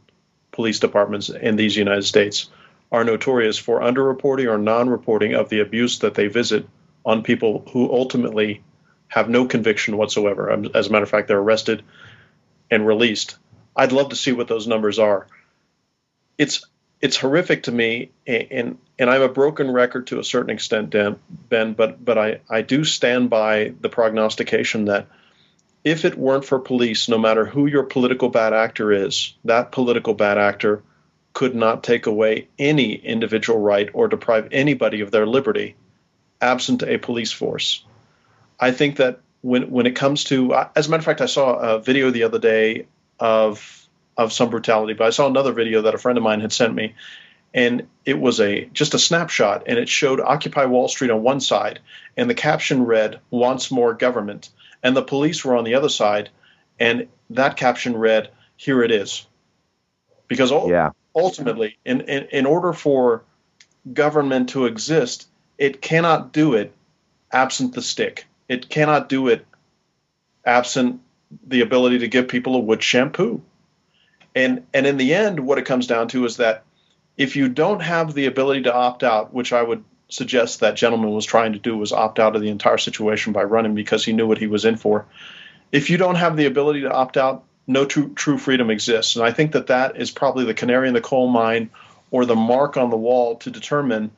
police 0.52 0.78
departments 0.78 1.28
in 1.28 1.56
these 1.56 1.76
United 1.76 2.04
States 2.04 2.48
are 2.92 3.04
notorious 3.04 3.58
for 3.58 3.80
underreporting 3.80 4.48
or 4.48 4.58
non-reporting 4.58 5.34
of 5.34 5.48
the 5.48 5.60
abuse 5.60 6.00
that 6.00 6.14
they 6.14 6.28
visit 6.28 6.66
on 7.04 7.22
people 7.22 7.64
who 7.72 7.92
ultimately 7.92 8.62
have 9.08 9.28
no 9.28 9.46
conviction 9.46 9.96
whatsoever. 9.96 10.50
Um, 10.50 10.70
as 10.74 10.86
a 10.86 10.90
matter 10.90 11.02
of 11.02 11.10
fact, 11.10 11.28
they're 11.28 11.38
arrested 11.38 11.82
and 12.70 12.86
released. 12.86 13.36
I'd 13.76 13.92
love 13.92 14.10
to 14.10 14.16
see 14.16 14.32
what 14.32 14.48
those 14.48 14.66
numbers 14.66 14.98
are. 14.98 15.26
It's 16.38 16.64
it's 17.00 17.16
horrific 17.16 17.64
to 17.64 17.72
me, 17.72 18.10
and 18.26 18.78
and 18.98 19.10
I'm 19.10 19.22
a 19.22 19.28
broken 19.28 19.70
record 19.70 20.06
to 20.08 20.20
a 20.20 20.24
certain 20.24 20.50
extent, 20.50 20.90
Ben. 20.90 21.74
But 21.74 22.04
but 22.04 22.16
I 22.16 22.40
I 22.48 22.62
do 22.62 22.84
stand 22.84 23.28
by 23.28 23.74
the 23.80 23.88
prognostication 23.88 24.86
that 24.86 25.08
if 25.84 26.04
it 26.04 26.16
weren't 26.16 26.44
for 26.46 26.58
police, 26.58 27.08
no 27.08 27.18
matter 27.18 27.44
who 27.44 27.66
your 27.66 27.82
political 27.82 28.30
bad 28.30 28.54
actor 28.54 28.90
is, 28.90 29.34
that 29.44 29.70
political 29.70 30.14
bad 30.14 30.38
actor 30.38 30.82
could 31.34 31.54
not 31.54 31.84
take 31.84 32.06
away 32.06 32.48
any 32.58 32.94
individual 32.94 33.58
right 33.58 33.90
or 33.92 34.08
deprive 34.08 34.48
anybody 34.50 35.00
of 35.00 35.10
their 35.10 35.26
liberty 35.26 35.76
absent 36.40 36.82
a 36.82 36.98
police 36.98 37.32
force. 37.32 37.84
I 38.58 38.70
think 38.70 38.96
that 38.96 39.20
when 39.42 39.70
when 39.70 39.86
it 39.86 39.96
comes 39.96 40.24
to 40.24 40.54
as 40.74 40.86
a 40.86 40.90
matter 40.90 41.00
of 41.00 41.04
fact 41.04 41.20
I 41.20 41.26
saw 41.26 41.54
a 41.54 41.78
video 41.80 42.10
the 42.10 42.22
other 42.22 42.38
day 42.38 42.86
of 43.18 43.88
of 44.16 44.32
some 44.32 44.48
brutality, 44.48 44.94
but 44.94 45.06
I 45.06 45.10
saw 45.10 45.26
another 45.26 45.52
video 45.52 45.82
that 45.82 45.94
a 45.94 45.98
friend 45.98 46.16
of 46.16 46.24
mine 46.24 46.40
had 46.40 46.52
sent 46.52 46.74
me 46.74 46.94
and 47.54 47.86
it 48.04 48.18
was 48.18 48.40
a 48.40 48.66
just 48.72 48.94
a 48.94 48.98
snapshot 48.98 49.62
and 49.66 49.78
it 49.78 49.88
showed 49.88 50.20
Occupy 50.20 50.66
Wall 50.66 50.88
Street 50.88 51.10
on 51.10 51.22
one 51.22 51.40
side 51.40 51.78
and 52.16 52.28
the 52.28 52.34
caption 52.34 52.84
read 52.84 53.20
wants 53.30 53.70
more 53.70 53.94
government 53.94 54.50
and 54.82 54.96
the 54.96 55.02
police 55.02 55.44
were 55.44 55.56
on 55.56 55.64
the 55.64 55.74
other 55.74 55.88
side 55.88 56.28
and 56.78 57.06
that 57.30 57.56
caption 57.56 57.96
read 57.96 58.28
here 58.56 58.82
it 58.82 58.90
is 58.90 59.26
because 60.28 60.50
yeah 60.68 60.90
ultimately, 61.14 61.78
in, 61.84 62.02
in, 62.02 62.24
in 62.32 62.46
order 62.46 62.72
for 62.72 63.22
government 63.92 64.50
to 64.50 64.66
exist, 64.66 65.28
it 65.58 65.80
cannot 65.80 66.32
do 66.32 66.54
it 66.54 66.74
absent 67.30 67.74
the 67.74 67.82
stick. 67.82 68.26
It 68.48 68.68
cannot 68.68 69.08
do 69.08 69.28
it 69.28 69.46
absent 70.44 71.00
the 71.46 71.60
ability 71.60 72.00
to 72.00 72.08
give 72.08 72.28
people 72.28 72.56
a 72.56 72.60
wood 72.60 72.82
shampoo. 72.82 73.42
And 74.34 74.66
and 74.74 74.86
in 74.86 74.96
the 74.96 75.14
end, 75.14 75.40
what 75.40 75.58
it 75.58 75.64
comes 75.64 75.86
down 75.86 76.08
to 76.08 76.24
is 76.24 76.38
that 76.38 76.64
if 77.16 77.36
you 77.36 77.48
don't 77.48 77.80
have 77.80 78.14
the 78.14 78.26
ability 78.26 78.62
to 78.62 78.74
opt 78.74 79.02
out, 79.02 79.32
which 79.32 79.52
I 79.52 79.62
would 79.62 79.84
suggest 80.08 80.60
that 80.60 80.76
gentleman 80.76 81.12
was 81.12 81.24
trying 81.24 81.52
to 81.52 81.58
do 81.58 81.76
was 81.76 81.92
opt 81.92 82.18
out 82.18 82.36
of 82.36 82.42
the 82.42 82.48
entire 82.48 82.78
situation 82.78 83.32
by 83.32 83.44
running 83.44 83.74
because 83.74 84.04
he 84.04 84.12
knew 84.12 84.26
what 84.26 84.38
he 84.38 84.46
was 84.46 84.64
in 84.64 84.76
for. 84.76 85.06
If 85.72 85.90
you 85.90 85.96
don't 85.96 86.16
have 86.16 86.36
the 86.36 86.46
ability 86.46 86.82
to 86.82 86.92
opt 86.92 87.16
out, 87.16 87.44
no 87.66 87.84
true, 87.84 88.12
true 88.14 88.38
freedom 88.38 88.70
exists. 88.70 89.16
And 89.16 89.24
I 89.24 89.32
think 89.32 89.52
that 89.52 89.68
that 89.68 89.96
is 89.96 90.10
probably 90.10 90.44
the 90.44 90.54
canary 90.54 90.88
in 90.88 90.94
the 90.94 91.00
coal 91.00 91.28
mine 91.28 91.70
or 92.10 92.26
the 92.26 92.36
mark 92.36 92.76
on 92.76 92.90
the 92.90 92.96
wall 92.96 93.36
to 93.36 93.50
determine 93.50 94.10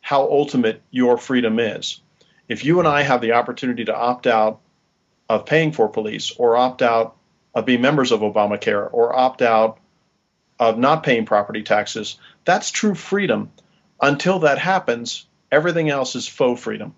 how 0.00 0.22
ultimate 0.22 0.82
your 0.90 1.18
freedom 1.18 1.58
is. 1.58 2.00
If 2.48 2.64
you 2.64 2.78
and 2.78 2.88
I 2.88 3.02
have 3.02 3.20
the 3.20 3.32
opportunity 3.32 3.84
to 3.84 3.94
opt 3.94 4.26
out 4.26 4.60
of 5.28 5.44
paying 5.44 5.72
for 5.72 5.88
police 5.88 6.30
or 6.30 6.56
opt 6.56 6.80
out 6.80 7.16
of 7.54 7.66
being 7.66 7.82
members 7.82 8.10
of 8.10 8.20
Obamacare 8.20 8.88
or 8.90 9.14
opt 9.14 9.42
out 9.42 9.78
of 10.58 10.78
not 10.78 11.02
paying 11.02 11.26
property 11.26 11.62
taxes, 11.62 12.18
that's 12.44 12.70
true 12.70 12.94
freedom. 12.94 13.50
Until 14.00 14.40
that 14.40 14.58
happens, 14.58 15.26
everything 15.50 15.90
else 15.90 16.14
is 16.14 16.28
faux 16.28 16.60
freedom. 16.60 16.94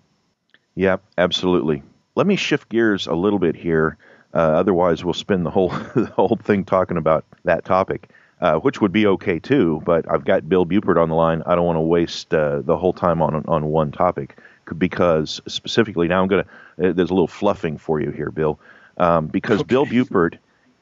Yep, 0.75 1.03
absolutely. 1.17 1.83
Let 2.15 2.27
me 2.27 2.35
shift 2.35 2.69
gears 2.69 3.07
a 3.07 3.13
little 3.13 3.39
bit 3.39 3.55
here 3.55 3.97
uh, 4.33 4.37
otherwise, 4.37 5.03
we'll 5.03 5.13
spend 5.13 5.45
the 5.45 5.49
whole 5.49 5.69
the 5.95 6.11
whole 6.15 6.37
thing 6.41 6.65
talking 6.65 6.97
about 6.97 7.25
that 7.43 7.65
topic, 7.65 8.09
uh, 8.39 8.55
which 8.59 8.81
would 8.81 8.91
be 8.91 9.05
okay 9.05 9.39
too. 9.39 9.81
But 9.85 10.09
I've 10.09 10.25
got 10.25 10.47
Bill 10.47 10.65
Buppert 10.65 11.01
on 11.01 11.09
the 11.09 11.15
line. 11.15 11.43
I 11.45 11.55
don't 11.55 11.65
want 11.65 11.77
to 11.77 11.81
waste 11.81 12.33
uh, 12.33 12.61
the 12.61 12.77
whole 12.77 12.93
time 12.93 13.21
on 13.21 13.43
on 13.47 13.65
one 13.65 13.91
topic 13.91 14.39
because 14.77 15.41
specifically 15.47 16.07
now 16.07 16.21
I'm 16.21 16.27
gonna. 16.27 16.45
Uh, 16.81 16.93
there's 16.93 17.09
a 17.09 17.13
little 17.13 17.27
fluffing 17.27 17.77
for 17.77 17.99
you 17.99 18.11
here, 18.11 18.31
Bill, 18.31 18.59
um, 18.97 19.27
because 19.27 19.61
okay. 19.61 19.67
Bill 19.67 19.85
Buppert, 19.85 20.37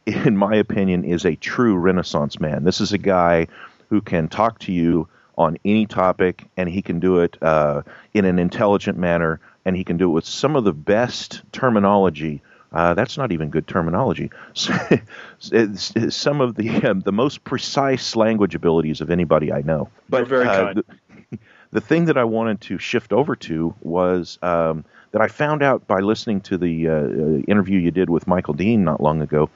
in 0.05 0.37
my 0.37 0.55
opinion, 0.55 1.03
is 1.03 1.25
a 1.25 1.35
true 1.35 1.75
Renaissance 1.75 2.39
man. 2.39 2.63
This 2.63 2.81
is 2.81 2.93
a 2.93 2.97
guy 2.97 3.47
who 3.89 4.01
can 4.01 4.27
talk 4.27 4.59
to 4.59 4.71
you 4.71 5.07
on 5.37 5.57
any 5.63 5.85
topic, 5.85 6.45
and 6.57 6.69
he 6.69 6.81
can 6.81 6.99
do 6.99 7.19
it 7.19 7.37
uh, 7.41 7.81
in 8.13 8.25
an 8.25 8.39
intelligent 8.39 8.97
manner, 8.97 9.39
and 9.65 9.75
he 9.75 9.83
can 9.83 9.97
do 9.97 10.09
it 10.09 10.13
with 10.13 10.25
some 10.25 10.55
of 10.55 10.63
the 10.65 10.73
best 10.73 11.41
terminology. 11.51 12.41
Uh, 12.71 12.93
that's 12.93 13.17
not 13.17 13.31
even 13.31 13.49
good 13.49 13.67
terminology. 13.67 14.29
some 14.53 16.41
of 16.41 16.55
the 16.55 16.81
um, 16.83 16.99
the 17.01 17.11
most 17.11 17.43
precise 17.43 18.15
language 18.15 18.53
abilities 18.53 19.01
of 19.01 19.09
anybody 19.09 19.51
I 19.51 19.61
know. 19.61 19.89
But 20.07 20.27
very 20.27 20.47
uh, 20.47 20.65
kind. 20.65 20.83
The, 21.31 21.39
the, 21.71 21.81
thing 21.81 22.05
that 22.05 22.17
I 22.17 22.25
wanted 22.25 22.61
to 22.61 22.77
shift 22.77 23.11
over 23.11 23.35
to 23.37 23.73
was 23.81 24.37
um, 24.43 24.85
that 25.11 25.21
I 25.21 25.29
found 25.29 25.63
out 25.63 25.87
by 25.87 25.99
listening 25.99 26.41
to 26.41 26.57
the 26.57 26.87
uh, 26.87 26.91
uh, 26.91 27.05
interview 27.47 27.79
you 27.79 27.91
did 27.91 28.09
with 28.09 28.27
Michael 28.27 28.53
Dean 28.53 28.83
not 28.83 29.01
long 29.01 29.21
ago 29.21 29.49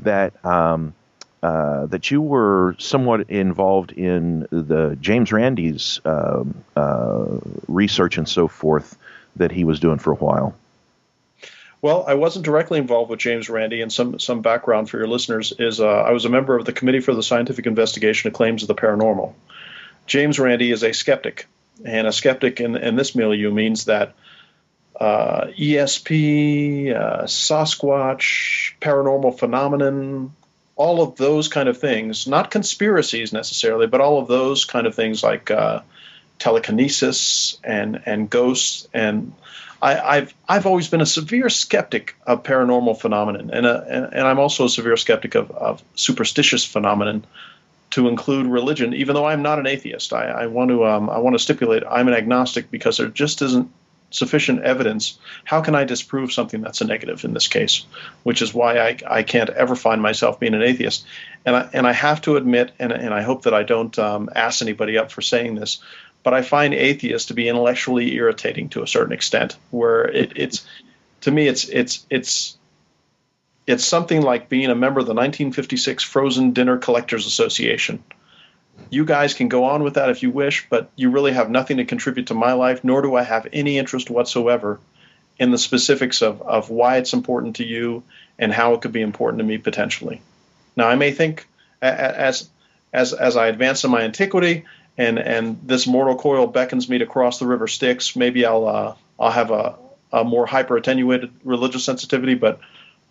that 0.00 0.44
um, 0.44 0.94
uh, 1.42 1.86
that 1.86 2.10
you 2.10 2.20
were 2.20 2.74
somewhat 2.78 3.30
involved 3.30 3.92
in 3.92 4.46
the 4.50 4.96
James 5.00 5.32
Randi's 5.32 6.00
um, 6.04 6.64
uh, 6.74 7.26
research 7.68 8.18
and 8.18 8.28
so 8.28 8.48
forth 8.48 8.96
that 9.36 9.52
he 9.52 9.64
was 9.64 9.78
doing 9.78 9.98
for 9.98 10.12
a 10.12 10.16
while. 10.16 10.54
Well, 11.80 12.04
I 12.08 12.14
wasn't 12.14 12.44
directly 12.44 12.78
involved 12.78 13.08
with 13.08 13.20
James 13.20 13.48
Randi, 13.48 13.82
and 13.82 13.92
some 13.92 14.18
some 14.18 14.42
background 14.42 14.90
for 14.90 14.98
your 14.98 15.06
listeners 15.06 15.52
is 15.58 15.80
uh, 15.80 15.86
I 15.86 16.10
was 16.10 16.24
a 16.24 16.28
member 16.28 16.56
of 16.56 16.64
the 16.64 16.72
Committee 16.72 17.00
for 17.00 17.14
the 17.14 17.22
Scientific 17.22 17.66
Investigation 17.66 18.26
of 18.26 18.34
Claims 18.34 18.62
of 18.62 18.68
the 18.68 18.74
Paranormal. 18.74 19.32
James 20.06 20.40
Randi 20.40 20.72
is 20.72 20.82
a 20.82 20.92
skeptic, 20.92 21.46
and 21.84 22.08
a 22.08 22.12
skeptic 22.12 22.60
in, 22.60 22.74
in 22.76 22.96
this 22.96 23.14
milieu 23.14 23.52
means 23.52 23.84
that 23.84 24.14
uh, 24.98 25.46
ESP, 25.58 26.94
uh, 26.94 27.22
Sasquatch, 27.24 28.72
paranormal 28.80 29.38
phenomenon, 29.38 30.34
all 30.76 31.02
of 31.02 31.16
those 31.16 31.48
kind 31.48 31.68
of 31.68 31.78
things, 31.78 32.26
not 32.26 32.50
conspiracies 32.50 33.32
necessarily, 33.32 33.86
but 33.86 34.00
all 34.00 34.20
of 34.20 34.28
those 34.28 34.64
kind 34.64 34.86
of 34.86 34.94
things 34.94 35.22
like 35.22 35.50
uh, 35.50 35.80
telekinesis 36.38 37.58
and 37.64 38.02
and 38.06 38.30
ghosts 38.30 38.88
and 38.92 39.32
I, 39.80 40.16
have 40.16 40.34
I've 40.48 40.66
always 40.66 40.88
been 40.88 41.00
a 41.00 41.06
severe 41.06 41.48
skeptic 41.48 42.16
of 42.26 42.42
paranormal 42.42 43.00
phenomenon, 43.00 43.50
and, 43.52 43.64
a, 43.64 43.84
and, 43.88 44.12
and 44.12 44.26
I'm 44.26 44.40
also 44.40 44.64
a 44.64 44.68
severe 44.68 44.96
skeptic 44.96 45.36
of, 45.36 45.50
of 45.52 45.82
superstitious 45.94 46.64
phenomenon, 46.64 47.24
to 47.90 48.08
include 48.08 48.46
religion. 48.46 48.92
Even 48.92 49.14
though 49.14 49.24
I'm 49.24 49.42
not 49.42 49.58
an 49.58 49.66
atheist, 49.66 50.12
I, 50.12 50.26
I 50.26 50.46
want 50.46 50.70
to 50.70 50.84
um, 50.84 51.08
I 51.08 51.18
want 51.18 51.34
to 51.34 51.38
stipulate 51.38 51.84
I'm 51.88 52.08
an 52.08 52.14
agnostic 52.14 52.70
because 52.70 52.98
there 52.98 53.08
just 53.08 53.40
isn't 53.40 53.70
sufficient 54.10 54.62
evidence, 54.62 55.18
how 55.44 55.60
can 55.60 55.74
I 55.74 55.84
disprove 55.84 56.32
something 56.32 56.60
that's 56.60 56.80
a 56.80 56.86
negative 56.86 57.24
in 57.24 57.34
this 57.34 57.48
case? 57.48 57.86
Which 58.22 58.42
is 58.42 58.54
why 58.54 58.78
I, 58.78 58.98
I 59.06 59.22
can't 59.22 59.50
ever 59.50 59.76
find 59.76 60.00
myself 60.00 60.40
being 60.40 60.54
an 60.54 60.62
atheist. 60.62 61.04
And 61.44 61.54
I, 61.54 61.68
and 61.72 61.86
I 61.86 61.92
have 61.92 62.20
to 62.22 62.36
admit, 62.36 62.72
and, 62.78 62.92
and 62.92 63.12
I 63.12 63.22
hope 63.22 63.42
that 63.42 63.54
I 63.54 63.62
don't 63.62 63.96
um, 63.98 64.30
ask 64.34 64.62
anybody 64.62 64.98
up 64.98 65.12
for 65.12 65.20
saying 65.20 65.54
this, 65.54 65.78
but 66.22 66.34
I 66.34 66.42
find 66.42 66.74
atheists 66.74 67.28
to 67.28 67.34
be 67.34 67.48
intellectually 67.48 68.14
irritating 68.14 68.70
to 68.70 68.82
a 68.82 68.86
certain 68.86 69.12
extent, 69.12 69.56
where 69.70 70.04
it, 70.04 70.32
it's, 70.36 70.66
to 71.22 71.30
me, 71.30 71.46
it's, 71.46 71.68
it's, 71.68 72.06
it's, 72.10 72.56
it's 73.66 73.84
something 73.84 74.22
like 74.22 74.48
being 74.48 74.70
a 74.70 74.74
member 74.74 75.00
of 75.00 75.06
the 75.06 75.14
1956 75.14 76.02
Frozen 76.02 76.52
Dinner 76.52 76.78
Collectors 76.78 77.26
Association 77.26 78.02
you 78.90 79.04
guys 79.04 79.34
can 79.34 79.48
go 79.48 79.64
on 79.64 79.82
with 79.82 79.94
that 79.94 80.10
if 80.10 80.22
you 80.22 80.30
wish, 80.30 80.66
but 80.68 80.90
you 80.96 81.10
really 81.10 81.32
have 81.32 81.50
nothing 81.50 81.76
to 81.76 81.84
contribute 81.84 82.28
to 82.28 82.34
my 82.34 82.52
life, 82.52 82.84
nor 82.84 83.02
do 83.02 83.14
I 83.14 83.22
have 83.22 83.46
any 83.52 83.78
interest 83.78 84.10
whatsoever 84.10 84.80
in 85.38 85.50
the 85.50 85.58
specifics 85.58 86.22
of, 86.22 86.42
of 86.42 86.70
why 86.70 86.96
it's 86.96 87.12
important 87.12 87.56
to 87.56 87.64
you 87.64 88.02
and 88.38 88.52
how 88.52 88.74
it 88.74 88.80
could 88.80 88.92
be 88.92 89.02
important 89.02 89.38
to 89.38 89.44
me 89.44 89.58
potentially. 89.58 90.20
Now, 90.76 90.88
I 90.88 90.94
may 90.94 91.12
think 91.12 91.46
as 91.82 92.48
as 92.92 93.12
as 93.12 93.36
I 93.36 93.48
advance 93.48 93.84
in 93.84 93.90
my 93.90 94.02
antiquity 94.02 94.64
and 94.96 95.18
and 95.18 95.60
this 95.64 95.86
mortal 95.86 96.16
coil 96.16 96.46
beckons 96.46 96.88
me 96.88 96.98
to 96.98 97.06
cross 97.06 97.38
the 97.38 97.46
river 97.46 97.68
Styx, 97.68 98.16
maybe 98.16 98.46
I'll 98.46 98.66
uh, 98.66 98.94
I'll 99.18 99.30
have 99.30 99.50
a, 99.50 99.74
a 100.12 100.24
more 100.24 100.46
hyper 100.46 100.76
attenuated 100.76 101.30
religious 101.44 101.84
sensitivity, 101.84 102.34
but 102.34 102.60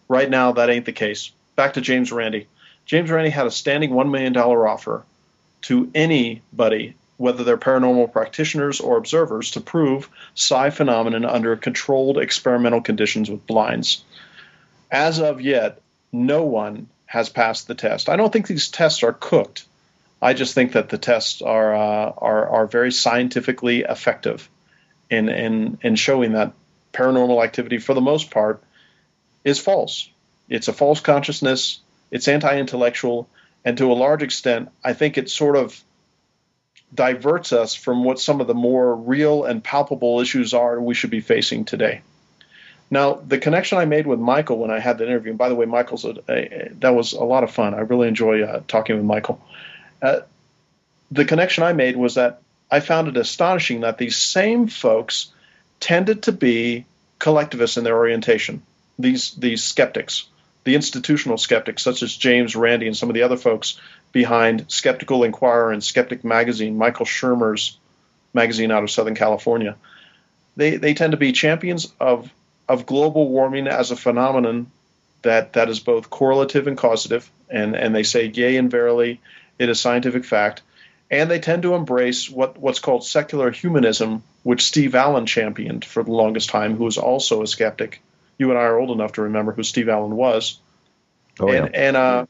right 0.07 0.29
now 0.29 0.53
that 0.53 0.69
ain't 0.69 0.85
the 0.85 0.91
case. 0.91 1.31
Back 1.55 1.73
to 1.73 1.81
James 1.81 2.11
Randi. 2.11 2.47
James 2.85 3.11
Randi 3.11 3.29
had 3.29 3.47
a 3.47 3.51
standing 3.51 3.93
one 3.93 4.11
million 4.11 4.33
dollar 4.33 4.67
offer 4.67 5.03
to 5.63 5.89
anybody, 5.95 6.95
whether 7.17 7.43
they're 7.43 7.57
paranormal 7.57 8.11
practitioners 8.11 8.79
or 8.79 8.97
observers, 8.97 9.51
to 9.51 9.61
prove 9.61 10.09
psi 10.35 10.69
phenomenon 10.69 11.25
under 11.25 11.55
controlled 11.55 12.17
experimental 12.17 12.81
conditions 12.81 13.29
with 13.29 13.45
blinds. 13.47 14.03
As 14.91 15.19
of 15.19 15.41
yet, 15.41 15.81
no 16.11 16.43
one 16.43 16.87
has 17.05 17.29
passed 17.29 17.67
the 17.67 17.75
test. 17.75 18.09
I 18.09 18.15
don't 18.15 18.31
think 18.31 18.47
these 18.47 18.69
tests 18.69 19.03
are 19.03 19.13
cooked. 19.13 19.65
I 20.21 20.33
just 20.33 20.53
think 20.53 20.73
that 20.73 20.89
the 20.89 20.97
tests 20.97 21.41
are 21.41 21.75
uh, 21.75 22.13
are, 22.17 22.49
are 22.49 22.67
very 22.67 22.91
scientifically 22.91 23.81
effective 23.81 24.49
in, 25.09 25.29
in 25.29 25.77
in 25.81 25.95
showing 25.95 26.33
that 26.33 26.53
paranormal 26.93 27.43
activity, 27.43 27.77
for 27.77 27.93
the 27.93 28.01
most 28.01 28.31
part, 28.31 28.63
is 29.43 29.59
false. 29.59 30.09
It's 30.49 30.67
a 30.67 30.73
false 30.73 30.99
consciousness. 30.99 31.79
It's 32.09 32.27
anti-intellectual 32.27 33.29
and 33.67 33.77
to 33.79 33.91
a 33.91 33.95
large 33.95 34.23
extent, 34.23 34.69
I 34.81 34.93
think 34.93 35.17
it 35.17 35.29
sort 35.29 35.57
of 35.57 35.77
diverts 36.95 37.51
us 37.51 37.75
from 37.75 38.05
what 38.05 38.17
some 38.17 38.39
of 38.39 38.47
the 38.47 38.53
more 38.53 38.95
real 38.95 39.43
and 39.43 39.61
palpable 39.61 40.21
issues 40.21 40.53
are 40.53 40.79
we 40.79 40.93
should 40.93 41.09
be 41.09 41.19
facing 41.19 41.65
today. 41.65 41.99
Now, 42.89 43.15
the 43.15 43.37
connection 43.37 43.77
I 43.77 43.83
made 43.83 44.07
with 44.07 44.19
Michael 44.19 44.59
when 44.59 44.71
I 44.71 44.79
had 44.79 44.97
the 44.97 45.05
interview, 45.05 45.31
and 45.31 45.37
by 45.37 45.49
the 45.49 45.55
way, 45.55 45.65
Michael's 45.65 46.05
a, 46.05 46.15
a, 46.29 46.69
that 46.79 46.95
was 46.95 47.11
a 47.11 47.25
lot 47.25 47.43
of 47.43 47.51
fun. 47.51 47.73
I 47.73 47.79
really 47.79 48.07
enjoy 48.07 48.43
uh, 48.43 48.61
talking 48.69 48.95
with 48.95 49.03
Michael. 49.03 49.45
Uh, 50.01 50.21
the 51.11 51.25
connection 51.25 51.65
I 51.65 51.73
made 51.73 51.97
was 51.97 52.15
that 52.15 52.39
I 52.71 52.79
found 52.79 53.09
it 53.09 53.17
astonishing 53.17 53.81
that 53.81 53.97
these 53.97 54.15
same 54.15 54.67
folks 54.67 55.29
tended 55.81 56.23
to 56.23 56.31
be 56.31 56.85
collectivists 57.19 57.75
in 57.75 57.83
their 57.83 57.97
orientation. 57.97 58.61
These 58.97 59.31
these 59.31 59.61
skeptics 59.61 60.23
the 60.67 60.75
institutional 60.75 61.37
skeptics, 61.37 61.81
such 61.81 62.03
as 62.03 62.13
James 62.13 62.53
Randi 62.53 62.87
and 62.87 62.97
some 62.97 63.09
of 63.09 63.13
the 63.13 63.23
other 63.23 63.37
folks 63.37 63.79
behind 64.11 64.65
Skeptical 64.67 65.23
Inquirer 65.23 65.71
and 65.71 65.81
Skeptic 65.81 66.25
Magazine, 66.25 66.77
Michael 66.77 67.05
Shermer's 67.05 67.79
magazine 68.33 68.69
out 68.69 68.83
of 68.83 68.91
Southern 68.91 69.15
California. 69.15 69.77
They, 70.57 70.75
they 70.75 70.93
tend 70.93 71.11
to 71.11 71.17
be 71.17 71.31
champions 71.31 71.93
of, 72.01 72.29
of 72.67 72.85
global 72.85 73.29
warming 73.29 73.67
as 73.67 73.91
a 73.91 73.95
phenomenon 73.95 74.69
that, 75.21 75.53
that 75.53 75.69
is 75.69 75.79
both 75.79 76.09
correlative 76.09 76.67
and 76.67 76.77
causative, 76.77 77.31
and, 77.49 77.73
and 77.73 77.95
they 77.95 78.03
say, 78.03 78.25
yea 78.25 78.57
and 78.57 78.69
verily, 78.69 79.21
it 79.57 79.69
is 79.69 79.79
scientific 79.79 80.25
fact. 80.25 80.63
And 81.09 81.31
they 81.31 81.39
tend 81.39 81.63
to 81.63 81.75
embrace 81.75 82.29
what, 82.29 82.57
what's 82.57 82.79
called 82.79 83.05
secular 83.05 83.51
humanism, 83.51 84.21
which 84.43 84.65
Steve 84.65 84.95
Allen 84.95 85.27
championed 85.27 85.85
for 85.85 86.03
the 86.03 86.11
longest 86.11 86.49
time, 86.49 86.75
who 86.75 86.83
was 86.83 86.97
also 86.97 87.41
a 87.41 87.47
skeptic 87.47 88.01
you 88.37 88.49
and 88.49 88.59
I 88.59 88.63
are 88.63 88.77
old 88.77 88.91
enough 88.91 89.13
to 89.13 89.23
remember 89.23 89.51
who 89.51 89.63
Steve 89.63 89.89
Allen 89.89 90.15
was. 90.15 90.59
Oh, 91.39 91.47
and, 91.47 91.69
yeah. 91.73 91.79
and 91.79 91.97
uh, 91.97 92.25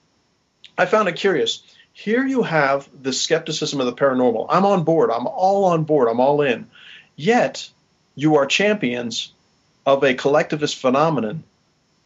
I 0.77 0.85
found 0.85 1.07
it 1.07 1.15
curious. 1.15 1.63
Here 1.93 2.25
you 2.25 2.43
have 2.43 2.87
the 3.01 3.13
skepticism 3.13 3.79
of 3.79 3.87
the 3.87 3.93
paranormal. 3.93 4.47
I'm 4.49 4.65
on 4.65 4.83
board. 4.83 5.09
I'm 5.09 5.27
all 5.27 5.65
on 5.65 5.83
board. 5.83 6.07
I'm 6.07 6.19
all 6.19 6.41
in. 6.41 6.69
Yet 7.15 7.69
you 8.15 8.35
are 8.35 8.45
champions 8.45 9.31
of 9.85 10.03
a 10.03 10.13
collectivist 10.13 10.75
phenomenon 10.75 11.43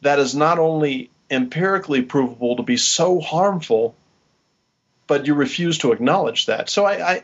that 0.02 0.20
is 0.20 0.36
not 0.36 0.60
only 0.60 1.10
empirically 1.30 2.02
provable 2.02 2.58
to 2.58 2.64
be 2.64 2.78
so 2.78 3.20
harmful, 3.20 3.96
but 5.08 5.28
you 5.28 5.34
refuse 5.34 5.80
to 5.80 5.92
acknowledge 5.92 6.46
that. 6.46 6.70
So 6.70 6.86
I, 6.86 7.12
I, 7.12 7.24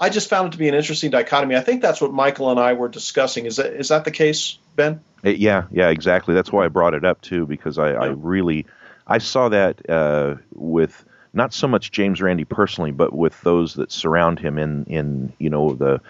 I 0.00 0.10
just 0.10 0.28
found 0.28 0.48
it 0.48 0.52
to 0.52 0.58
be 0.58 0.68
an 0.68 0.74
interesting 0.74 1.10
dichotomy. 1.10 1.56
I 1.56 1.60
think 1.60 1.82
that's 1.82 2.00
what 2.00 2.12
Michael 2.12 2.50
and 2.50 2.60
I 2.60 2.74
were 2.74 2.88
discussing. 2.88 3.46
Is 3.46 3.56
that 3.56 3.72
is 3.72 3.88
that 3.88 4.04
the 4.04 4.10
case, 4.10 4.58
Ben? 4.76 5.00
It, 5.22 5.38
yeah, 5.38 5.64
yeah, 5.72 5.88
exactly. 5.88 6.34
That's 6.34 6.52
why 6.52 6.64
I 6.64 6.68
brought 6.68 6.94
it 6.94 7.04
up 7.04 7.20
too, 7.20 7.46
because 7.46 7.78
I, 7.78 7.92
I 7.92 8.06
really 8.06 8.66
I 9.06 9.18
saw 9.18 9.48
that 9.48 9.88
uh, 9.90 10.36
with 10.54 11.04
not 11.32 11.52
so 11.52 11.66
much 11.66 11.90
James 11.90 12.22
Randi 12.22 12.44
personally, 12.44 12.92
but 12.92 13.12
with 13.12 13.40
those 13.42 13.74
that 13.74 13.90
surround 13.90 14.38
him 14.38 14.58
in 14.58 14.84
in 14.84 15.32
you 15.38 15.50
know 15.50 15.74
the 15.74 16.00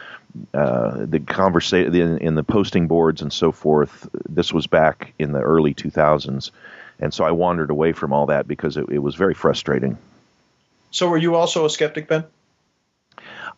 uh, 0.53 1.07
the 1.07 1.21
conversation 1.21 1.95
in, 1.95 2.19
in 2.19 2.35
the 2.35 2.45
posting 2.45 2.89
boards 2.89 3.23
and 3.23 3.33
so 3.33 3.53
forth. 3.53 4.09
This 4.29 4.53
was 4.53 4.67
back 4.67 5.15
in 5.19 5.33
the 5.33 5.41
early 5.41 5.75
2000s, 5.75 6.51
and 7.01 7.15
so 7.15 7.25
I 7.25 7.31
wandered 7.31 7.71
away 7.71 7.93
from 7.93 8.13
all 8.13 8.27
that 8.27 8.47
because 8.47 8.77
it, 8.77 8.87
it 8.91 8.99
was 8.99 9.15
very 9.15 9.35
frustrating. 9.35 9.97
So, 10.91 11.09
were 11.09 11.19
you 11.19 11.35
also 11.35 11.65
a 11.65 11.71
skeptic, 11.71 12.09
Ben? 12.09 12.25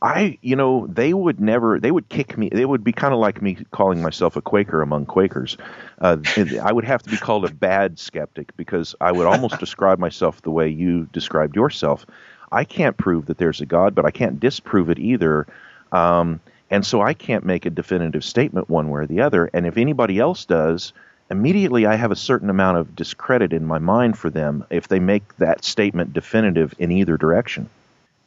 I, 0.03 0.39
you 0.41 0.57
know, 0.57 0.87
they 0.87 1.13
would 1.13 1.41
never, 1.41 1.79
they 1.79 1.91
would 1.91 2.09
kick 2.09 2.39
me. 2.39 2.49
They 2.51 2.65
would 2.65 2.83
be 2.83 2.93
kind 2.93 3.13
of 3.13 3.21
like 3.21 3.43
me 3.43 3.59
calling 3.71 4.01
myself 4.01 4.35
a 4.37 4.41
Quaker 4.41 4.81
among 4.81 5.07
Quakers. 5.07 5.59
Uh, 6.01 6.17
I 6.63 6.73
would 6.73 6.85
have 6.85 7.03
to 7.03 7.11
be 7.11 7.19
called 7.19 7.45
a 7.45 7.53
bad 7.53 7.99
skeptic 7.99 8.57
because 8.57 8.95
I 9.01 9.13
would 9.13 9.27
almost 9.27 9.59
describe 9.61 9.99
myself 9.99 10.41
the 10.41 10.51
way 10.51 10.69
you 10.69 11.07
described 11.13 11.55
yourself. 11.55 12.07
I 12.51 12.65
can't 12.65 12.97
prove 12.97 13.27
that 13.27 13.37
there's 13.37 13.61
a 13.61 13.67
God, 13.67 13.95
but 13.95 14.07
I 14.07 14.11
can't 14.11 14.41
disprove 14.41 14.89
it 14.89 14.99
either. 14.99 15.47
Um, 15.93 16.41
and 16.71 16.87
so 16.87 17.03
I 17.03 17.13
can't 17.13 17.45
make 17.45 17.67
a 17.67 17.71
definitive 17.71 18.25
statement 18.25 18.71
one 18.71 18.89
way 18.89 19.03
or 19.03 19.07
the 19.07 19.21
other. 19.21 19.51
And 19.53 19.67
if 19.67 19.77
anybody 19.77 20.19
else 20.19 20.47
does, 20.47 20.95
immediately 21.31 21.85
I 21.85 21.97
have 21.97 22.11
a 22.11 22.17
certain 22.17 22.49
amount 22.49 22.79
of 22.79 22.97
discredit 22.97 23.53
in 23.53 23.67
my 23.67 23.79
mind 23.79 24.17
for 24.17 24.31
them 24.31 24.65
if 24.71 24.89
they 24.89 24.99
make 24.99 25.37
that 25.37 25.65
statement 25.65 26.13
definitive 26.13 26.75
in 26.79 26.91
either 26.91 27.17
direction. 27.19 27.69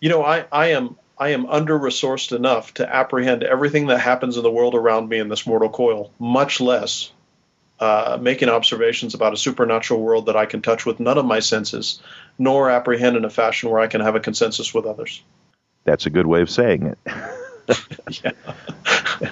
You 0.02 0.10
know, 0.10 0.24
I, 0.24 0.46
I 0.52 0.68
am 0.68 0.98
I 1.24 1.30
am 1.30 1.46
under 1.46 1.80
resourced 1.80 2.36
enough 2.36 2.74
to 2.74 2.96
apprehend 2.96 3.44
everything 3.44 3.88
that 3.88 4.02
happens 4.02 4.36
in 4.36 4.44
the 4.44 4.52
world 4.52 4.76
around 4.76 5.08
me 5.08 5.20
in 5.20 5.30
this 5.30 5.48
mortal 5.48 5.70
coil, 5.70 6.12
much 6.20 6.60
less 6.60 7.14
uh, 7.80 8.18
making 8.20 8.50
observations 8.50 9.14
about 9.14 9.32
a 9.32 9.38
supernatural 9.38 10.02
world 10.02 10.26
that 10.26 10.36
I 10.36 10.46
can 10.46 10.62
touch 10.62 10.86
with 10.86 11.00
none 11.00 11.18
of 11.18 11.24
my 11.24 11.40
senses, 11.40 12.02
nor 12.38 12.70
apprehend 12.70 13.16
in 13.16 13.24
a 13.24 13.30
fashion 13.30 13.70
where 13.70 13.80
I 13.80 13.88
can 13.88 14.02
have 14.02 14.18
a 14.18 14.20
consensus 14.20 14.74
with 14.74 14.86
others. 14.86 15.24
That's 15.86 16.08
a 16.08 16.10
good 16.10 16.28
way 16.28 16.42
of 16.42 16.50
saying 16.50 16.88
it. 16.88 16.98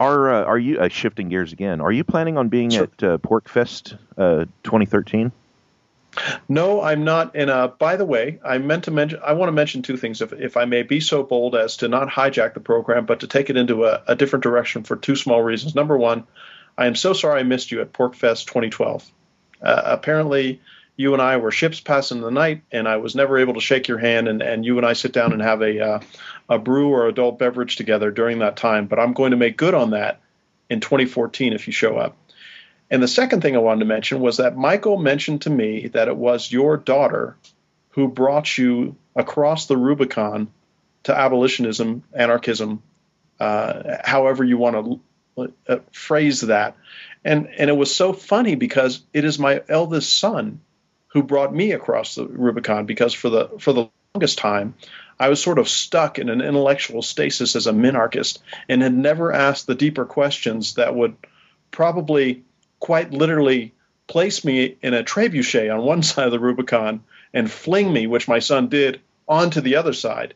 are 0.00 0.32
uh, 0.32 0.42
are 0.42 0.58
you 0.58 0.80
uh, 0.80 0.88
shifting 0.88 1.28
gears 1.28 1.52
again? 1.52 1.80
Are 1.80 1.92
you 1.92 2.02
planning 2.02 2.36
on 2.36 2.48
being 2.48 2.70
sure. 2.70 2.82
at 2.82 3.02
uh, 3.04 3.18
PorcFest 3.18 3.96
uh, 4.18 4.46
2013? 4.64 5.30
No, 6.48 6.82
I'm 6.82 7.04
not. 7.04 7.34
And 7.34 7.48
uh, 7.48 7.68
by 7.68 7.96
the 7.96 8.04
way, 8.04 8.38
I 8.44 8.58
meant 8.58 8.84
to 8.84 8.90
mention. 8.90 9.20
I 9.24 9.32
want 9.32 9.48
to 9.48 9.52
mention 9.52 9.82
two 9.82 9.96
things, 9.96 10.20
if 10.20 10.32
if 10.32 10.56
I 10.56 10.66
may 10.66 10.82
be 10.82 11.00
so 11.00 11.22
bold 11.22 11.56
as 11.56 11.78
to 11.78 11.88
not 11.88 12.08
hijack 12.08 12.54
the 12.54 12.60
program, 12.60 13.06
but 13.06 13.20
to 13.20 13.26
take 13.26 13.50
it 13.50 13.56
into 13.56 13.84
a, 13.84 14.02
a 14.06 14.14
different 14.14 14.42
direction 14.42 14.82
for 14.82 14.96
two 14.96 15.16
small 15.16 15.42
reasons. 15.42 15.74
Number 15.74 15.96
one, 15.96 16.24
I 16.76 16.86
am 16.86 16.94
so 16.94 17.12
sorry 17.12 17.40
I 17.40 17.44
missed 17.44 17.72
you 17.72 17.80
at 17.80 17.92
PorcFest 17.92 18.46
2012. 18.46 19.10
Uh, 19.62 19.82
apparently, 19.84 20.60
you 20.96 21.14
and 21.14 21.22
I 21.22 21.38
were 21.38 21.50
ships 21.50 21.80
passing 21.80 22.20
the 22.20 22.30
night, 22.30 22.62
and 22.70 22.86
I 22.86 22.96
was 22.96 23.14
never 23.14 23.38
able 23.38 23.54
to 23.54 23.60
shake 23.60 23.88
your 23.88 23.98
hand, 23.98 24.28
and, 24.28 24.42
and 24.42 24.64
you 24.64 24.76
and 24.76 24.86
I 24.86 24.92
sit 24.92 25.12
down 25.12 25.32
and 25.32 25.40
have 25.40 25.62
a 25.62 25.80
uh, 25.80 26.00
a 26.48 26.58
brew 26.58 26.90
or 26.90 27.06
adult 27.06 27.38
beverage 27.38 27.76
together 27.76 28.10
during 28.10 28.40
that 28.40 28.56
time. 28.56 28.86
But 28.86 28.98
I'm 28.98 29.14
going 29.14 29.30
to 29.30 29.36
make 29.36 29.56
good 29.56 29.74
on 29.74 29.90
that 29.90 30.20
in 30.68 30.80
2014 30.80 31.54
if 31.54 31.66
you 31.66 31.72
show 31.72 31.96
up. 31.96 32.16
And 32.92 33.02
the 33.02 33.08
second 33.08 33.40
thing 33.40 33.56
I 33.56 33.60
wanted 33.60 33.80
to 33.80 33.86
mention 33.86 34.20
was 34.20 34.36
that 34.36 34.54
Michael 34.54 34.98
mentioned 34.98 35.42
to 35.42 35.50
me 35.50 35.88
that 35.88 36.08
it 36.08 36.16
was 36.16 36.52
your 36.52 36.76
daughter 36.76 37.38
who 37.92 38.06
brought 38.06 38.58
you 38.58 38.96
across 39.16 39.64
the 39.64 39.78
Rubicon 39.78 40.48
to 41.04 41.18
abolitionism, 41.18 42.02
anarchism, 42.12 42.82
uh, 43.40 43.96
however 44.04 44.44
you 44.44 44.58
want 44.58 45.00
to 45.36 45.50
uh, 45.66 45.78
phrase 45.92 46.42
that. 46.42 46.76
And 47.24 47.48
and 47.56 47.70
it 47.70 47.76
was 47.76 47.94
so 47.94 48.12
funny 48.12 48.56
because 48.56 49.02
it 49.14 49.24
is 49.24 49.38
my 49.38 49.62
eldest 49.70 50.18
son 50.18 50.60
who 51.08 51.22
brought 51.22 51.54
me 51.54 51.72
across 51.72 52.16
the 52.16 52.26
Rubicon 52.26 52.84
because 52.84 53.14
for 53.14 53.30
the 53.30 53.48
for 53.58 53.72
the 53.72 53.88
longest 54.14 54.36
time 54.36 54.74
I 55.18 55.30
was 55.30 55.42
sort 55.42 55.58
of 55.58 55.66
stuck 55.66 56.18
in 56.18 56.28
an 56.28 56.42
intellectual 56.42 57.00
stasis 57.00 57.56
as 57.56 57.66
a 57.66 57.72
minarchist 57.72 58.40
and 58.68 58.82
had 58.82 58.94
never 58.94 59.32
asked 59.32 59.66
the 59.66 59.74
deeper 59.74 60.04
questions 60.04 60.74
that 60.74 60.94
would 60.94 61.16
probably 61.70 62.44
quite 62.82 63.12
literally 63.12 63.72
place 64.08 64.44
me 64.44 64.76
in 64.82 64.92
a 64.92 65.04
trebuchet 65.04 65.72
on 65.72 65.84
one 65.84 66.02
side 66.10 66.26
of 66.26 66.32
the 66.32 66.40
Rubicon 66.40 67.04
and 67.32 67.48
fling 67.50 67.92
me, 67.92 68.08
which 68.08 68.26
my 68.26 68.40
son 68.40 68.68
did, 68.68 69.00
onto 69.28 69.60
the 69.60 69.76
other 69.76 69.92
side. 69.92 70.34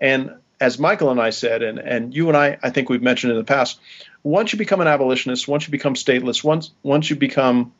And 0.00 0.32
as 0.60 0.76
Michael 0.76 1.10
and 1.10 1.20
I 1.20 1.30
said, 1.30 1.62
and, 1.62 1.78
and 1.78 2.12
you 2.12 2.26
and 2.26 2.36
I, 2.36 2.58
I 2.60 2.70
think 2.70 2.88
we've 2.88 3.00
mentioned 3.00 3.30
in 3.30 3.38
the 3.38 3.44
past, 3.44 3.78
once 4.24 4.52
you 4.52 4.58
become 4.58 4.80
an 4.80 4.88
abolitionist, 4.88 5.46
once 5.46 5.68
you 5.68 5.70
become 5.70 5.94
stateless, 5.94 6.42
once 6.42 6.72
once 6.82 7.08
you 7.08 7.14
become 7.14 7.72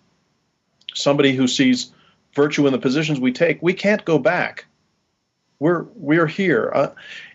somebody 0.95 1.33
who 1.33 1.49
sees 1.49 1.91
virtue 2.35 2.67
in 2.69 2.73
the 2.73 2.79
positions 2.79 3.19
we 3.19 3.33
take, 3.33 3.61
we 3.63 3.75
can't 3.75 4.05
go 4.05 4.19
back. 4.19 4.67
We're 5.59 5.87
we're 5.97 6.29
here. 6.29 6.71
Uh, 6.73 6.91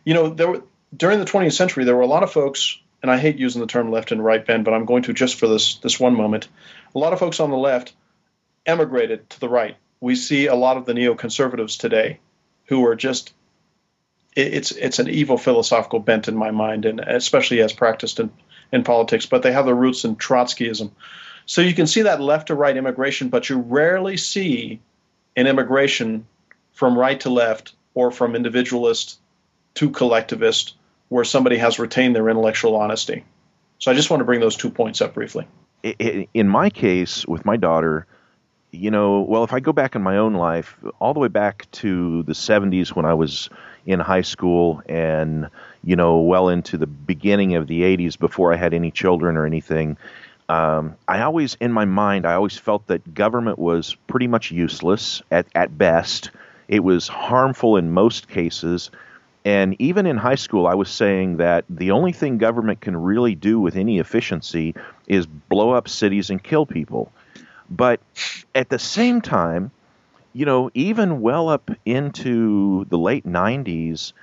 you 0.05 0.13
know, 0.13 0.29
there 0.29 0.49
were, 0.49 0.63
during 0.95 1.19
the 1.19 1.25
20th 1.25 1.53
century, 1.53 1.83
there 1.83 1.95
were 1.95 2.01
a 2.01 2.07
lot 2.07 2.23
of 2.23 2.31
folks 2.31 2.79
and 3.01 3.11
I 3.11 3.17
hate 3.17 3.37
using 3.37 3.61
the 3.61 3.67
term 3.67 3.91
left 3.91 4.11
and 4.11 4.23
right, 4.23 4.45
Ben, 4.45 4.63
but 4.63 4.73
I'm 4.73 4.85
going 4.85 5.03
to 5.03 5.13
just 5.13 5.35
for 5.35 5.47
this 5.47 5.75
this 5.75 5.99
one 5.99 6.15
moment. 6.15 6.47
A 6.95 6.99
lot 6.99 7.13
of 7.13 7.19
folks 7.19 7.39
on 7.39 7.49
the 7.49 7.57
left 7.57 7.93
emigrated 8.65 9.29
to 9.31 9.39
the 9.39 9.49
right. 9.49 9.77
We 10.01 10.15
see 10.15 10.47
a 10.47 10.55
lot 10.55 10.77
of 10.77 10.85
the 10.85 10.93
neoconservatives 10.93 11.77
today 11.77 12.19
who 12.65 12.85
are 12.85 12.95
just 12.95 13.33
it's 14.35 14.71
it's 14.71 14.99
an 14.99 15.09
evil 15.09 15.37
philosophical 15.37 15.99
bent 15.99 16.27
in 16.27 16.35
my 16.35 16.51
mind, 16.51 16.85
and 16.85 16.99
especially 16.99 17.61
as 17.61 17.73
practiced 17.73 18.19
in, 18.19 18.31
in 18.71 18.83
politics, 18.83 19.25
but 19.25 19.43
they 19.43 19.51
have 19.51 19.65
their 19.65 19.75
roots 19.75 20.05
in 20.05 20.15
Trotskyism. 20.15 20.91
So 21.45 21.61
you 21.61 21.73
can 21.73 21.87
see 21.87 22.03
that 22.03 22.21
left 22.21 22.47
to 22.47 22.55
right 22.55 22.77
immigration, 22.77 23.29
but 23.29 23.49
you 23.49 23.57
rarely 23.57 24.17
see 24.17 24.79
an 25.35 25.47
immigration 25.47 26.27
from 26.73 26.97
right 26.97 27.19
to 27.21 27.29
left 27.29 27.73
or 27.95 28.11
from 28.11 28.35
individualist 28.35 29.19
to 29.75 29.89
collectivist 29.89 30.75
where 31.09 31.23
somebody 31.23 31.57
has 31.57 31.79
retained 31.79 32.15
their 32.15 32.29
intellectual 32.29 32.75
honesty. 32.75 33.25
So 33.79 33.91
I 33.91 33.95
just 33.95 34.09
want 34.09 34.21
to 34.21 34.25
bring 34.25 34.39
those 34.39 34.55
two 34.55 34.69
points 34.69 35.01
up 35.01 35.13
briefly. 35.13 35.47
In 36.33 36.47
my 36.47 36.69
case, 36.69 37.25
with 37.25 37.45
my 37.45 37.57
daughter, 37.57 38.05
you 38.71 38.91
know, 38.91 39.21
well, 39.21 39.43
if 39.43 39.53
I 39.53 39.59
go 39.59 39.73
back 39.73 39.95
in 39.95 40.03
my 40.03 40.17
own 40.17 40.33
life, 40.33 40.77
all 40.99 41.13
the 41.13 41.19
way 41.19 41.27
back 41.27 41.69
to 41.71 42.23
the 42.23 42.33
70s 42.33 42.89
when 42.89 43.05
I 43.05 43.13
was 43.13 43.49
in 43.85 43.99
high 43.99 44.21
school 44.21 44.83
and, 44.87 45.49
you 45.83 45.95
know, 45.95 46.19
well 46.19 46.49
into 46.49 46.77
the 46.77 46.85
beginning 46.85 47.55
of 47.55 47.67
the 47.67 47.81
80s 47.81 48.19
before 48.19 48.53
I 48.53 48.57
had 48.57 48.73
any 48.73 48.91
children 48.91 49.37
or 49.37 49.45
anything, 49.45 49.97
um, 50.49 50.95
I 51.07 51.21
always, 51.21 51.55
in 51.59 51.71
my 51.71 51.85
mind, 51.85 52.25
I 52.25 52.33
always 52.33 52.57
felt 52.57 52.87
that 52.87 53.13
government 53.13 53.57
was 53.57 53.95
pretty 54.07 54.27
much 54.27 54.51
useless 54.51 55.21
at, 55.31 55.47
at 55.55 55.75
best. 55.77 56.31
It 56.67 56.83
was 56.83 57.07
harmful 57.07 57.77
in 57.77 57.91
most 57.91 58.27
cases 58.27 58.91
and 59.45 59.75
even 59.79 60.05
in 60.05 60.17
high 60.17 60.35
school, 60.35 60.67
I 60.67 60.75
was 60.75 60.89
saying 60.89 61.37
that 61.37 61.65
the 61.69 61.91
only 61.91 62.11
thing 62.11 62.37
government 62.37 62.81
can 62.81 62.97
really 62.97 63.35
do 63.35 63.59
with 63.59 63.75
any 63.75 63.99
efficiency 63.99 64.75
is 65.07 65.25
blow 65.25 65.71
up 65.71 65.87
cities 65.87 66.29
and 66.29 66.43
kill 66.43 66.65
people. 66.65 67.11
But 67.69 68.01
at 68.53 68.69
the 68.69 68.79
same 68.79 69.21
time, 69.21 69.71
you 70.33 70.45
know, 70.45 70.69
even 70.73 71.21
well 71.21 71.49
up 71.49 71.71
into 71.85 72.85
the 72.85 72.97
late 72.97 73.25
90s, 73.25 74.13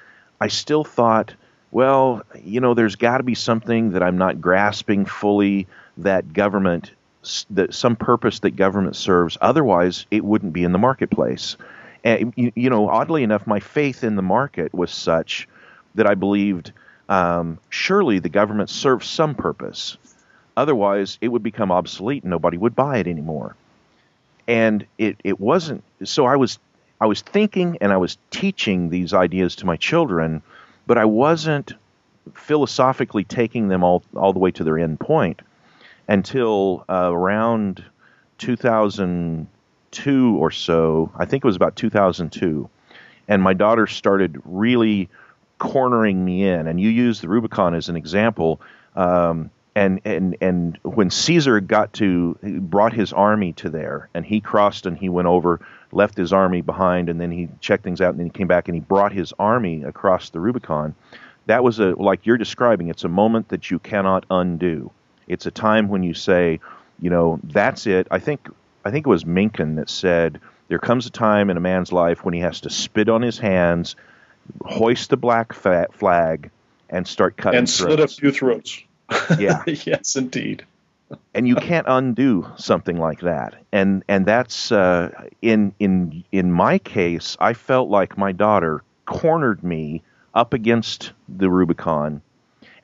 I 0.41 0.49
still 0.49 0.85
thought, 0.85 1.35
well, 1.71 2.23
you 2.43 2.61
know, 2.61 2.75
there's 2.75 2.97
got 2.97 3.19
to 3.19 3.25
be 3.25 3.35
something 3.35 3.93
that 3.93 4.03
I'm 4.03 4.19
not 4.19 4.41
grasping 4.41 5.07
fully 5.07 5.67
that 5.99 6.33
government, 6.33 6.93
that 7.51 7.75
some 7.75 7.97
purpose 7.97 8.41
that 8.41 8.57
government 8.57 8.97
serves. 8.97 9.39
Otherwise, 9.41 10.07
it 10.11 10.25
wouldn't 10.25 10.53
be 10.53 10.65
in 10.65 10.73
the 10.73 10.79
marketplace. 10.79 11.57
And, 12.05 12.33
you, 12.37 12.53
you, 12.55 12.71
know, 12.71 12.89
oddly 12.89 13.23
enough, 13.23 13.47
my 13.47 13.61
faith 13.61 14.05
in 14.05 14.17
the 14.17 14.23
market 14.23 14.73
was 14.75 14.91
such 14.91 15.49
that 15.95 16.07
I 16.07 16.15
believed 16.15 16.73
um, 17.09 17.59
surely 17.69 18.19
the 18.19 18.29
government 18.29 18.71
serves 18.71 19.09
some 19.09 19.35
purpose. 19.35 19.97
Otherwise, 20.57 21.19
it 21.21 21.29
would 21.29 21.43
become 21.43 21.71
obsolete 21.71 22.23
and 22.23 22.31
nobody 22.31 22.57
would 22.57 22.75
buy 22.75 22.99
it 22.99 23.07
anymore. 23.07 23.55
And 24.49 24.87
it, 24.99 25.17
it 25.25 25.41
wasn't. 25.41 25.83
So 26.05 26.27
I 26.27 26.37
was 26.37 26.59
I 27.01 27.07
was 27.07 27.21
thinking 27.21 27.79
and 27.81 27.93
I 27.93 27.97
was 27.97 28.17
teaching 28.31 28.89
these 28.89 29.13
ideas 29.13 29.57
to 29.57 29.67
my 29.67 29.77
children, 29.77 30.43
but 30.87 30.97
I 30.97 31.05
wasn't 31.05 31.75
philosophically 32.35 33.25
taking 33.25 33.69
them 33.69 33.85
all 33.85 34.03
all 34.15 34.33
the 34.33 34.39
way 34.39 34.51
to 34.53 34.65
their 34.65 34.79
end 34.79 34.99
point 35.01 35.43
until 36.09 36.85
uh, 36.89 37.11
around 37.13 37.85
2000 38.39 39.47
2002 39.97 40.37
or 40.37 40.51
so. 40.51 41.11
I 41.17 41.25
think 41.25 41.45
it 41.45 41.47
was 41.47 41.57
about 41.57 41.77
2002. 41.77 42.69
And 43.29 43.43
my 43.43 43.55
daughter 43.55 43.87
started 43.87 44.41
really 44.45 45.09
cornering 45.59 46.25
me 46.25 46.47
in. 46.47 46.67
And 46.67 46.81
you 46.81 46.91
used 46.91 47.23
the 47.23 47.29
Rubicon 47.29 47.75
as 47.75 47.89
an 47.89 47.97
example. 47.97 48.61
Um, 48.95 49.51
and, 49.75 50.01
and, 50.05 50.37
and 50.41 50.79
when 50.83 51.11
Caesar 51.11 51.61
got 51.61 51.93
to, 51.95 52.39
brought 52.43 52.93
his 52.93 53.13
army 53.13 53.53
to 53.55 53.69
there, 53.69 54.09
and 54.15 54.25
he 54.25 54.41
crossed 54.41 54.87
and 54.87 54.97
he 54.97 55.09
went 55.09 55.29
over, 55.29 55.61
left 55.93 56.17
his 56.17 56.33
army 56.33 56.63
behind, 56.63 57.09
and 57.09 57.21
then 57.21 57.31
he 57.31 57.49
checked 57.61 57.85
things 57.85 58.01
out, 58.01 58.11
and 58.11 58.21
then 58.21 58.27
he 58.27 58.31
came 58.31 58.47
back 58.47 58.69
and 58.69 58.75
he 58.75 58.81
brought 58.81 59.13
his 59.13 59.33
army 59.39 59.83
across 59.83 60.31
the 60.31 60.41
Rubicon. 60.41 60.95
That 61.47 61.63
was 61.63 61.79
a, 61.79 61.95
like 61.95 62.27
you're 62.27 62.39
describing, 62.39 62.89
it's 62.89 63.05
a 63.05 63.09
moment 63.09 63.49
that 63.51 63.71
you 63.71 63.79
cannot 63.79 64.25
undo. 64.31 64.91
It's 65.29 65.47
a 65.47 65.51
time 65.51 65.89
when 65.89 66.03
you 66.03 66.15
say, 66.15 66.61
you 67.01 67.11
know, 67.11 67.39
that's 67.45 67.87
it. 67.87 68.07
I 68.11 68.19
think 68.19 68.49
I 68.87 68.93
think 68.93 69.05
it 69.05 69.11
was 69.11 69.27
Mencken 69.27 69.75
that 69.77 69.91
said, 69.91 70.41
There 70.69 70.79
comes 70.79 71.07
a 71.07 71.11
time 71.11 71.51
in 71.51 71.57
a 71.57 71.61
man's 71.61 71.93
life 71.93 72.25
when 72.25 72.35
he 72.35 72.41
has 72.41 72.61
to 72.61 72.71
spit 72.71 73.09
on 73.09 73.21
his 73.21 73.37
hands, 73.37 73.97
hoist 74.65 75.11
the 75.11 75.17
black 75.17 75.53
flag, 75.53 76.51
and 76.89 77.09
start 77.09 77.37
cutting 77.37 77.59
and 77.59 77.69
slit 77.69 77.99
a 77.99 78.07
few 78.07 78.31
throats. 78.31 78.83
Yeah. 79.39 79.63
yes, 79.67 80.15
indeed. 80.15 80.65
and 81.35 81.49
you 81.49 81.57
can't 81.57 81.87
undo 81.89 82.49
something 82.57 82.97
like 82.97 83.21
that. 83.21 83.55
And 83.73 84.05
and 84.09 84.25
that's 84.25 84.71
uh, 84.71 85.11
in 85.43 85.75
in 85.81 86.23
in 86.31 86.53
my 86.53 86.79
case, 86.79 87.37
I 87.41 87.55
felt 87.55 87.89
like 87.89 88.17
my 88.17 88.31
daughter 88.31 88.83
cornered 89.05 89.65
me 89.65 90.03
up 90.33 90.55
against 90.55 91.13
the 91.29 91.51
Rubicon 91.51 92.23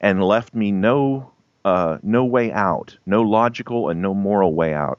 and 0.01 0.23
left 0.23 0.53
me 0.53 0.73
no 0.73 1.33
uh, 1.65 1.99
no 2.03 2.25
way 2.25 2.51
out, 2.53 2.97
no 3.07 3.23
logical 3.23 3.89
and 3.89 4.03
no 4.03 4.15
moral 4.15 4.53
way 4.55 4.75
out 4.75 4.99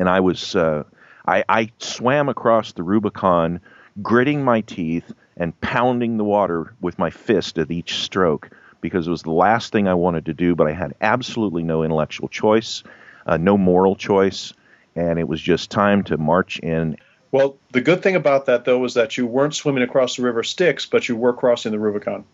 and 0.00 0.08
I 0.08 0.18
was 0.20 0.56
uh, 0.56 0.82
I, 1.28 1.44
I 1.48 1.70
swam 1.78 2.28
across 2.28 2.72
the 2.72 2.82
Rubicon, 2.82 3.60
gritting 4.02 4.42
my 4.42 4.62
teeth 4.62 5.12
and 5.36 5.58
pounding 5.60 6.16
the 6.16 6.24
water 6.24 6.74
with 6.80 6.98
my 6.98 7.10
fist 7.10 7.58
at 7.58 7.70
each 7.70 7.96
stroke 7.96 8.50
because 8.80 9.06
it 9.06 9.10
was 9.10 9.22
the 9.22 9.30
last 9.30 9.72
thing 9.72 9.86
I 9.86 9.94
wanted 9.94 10.24
to 10.24 10.32
do, 10.32 10.56
but 10.56 10.66
I 10.66 10.72
had 10.72 10.94
absolutely 11.02 11.62
no 11.62 11.82
intellectual 11.84 12.28
choice, 12.28 12.82
uh, 13.26 13.36
no 13.36 13.58
moral 13.58 13.94
choice, 13.94 14.54
and 14.96 15.18
it 15.18 15.28
was 15.28 15.40
just 15.40 15.70
time 15.70 16.02
to 16.04 16.16
march 16.16 16.58
in. 16.60 16.96
Well, 17.30 17.58
the 17.70 17.82
good 17.82 18.02
thing 18.02 18.16
about 18.16 18.46
that, 18.46 18.64
though, 18.64 18.78
was 18.78 18.94
that 18.94 19.18
you 19.18 19.26
weren't 19.26 19.54
swimming 19.54 19.82
across 19.82 20.16
the 20.16 20.22
river 20.22 20.42
Styx, 20.42 20.86
but 20.86 21.08
you 21.10 21.14
were 21.14 21.34
crossing 21.34 21.72
the 21.72 21.78
Rubicon. 21.78 22.24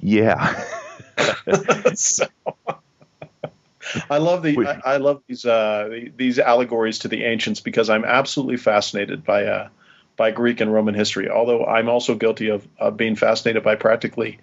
Yeah. 0.00 0.64
so, 1.94 2.24
I 4.10 4.18
love 4.18 4.42
the 4.42 4.56
I, 4.66 4.94
I 4.94 4.96
love 4.98 5.22
these 5.26 5.44
uh, 5.44 6.08
these 6.16 6.38
allegories 6.38 7.00
to 7.00 7.08
the 7.08 7.24
ancients 7.24 7.60
because 7.60 7.90
I'm 7.90 8.04
absolutely 8.04 8.56
fascinated 8.56 9.24
by 9.24 9.44
uh, 9.44 9.68
by 10.16 10.30
Greek 10.30 10.60
and 10.60 10.72
Roman 10.72 10.94
history. 10.94 11.28
Although 11.28 11.64
I'm 11.64 11.88
also 11.88 12.14
guilty 12.14 12.48
of, 12.48 12.66
of 12.78 12.96
being 12.96 13.16
fascinated 13.16 13.62
by 13.62 13.76
practically 13.76 14.38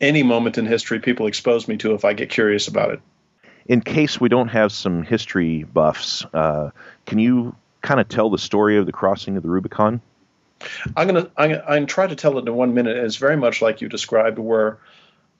any 0.00 0.22
moment 0.22 0.58
in 0.58 0.66
history 0.66 1.00
people 1.00 1.26
expose 1.26 1.66
me 1.66 1.76
to 1.78 1.94
if 1.94 2.04
I 2.04 2.12
get 2.12 2.30
curious 2.30 2.68
about 2.68 2.92
it. 2.92 3.00
In 3.66 3.80
case 3.80 4.20
we 4.20 4.28
don't 4.28 4.48
have 4.48 4.72
some 4.72 5.02
history 5.02 5.64
buffs, 5.64 6.24
uh, 6.32 6.70
can 7.04 7.18
you 7.18 7.54
kind 7.82 8.00
of 8.00 8.08
tell 8.08 8.30
the 8.30 8.38
story 8.38 8.78
of 8.78 8.86
the 8.86 8.92
crossing 8.92 9.36
of 9.36 9.42
the 9.42 9.48
Rubicon? 9.50 10.00
I'm 10.96 11.06
gonna 11.06 11.30
I'm, 11.36 11.52
I'm 11.52 11.60
gonna 11.60 11.86
try 11.86 12.06
to 12.06 12.16
tell 12.16 12.38
it 12.38 12.48
in 12.48 12.54
one 12.54 12.74
minute. 12.74 12.96
It's 12.96 13.16
very 13.16 13.36
much 13.36 13.60
like 13.60 13.80
you 13.80 13.88
described, 13.88 14.38
where 14.38 14.78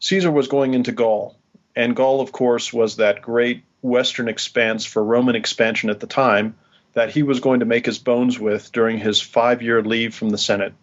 Caesar 0.00 0.30
was 0.30 0.48
going 0.48 0.74
into 0.74 0.92
Gaul, 0.92 1.36
and 1.78 1.96
Gaul, 1.96 2.20
of 2.20 2.32
course, 2.32 2.72
was 2.72 2.96
that 2.96 3.22
great 3.22 3.64
western 3.80 4.28
expanse 4.28 4.84
for 4.84 5.02
Roman 5.02 5.36
expansion 5.36 5.88
at 5.88 6.00
the 6.00 6.06
time 6.06 6.56
that 6.92 7.10
he 7.10 7.22
was 7.22 7.40
going 7.40 7.60
to 7.60 7.66
make 7.66 7.86
his 7.86 7.98
bones 7.98 8.38
with 8.38 8.72
during 8.72 8.98
his 8.98 9.20
five-year 9.20 9.82
leave 9.82 10.14
from 10.14 10.28
the 10.28 10.38
Senate. 10.38 10.74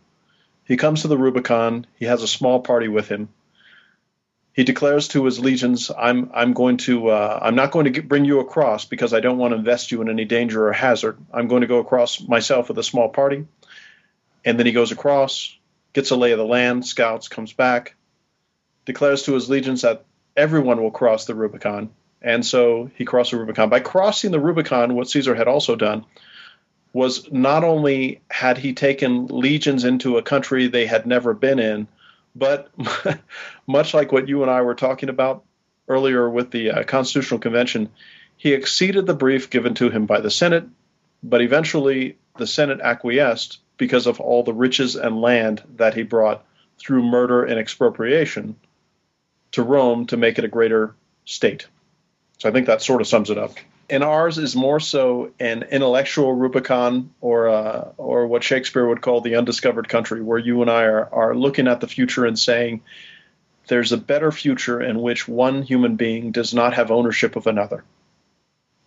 He 0.64 0.78
comes 0.78 1.04
to 1.04 1.08
the 1.08 1.18
Rubicon. 1.18 1.86
He 2.00 2.06
has 2.06 2.24
a 2.24 2.28
small 2.28 2.62
party 2.62 2.88
with 2.88 3.08
him 3.08 3.30
he 4.56 4.64
declares 4.64 5.10
to 5.10 5.26
his 5.26 5.38
legions, 5.38 5.92
"I'm 5.96 6.32
I'm 6.34 6.54
going 6.54 6.78
to 6.78 7.10
uh, 7.10 7.40
I'm 7.42 7.56
not 7.56 7.72
going 7.72 7.86
to 7.86 7.92
get, 7.92 8.08
bring 8.08 8.24
you 8.24 8.40
across 8.40 8.86
because 8.86 9.14
I 9.14 9.20
don't 9.20 9.38
want 9.38 9.52
to 9.52 9.58
invest 9.58 9.92
you 9.92 10.02
in 10.02 10.10
any 10.10 10.24
danger 10.24 10.68
or 10.68 10.72
hazard. 10.72 11.18
I'm 11.34 11.50
going 11.50 11.62
to 11.62 11.68
go 11.68 11.80
across 11.80 12.22
myself 12.22 12.70
with 12.70 12.78
a 12.78 12.84
small 12.84 13.10
party." 13.10 13.46
And 14.46 14.58
then 14.58 14.66
he 14.66 14.72
goes 14.72 14.94
across, 14.94 15.58
gets 15.92 16.12
a 16.12 16.16
lay 16.16 16.32
of 16.32 16.38
the 16.38 16.46
land, 16.46 16.86
scouts, 16.86 17.28
comes 17.28 17.52
back, 17.52 17.96
declares 18.86 19.24
to 19.24 19.34
his 19.34 19.50
legions 19.50 19.82
that 19.82 20.06
everyone 20.36 20.82
will 20.82 20.92
cross 20.92 21.26
the 21.26 21.36
Rubicon, 21.36 21.90
and 22.22 22.46
so 22.46 22.90
he 22.96 23.06
crossed 23.06 23.32
the 23.32 23.38
Rubicon. 23.38 23.70
By 23.70 23.80
crossing 23.80 24.32
the 24.32 24.40
Rubicon, 24.40 24.96
what 24.96 25.10
Caesar 25.10 25.36
had 25.36 25.48
also 25.48 25.76
done 25.76 26.06
was 26.94 27.32
not 27.32 27.64
only 27.64 28.22
had 28.32 28.58
he 28.58 28.74
taken 28.74 29.28
legions 29.28 29.84
into 29.84 30.18
a 30.18 30.24
country 30.24 30.68
they 30.68 30.86
had 30.86 31.06
never 31.06 31.34
been 31.34 31.60
in 31.60 31.88
but 32.36 32.70
much 33.68 33.94
like 33.94 34.12
what 34.12 34.28
you 34.28 34.42
and 34.42 34.52
I 34.52 34.62
were 34.62 34.76
talking 34.76 35.10
about 35.10 35.44
earlier 35.88 36.30
with 36.30 36.52
the 36.52 36.72
uh, 36.72 36.84
Constitutional 36.84 37.40
Convention, 37.40 37.90
he 38.38 38.54
exceeded 38.54 39.06
the 39.06 39.14
brief 39.14 39.50
given 39.50 39.74
to 39.76 39.90
him 39.90 40.06
by 40.06 40.20
the 40.20 40.32
Senate, 40.32 40.66
but 41.24 41.42
eventually 41.42 42.18
the 42.38 42.48
Senate 42.48 42.82
acquiesced 42.82 43.60
because 43.78 44.08
of 44.08 44.20
all 44.20 44.44
the 44.44 44.54
riches 44.54 44.96
and 44.96 45.22
land 45.22 45.64
that 45.78 45.94
he 45.94 46.04
brought 46.04 46.46
through 46.78 47.04
murder 47.04 47.44
and 47.46 47.58
expropriation 47.58 48.56
to 49.56 49.64
Rome 49.64 50.06
to 50.08 50.18
make 50.18 50.38
it 50.38 50.46
a 50.46 50.50
greater 50.50 50.96
state. 51.26 51.68
So 52.38 52.48
I 52.48 52.52
think 52.52 52.68
that 52.68 52.82
sort 52.82 53.02
of 53.02 53.08
sums 53.08 53.30
it 53.30 53.38
up 53.38 53.56
and 53.90 54.04
ours 54.04 54.38
is 54.38 54.56
more 54.56 54.80
so 54.80 55.32
an 55.40 55.64
intellectual 55.64 56.34
Rubicon, 56.34 57.12
or 57.22 57.50
uh, 57.50 57.92
or 57.98 58.28
what 58.28 58.44
Shakespeare 58.44 58.86
would 58.86 59.02
call 59.02 59.22
the 59.22 59.36
undiscovered 59.36 59.90
country, 59.90 60.22
where 60.22 60.40
you 60.40 60.62
and 60.62 60.72
I 60.72 60.84
are 60.84 61.14
are 61.14 61.36
looking 61.36 61.68
at 61.68 61.82
the 61.82 61.88
future 61.88 62.26
and 62.26 62.38
saying 62.38 62.82
there's 63.68 63.92
a 63.92 63.98
better 63.98 64.32
future 64.32 64.82
in 64.82 65.02
which 65.02 65.28
one 65.28 65.62
human 65.62 65.96
being 65.96 66.32
does 66.32 66.54
not 66.54 66.76
have 66.76 66.92
ownership 66.92 67.36
of 67.36 67.48
another. 67.48 67.84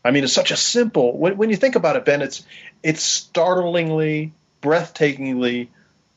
I 0.05 0.11
mean, 0.11 0.25
it's 0.25 0.33
such 0.33 0.53
a 0.53 0.57
simple. 0.57 1.17
When, 1.17 1.37
when 1.37 1.51
you 1.51 1.57
think 1.57 1.77
about 1.77 1.97
it, 1.97 2.05
Ben, 2.05 2.23
it's 2.23 2.45
it's 2.83 3.03
startlingly, 3.03 4.33
breathtakingly 4.63 5.69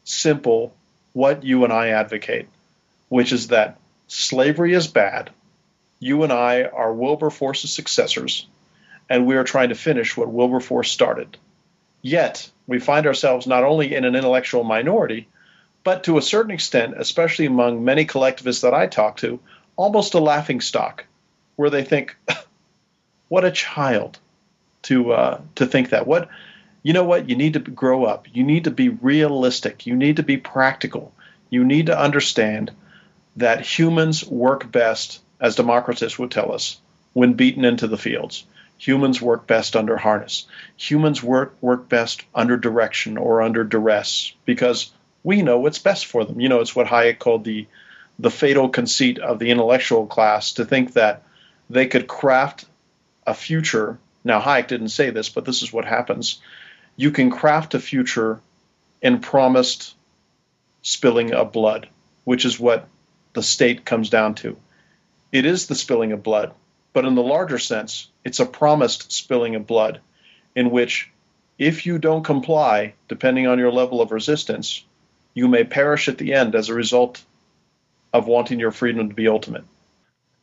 simple 0.04 0.74
what 1.14 1.44
you 1.44 1.66
and 1.66 1.74
I 1.74 1.90
advocate, 1.90 2.48
which 3.10 3.32
is 3.32 3.50
that 3.50 3.78
slavery 4.12 4.74
is 4.74 4.88
bad. 4.88 5.30
You 6.00 6.24
and 6.24 6.34
I 6.34 6.64
are 6.64 6.94
Wilberforce's 6.94 7.74
successors 7.74 8.48
and 9.12 9.26
we 9.26 9.36
are 9.36 9.44
trying 9.44 9.70
to 9.70 9.76
finish 9.76 10.16
what 10.16 10.32
Wilberforce 10.32 10.90
started. 10.90 11.38
Yet, 12.02 12.50
we 12.66 12.80
find 12.80 13.06
ourselves 13.06 13.46
not 13.46 13.66
only 13.66 13.94
in 13.94 14.06
an 14.06 14.16
intellectual 14.16 14.64
minority, 14.64 15.28
but 15.84 16.06
to 16.06 16.18
a 16.18 16.22
certain 16.22 16.52
extent, 16.52 16.94
especially 16.98 17.46
among 17.46 17.84
many 17.84 18.06
collectivists 18.06 18.62
that 18.62 18.74
I 18.74 18.88
talk 18.88 19.18
to, 19.18 19.42
almost 19.76 20.14
a 20.14 20.20
laughing 20.20 20.62
stock, 20.62 21.06
where 21.58 21.70
they 21.70 21.84
think, 21.84 22.16
"What 23.28 23.44
a 23.44 23.52
child 23.52 24.18
to 24.84 25.12
uh, 25.12 25.42
to 25.56 25.66
think 25.66 25.90
that." 25.90 26.08
What 26.08 26.30
you 26.82 26.94
know? 26.94 27.04
What 27.04 27.30
you 27.30 27.36
need 27.36 27.54
to 27.54 27.60
grow 27.60 28.06
up. 28.06 28.28
You 28.34 28.46
need 28.46 28.64
to 28.64 28.72
be 28.72 28.88
realistic. 28.88 29.86
You 29.86 29.98
need 29.98 30.16
to 30.16 30.24
be 30.24 30.38
practical. 30.38 31.14
You 31.50 31.66
need 31.66 31.88
to 31.88 32.00
understand 32.00 32.72
that 33.36 33.62
humans 33.62 34.26
work 34.26 34.72
best, 34.72 35.22
as 35.40 35.56
Democritus 35.56 36.20
would 36.20 36.32
tell 36.32 36.52
us, 36.52 36.78
when 37.14 37.34
beaten 37.34 37.66
into 37.66 37.88
the 37.88 37.98
fields. 37.98 38.46
Humans 38.78 39.22
work 39.22 39.46
best 39.46 39.76
under 39.76 39.96
harness. 39.96 40.48
Humans 40.78 41.22
work 41.22 41.56
work 41.62 41.88
best 41.88 42.24
under 42.34 42.58
direction 42.58 43.18
or 43.18 43.42
under 43.44 43.64
duress 43.64 44.34
because 44.46 44.92
we 45.24 45.44
know 45.44 45.60
what's 45.60 45.78
best 45.78 46.08
for 46.08 46.26
them. 46.26 46.40
You 46.40 46.50
know, 46.50 46.62
it's 46.62 46.76
what 46.76 46.88
Hayek 46.88 47.20
called 47.20 47.44
the 47.44 47.68
the 48.18 48.32
fatal 48.32 48.70
conceit 48.70 49.20
of 49.20 49.40
the 49.40 49.52
intellectual 49.52 50.06
class 50.08 50.54
to 50.54 50.66
think 50.66 50.94
that 50.94 51.24
they 51.70 51.88
could 51.88 52.08
craft 52.08 52.66
a 53.26 53.34
future. 53.34 54.00
Now 54.24 54.42
Hayek 54.42 54.68
didn't 54.68 54.90
say 54.90 55.10
this, 55.10 55.30
but 55.30 55.46
this 55.46 55.62
is 55.62 55.72
what 55.72 55.86
happens. 55.86 56.40
You 56.96 57.12
can 57.12 57.30
craft 57.30 57.74
a 57.74 57.80
future 57.80 58.40
in 59.02 59.20
promised 59.20 59.96
spilling 60.82 61.34
of 61.34 61.52
blood, 61.52 61.88
which 62.24 62.46
is 62.46 62.60
what 62.60 62.88
the 63.34 63.44
state 63.44 63.86
comes 63.86 64.10
down 64.10 64.36
to. 64.36 64.58
It 65.32 65.46
is 65.46 65.68
the 65.68 65.76
spilling 65.76 66.12
of 66.12 66.24
blood. 66.24 66.54
But 66.94 67.06
in 67.06 67.16
the 67.16 67.24
larger 67.24 67.58
sense, 67.58 68.10
it's 68.26 68.40
a 68.40 68.46
promised 68.46 69.12
spilling 69.12 69.56
of 69.56 69.66
blood 69.68 70.02
in 70.56 70.72
which, 70.72 71.10
if 71.58 71.86
you 71.86 71.98
don't 71.98 72.24
comply, 72.24 72.94
depending 73.08 73.48
on 73.48 73.60
your 73.60 73.72
level 73.72 74.02
of 74.02 74.12
resistance, 74.12 74.84
you 75.34 75.48
may 75.48 75.64
perish 75.64 76.10
at 76.10 76.18
the 76.18 76.34
end 76.34 76.56
as 76.56 76.70
a 76.70 76.74
result 76.74 77.24
of 78.14 78.28
wanting 78.28 78.60
your 78.60 78.72
freedom 78.72 79.08
to 79.08 79.16
be 79.16 79.30
ultimate. 79.30 79.64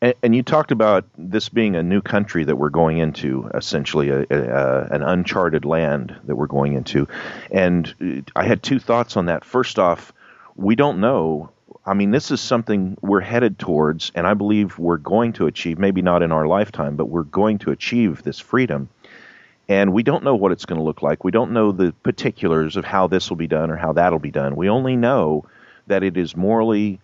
And, 0.00 0.14
and 0.22 0.34
you 0.34 0.42
talked 0.42 0.72
about 0.72 1.04
this 1.18 1.50
being 1.50 1.76
a 1.76 1.82
new 1.82 2.00
country 2.00 2.44
that 2.44 2.56
we're 2.56 2.70
going 2.70 2.96
into, 2.96 3.50
essentially 3.54 4.08
a, 4.08 4.20
a, 4.30 4.84
an 4.90 5.02
uncharted 5.02 5.66
land 5.66 6.16
that 6.24 6.36
we're 6.36 6.46
going 6.46 6.72
into. 6.72 7.08
And 7.50 7.94
uh, 8.00 8.22
I 8.34 8.44
had 8.44 8.62
two 8.62 8.78
thoughts 8.78 9.18
on 9.18 9.26
that. 9.26 9.44
First 9.44 9.78
off, 9.78 10.12
we 10.56 10.76
don't 10.76 11.00
know 11.00 11.50
I 11.88 11.94
mean, 11.94 12.10
this 12.10 12.30
is 12.30 12.40
something 12.42 12.98
we're 13.00 13.20
headed 13.20 13.58
towards, 13.58 14.12
and 14.14 14.26
I 14.26 14.34
believe 14.34 14.78
we're 14.78 14.98
going 14.98 15.32
to 15.34 15.46
achieve, 15.46 15.78
maybe 15.78 16.02
not 16.02 16.22
in 16.22 16.32
our 16.32 16.46
lifetime, 16.46 16.96
but 16.96 17.06
we're 17.06 17.22
going 17.22 17.58
to 17.60 17.70
achieve 17.70 18.22
this 18.22 18.38
freedom. 18.38 18.90
And 19.70 19.94
we 19.94 20.02
don't 20.02 20.22
know 20.22 20.34
what 20.34 20.52
it's 20.52 20.66
going 20.66 20.78
to 20.78 20.84
look 20.84 21.00
like. 21.00 21.24
We 21.24 21.30
don't 21.30 21.52
know 21.52 21.72
the 21.72 21.92
particulars 22.02 22.76
of 22.76 22.84
how 22.84 23.06
this 23.06 23.30
will 23.30 23.38
be 23.38 23.46
done 23.46 23.70
or 23.70 23.76
how 23.76 23.94
that'll 23.94 24.18
be 24.18 24.30
done. 24.30 24.54
We 24.54 24.68
only 24.68 24.96
know 24.96 25.46
that 25.86 26.02
it 26.02 26.18
is 26.18 26.36
morally, 26.36 27.00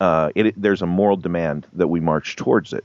uh, 0.00 0.30
it, 0.34 0.60
there's 0.60 0.82
a 0.82 0.86
moral 0.86 1.16
demand 1.16 1.66
that 1.72 1.88
we 1.88 2.00
march 2.00 2.36
towards 2.36 2.74
it. 2.74 2.84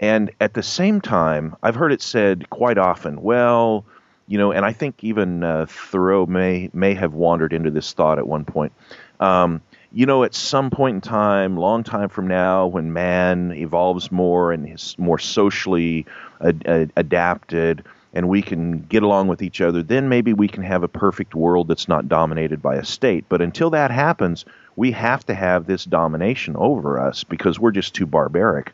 And 0.00 0.32
at 0.40 0.54
the 0.54 0.62
same 0.62 1.00
time, 1.00 1.54
I've 1.62 1.76
heard 1.76 1.92
it 1.92 2.02
said 2.02 2.50
quite 2.50 2.78
often, 2.78 3.22
well, 3.22 3.84
you 4.26 4.38
know, 4.38 4.50
and 4.50 4.64
I 4.64 4.72
think 4.72 5.04
even 5.04 5.44
uh, 5.44 5.66
Thoreau 5.68 6.26
may 6.26 6.70
may 6.72 6.94
have 6.94 7.14
wandered 7.14 7.52
into 7.52 7.70
this 7.70 7.92
thought 7.92 8.18
at 8.18 8.26
one 8.26 8.44
point. 8.44 8.72
Um, 9.20 9.60
you 9.94 10.06
know, 10.06 10.24
at 10.24 10.34
some 10.34 10.70
point 10.70 10.96
in 10.96 11.00
time, 11.00 11.56
long 11.56 11.84
time 11.84 12.08
from 12.08 12.26
now, 12.26 12.66
when 12.66 12.92
man 12.92 13.52
evolves 13.52 14.10
more 14.10 14.50
and 14.50 14.68
is 14.68 14.96
more 14.98 15.20
socially 15.20 16.04
ad- 16.40 16.66
ad- 16.66 16.92
adapted, 16.96 17.84
and 18.12 18.28
we 18.28 18.42
can 18.42 18.80
get 18.80 19.04
along 19.04 19.28
with 19.28 19.40
each 19.40 19.60
other, 19.60 19.84
then 19.84 20.08
maybe 20.08 20.32
we 20.32 20.48
can 20.48 20.64
have 20.64 20.82
a 20.82 20.88
perfect 20.88 21.36
world 21.36 21.68
that's 21.68 21.86
not 21.86 22.08
dominated 22.08 22.60
by 22.60 22.74
a 22.74 22.84
state. 22.84 23.24
But 23.28 23.40
until 23.40 23.70
that 23.70 23.92
happens, 23.92 24.44
we 24.74 24.90
have 24.90 25.24
to 25.26 25.34
have 25.34 25.66
this 25.66 25.84
domination 25.84 26.56
over 26.56 26.98
us 26.98 27.22
because 27.22 27.60
we're 27.60 27.70
just 27.70 27.94
too 27.94 28.06
barbaric. 28.06 28.72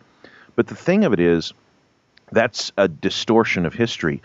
But 0.57 0.69
the 0.69 0.75
thing 0.75 1.05
of 1.05 1.13
it 1.13 1.21
is, 1.21 1.53
that's 2.33 2.73
a 2.79 2.89
distortion 2.89 3.67
of 3.67 3.75
history. 3.75 4.23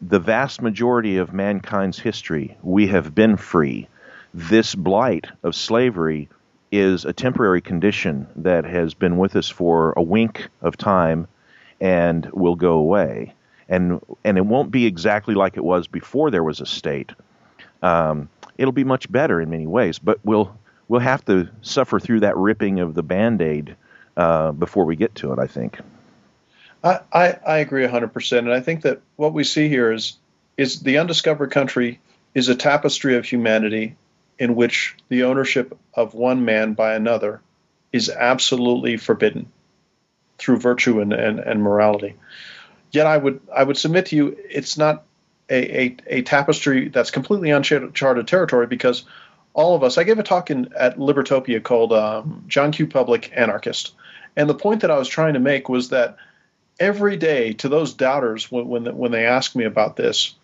The 0.00 0.20
vast 0.20 0.62
majority 0.62 1.16
of 1.16 1.32
mankind's 1.32 1.98
history, 1.98 2.56
we 2.62 2.86
have 2.86 3.12
been 3.12 3.36
free 3.36 3.88
this 4.34 4.74
blight 4.74 5.26
of 5.42 5.54
slavery 5.54 6.28
is 6.70 7.04
a 7.04 7.12
temporary 7.12 7.60
condition 7.60 8.26
that 8.36 8.64
has 8.64 8.94
been 8.94 9.16
with 9.16 9.36
us 9.36 9.48
for 9.48 9.92
a 9.96 10.02
wink 10.02 10.48
of 10.60 10.76
time 10.76 11.26
and 11.80 12.28
will 12.32 12.56
go 12.56 12.72
away. 12.72 13.34
And 13.68 14.00
and 14.24 14.38
it 14.38 14.46
won't 14.46 14.70
be 14.70 14.86
exactly 14.86 15.34
like 15.34 15.56
it 15.56 15.64
was 15.64 15.86
before 15.86 16.30
there 16.30 16.42
was 16.42 16.60
a 16.60 16.66
state. 16.66 17.12
Um, 17.82 18.28
it'll 18.56 18.72
be 18.72 18.84
much 18.84 19.10
better 19.10 19.40
in 19.40 19.50
many 19.50 19.66
ways, 19.66 19.98
but 19.98 20.18
we'll 20.24 20.56
we'll 20.88 21.00
have 21.00 21.24
to 21.26 21.48
suffer 21.60 22.00
through 22.00 22.20
that 22.20 22.36
ripping 22.36 22.80
of 22.80 22.94
the 22.94 23.02
band 23.02 23.42
aid 23.42 23.76
uh, 24.16 24.52
before 24.52 24.84
we 24.84 24.96
get 24.96 25.14
to 25.16 25.32
it. 25.32 25.38
I 25.38 25.46
think. 25.46 25.78
I, 26.82 27.00
I, 27.12 27.38
I 27.46 27.58
agree 27.58 27.84
100%. 27.84 28.38
And 28.38 28.52
I 28.52 28.60
think 28.60 28.82
that 28.82 29.00
what 29.16 29.32
we 29.32 29.44
see 29.44 29.68
here 29.68 29.92
is 29.92 30.16
is 30.56 30.80
the 30.80 30.98
undiscovered 30.98 31.50
country 31.50 32.00
is 32.34 32.48
a 32.48 32.54
tapestry 32.54 33.16
of 33.16 33.24
humanity 33.24 33.96
in 34.38 34.54
which 34.54 34.96
the 35.08 35.24
ownership 35.24 35.76
of 35.94 36.14
one 36.14 36.44
man 36.44 36.74
by 36.74 36.94
another 36.94 37.40
is 37.92 38.08
absolutely 38.08 38.96
forbidden 38.96 39.50
through 40.38 40.58
virtue 40.58 41.00
and, 41.00 41.12
and, 41.12 41.40
and 41.40 41.62
morality. 41.62 42.14
Yet 42.90 43.06
I 43.06 43.16
would 43.16 43.40
I 43.54 43.64
would 43.64 43.76
submit 43.76 44.06
to 44.06 44.16
you 44.16 44.36
it's 44.48 44.78
not 44.78 45.04
a, 45.50 45.80
a, 45.80 45.96
a 46.06 46.22
tapestry 46.22 46.88
that's 46.88 47.10
completely 47.10 47.50
uncharted 47.50 48.26
territory 48.26 48.66
because 48.66 49.04
all 49.52 49.74
of 49.74 49.82
us 49.82 49.98
I 49.98 50.04
gave 50.04 50.18
a 50.18 50.22
talk 50.22 50.50
in 50.50 50.72
at 50.74 50.98
Libertopia 50.98 51.62
called 51.62 51.92
um, 51.92 52.44
John 52.46 52.72
Q. 52.72 52.86
Public 52.86 53.32
Anarchist. 53.34 53.94
And 54.36 54.48
the 54.48 54.54
point 54.54 54.82
that 54.82 54.90
I 54.90 54.98
was 54.98 55.08
trying 55.08 55.34
to 55.34 55.40
make 55.40 55.68
was 55.68 55.88
that 55.88 56.16
every 56.78 57.16
day 57.16 57.54
to 57.54 57.68
those 57.68 57.94
doubters 57.94 58.50
when, 58.52 58.68
when, 58.68 58.96
when 58.96 59.10
they 59.10 59.26
ask 59.26 59.56
me 59.56 59.64
about 59.64 59.96
this, 59.96 60.34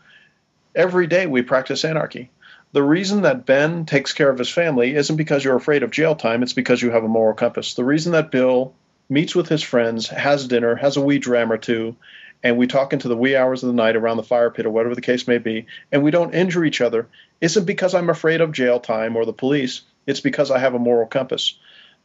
every 0.75 1.07
day 1.07 1.27
we 1.27 1.43
practice 1.43 1.85
anarchy. 1.85 2.31
The 2.75 2.83
reason 2.83 3.23
that 3.23 3.47
Ben 3.47 3.87
takes 3.87 4.13
care 4.13 4.29
of 4.29 4.37
his 4.37 4.51
family 4.51 4.97
isn't 4.97 5.15
because 5.15 5.45
you're 5.45 5.55
afraid 5.55 5.85
of 5.85 5.93
jail 5.93 6.17
time, 6.17 6.43
it's 6.43 6.55
because 6.55 6.83
you 6.83 6.91
have 6.91 7.05
a 7.05 7.09
moral 7.09 7.37
compass. 7.37 7.75
The 7.75 7.85
reason 7.85 8.11
that 8.13 8.33
Bill 8.33 8.75
meets 9.09 9.33
with 9.33 9.49
his 9.49 9.63
friends, 9.63 10.09
has 10.09 10.49
dinner, 10.49 10.75
has 10.75 10.97
a 10.97 11.01
wee 11.01 11.21
dram 11.21 11.53
or 11.53 11.57
two, 11.57 11.95
and 12.43 12.59
we 12.59 12.67
talk 12.67 12.93
into 12.93 13.07
the 13.07 13.17
wee 13.17 13.37
hours 13.37 13.63
of 13.63 13.69
the 13.69 13.75
night 13.75 13.95
around 13.95 14.17
the 14.17 14.25
fire 14.25 14.51
pit 14.51 14.67
or 14.67 14.71
whatever 14.71 14.97
the 14.97 15.01
case 15.01 15.29
may 15.29 15.39
be, 15.39 15.67
and 15.93 16.03
we 16.03 16.11
don't 16.11 16.35
injure 16.35 16.65
each 16.65 16.81
other, 16.81 17.07
isn't 17.41 17.65
because 17.65 17.95
I'm 17.95 18.11
afraid 18.11 18.41
of 18.41 18.51
jail 18.51 18.81
time 18.81 19.15
or 19.15 19.25
the 19.25 19.33
police. 19.33 19.83
It's 20.05 20.19
because 20.19 20.51
I 20.51 20.59
have 20.59 20.75
a 20.75 20.81
moral 20.81 21.07
compass. 21.07 21.57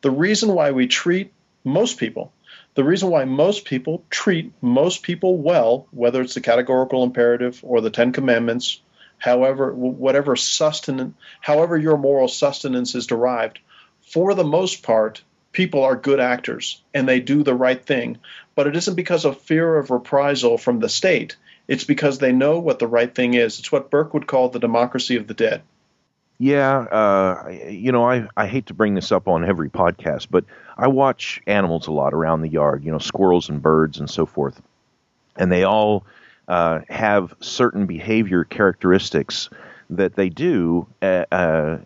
The 0.02 0.12
reason 0.12 0.54
why 0.54 0.70
we 0.70 0.86
treat 0.86 1.34
most 1.64 1.98
people, 1.98 2.32
the 2.76 2.84
reason 2.84 3.10
why 3.10 3.26
most 3.26 3.66
people 3.66 4.04
treat 4.12 4.54
most 4.62 5.02
people 5.02 5.36
well, 5.36 5.88
whether 5.90 6.22
it's 6.22 6.36
the 6.36 6.42
categorical 6.42 7.04
imperative 7.04 7.60
or 7.64 7.82
the 7.82 7.90
Ten 7.90 8.12
Commandments, 8.12 8.82
however, 9.20 9.74
whatever 9.74 10.36
sustenance, 10.36 11.14
however 11.42 11.78
your 11.78 11.98
moral 11.98 12.28
sustenance 12.28 12.96
is 12.96 13.08
derived, 13.08 13.60
for 14.02 14.34
the 14.34 14.44
most 14.44 14.82
part, 14.82 15.22
people 15.52 15.84
are 15.84 15.96
good 15.96 16.20
actors 16.20 16.82
and 16.94 17.08
they 17.08 17.20
do 17.20 17.44
the 17.44 17.54
right 17.54 17.86
thing. 17.86 18.18
But 18.56 18.68
it 18.68 18.76
isn't 18.76 18.96
because 18.96 19.26
of 19.26 19.40
fear 19.40 19.78
of 19.78 19.92
reprisal 19.92 20.58
from 20.58 20.80
the 20.80 20.90
state. 20.90 21.38
It's 21.68 21.84
because 21.84 22.18
they 22.18 22.32
know 22.32 22.60
what 22.60 22.80
the 22.80 22.88
right 22.88 23.14
thing 23.14 23.36
is. 23.36 23.60
It's 23.60 23.72
what 23.72 23.92
Burke 23.92 24.14
would 24.14 24.26
call 24.28 24.50
the 24.50 24.60
democracy 24.60 25.18
of 25.18 25.28
the 25.28 25.34
dead. 25.36 25.62
Yeah, 26.40 26.80
uh, 26.80 27.50
you 27.70 27.92
know, 27.92 28.10
I, 28.10 28.28
I 28.38 28.48
hate 28.48 28.68
to 28.68 28.74
bring 28.74 28.96
this 28.96 29.12
up 29.12 29.28
on 29.28 29.44
every 29.44 29.70
podcast, 29.70 30.28
but 30.32 30.46
I 30.78 30.88
watch 30.88 31.42
animals 31.46 31.88
a 31.88 31.92
lot 31.92 32.14
around 32.14 32.42
the 32.42 32.48
yard, 32.48 32.86
you 32.86 32.92
know, 32.92 32.98
squirrels 32.98 33.50
and 33.50 33.62
birds 33.62 34.00
and 34.00 34.10
so 34.10 34.26
forth. 34.26 34.62
And 35.36 35.52
they 35.52 35.64
all 35.64 36.06
uh, 36.50 36.82
have 36.90 37.34
certain 37.40 37.86
behavior 37.86 38.44
characteristics 38.44 39.50
that 39.90 40.16
they 40.16 40.30
do 40.30 40.86
uh, 41.02 41.26
uh 41.32 41.78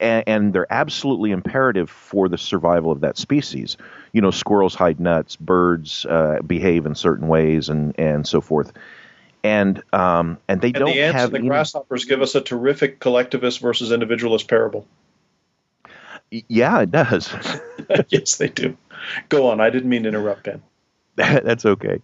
and, 0.00 0.24
and 0.26 0.52
they're 0.52 0.70
absolutely 0.72 1.30
imperative 1.30 1.90
for 1.90 2.28
the 2.28 2.38
survival 2.38 2.90
of 2.90 3.00
that 3.00 3.16
species. 3.16 3.76
You 4.12 4.20
know, 4.20 4.30
squirrels 4.30 4.74
hide 4.74 5.00
nuts, 5.00 5.36
birds 5.36 6.04
uh, 6.06 6.40
behave 6.46 6.86
in 6.86 6.94
certain 6.94 7.28
ways, 7.28 7.68
and 7.68 7.98
and 7.98 8.26
so 8.26 8.40
forth. 8.40 8.72
And 9.42 9.82
um, 9.92 10.38
and 10.48 10.60
they 10.60 10.68
and 10.68 10.76
don't 10.76 10.88
have 10.88 10.94
the 10.94 11.02
ants 11.02 11.16
have 11.16 11.34
and 11.34 11.44
the 11.44 11.48
grasshoppers 11.48 12.04
give 12.04 12.22
us 12.22 12.34
a 12.34 12.40
terrific 12.40 13.00
collectivist 13.00 13.60
versus 13.60 13.92
individualist 13.92 14.48
parable. 14.48 14.86
Yeah, 16.30 16.80
it 16.80 16.90
does. 16.90 17.32
yes, 18.08 18.36
they 18.36 18.48
do. 18.48 18.76
Go 19.28 19.48
on. 19.50 19.60
I 19.60 19.70
didn't 19.70 19.88
mean 19.88 20.02
to 20.02 20.08
interrupt, 20.08 20.44
Ben. 20.44 20.62
That's 21.44 21.64
okay, 21.64 22.00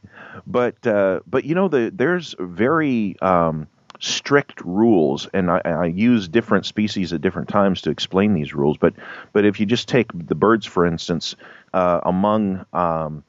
but 0.46 0.86
uh, 0.86 1.20
but 1.26 1.44
you 1.44 1.54
know 1.54 1.68
the 1.68 1.92
there's 1.94 2.34
very 2.38 3.14
um, 3.20 3.66
strict 4.02 4.60
rules, 4.62 5.28
and 5.34 5.50
I, 5.50 5.60
I, 5.64 5.84
use 5.84 6.28
different 6.28 6.66
species 6.66 7.12
at 7.12 7.20
different 7.20 7.48
times 7.48 7.82
to 7.82 7.90
explain 7.90 8.32
these 8.32 8.54
rules. 8.54 8.78
But 8.78 8.94
but 9.34 9.44
if 9.44 9.60
you 9.60 9.66
just 9.66 9.86
take 9.86 10.10
the 10.14 10.34
birds, 10.34 10.64
for 10.64 10.86
instance, 10.86 11.36
uh, 11.74 12.00
among 12.04 12.64
um, 12.72 13.22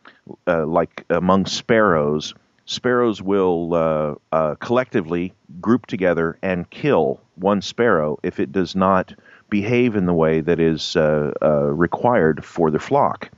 uh, 0.48 0.66
like 0.66 1.06
among 1.10 1.46
sparrows, 1.48 2.34
sparrows 2.66 3.22
will 3.22 3.74
uh, 3.74 4.16
uh 4.32 4.56
collectively 4.56 5.34
group 5.60 5.86
together 5.86 6.40
and 6.42 6.70
kill 6.70 7.20
one 7.36 7.62
sparrow 7.62 8.18
if 8.24 8.40
it 8.40 8.52
does 8.52 8.74
not 8.74 9.14
behave 9.50 9.96
in 9.98 10.06
the 10.06 10.14
way 10.14 10.40
that 10.40 10.60
is 10.62 10.96
uh, 10.96 11.34
required 11.44 12.44
for 12.44 12.72
the 12.72 12.80
flock, 12.80 13.30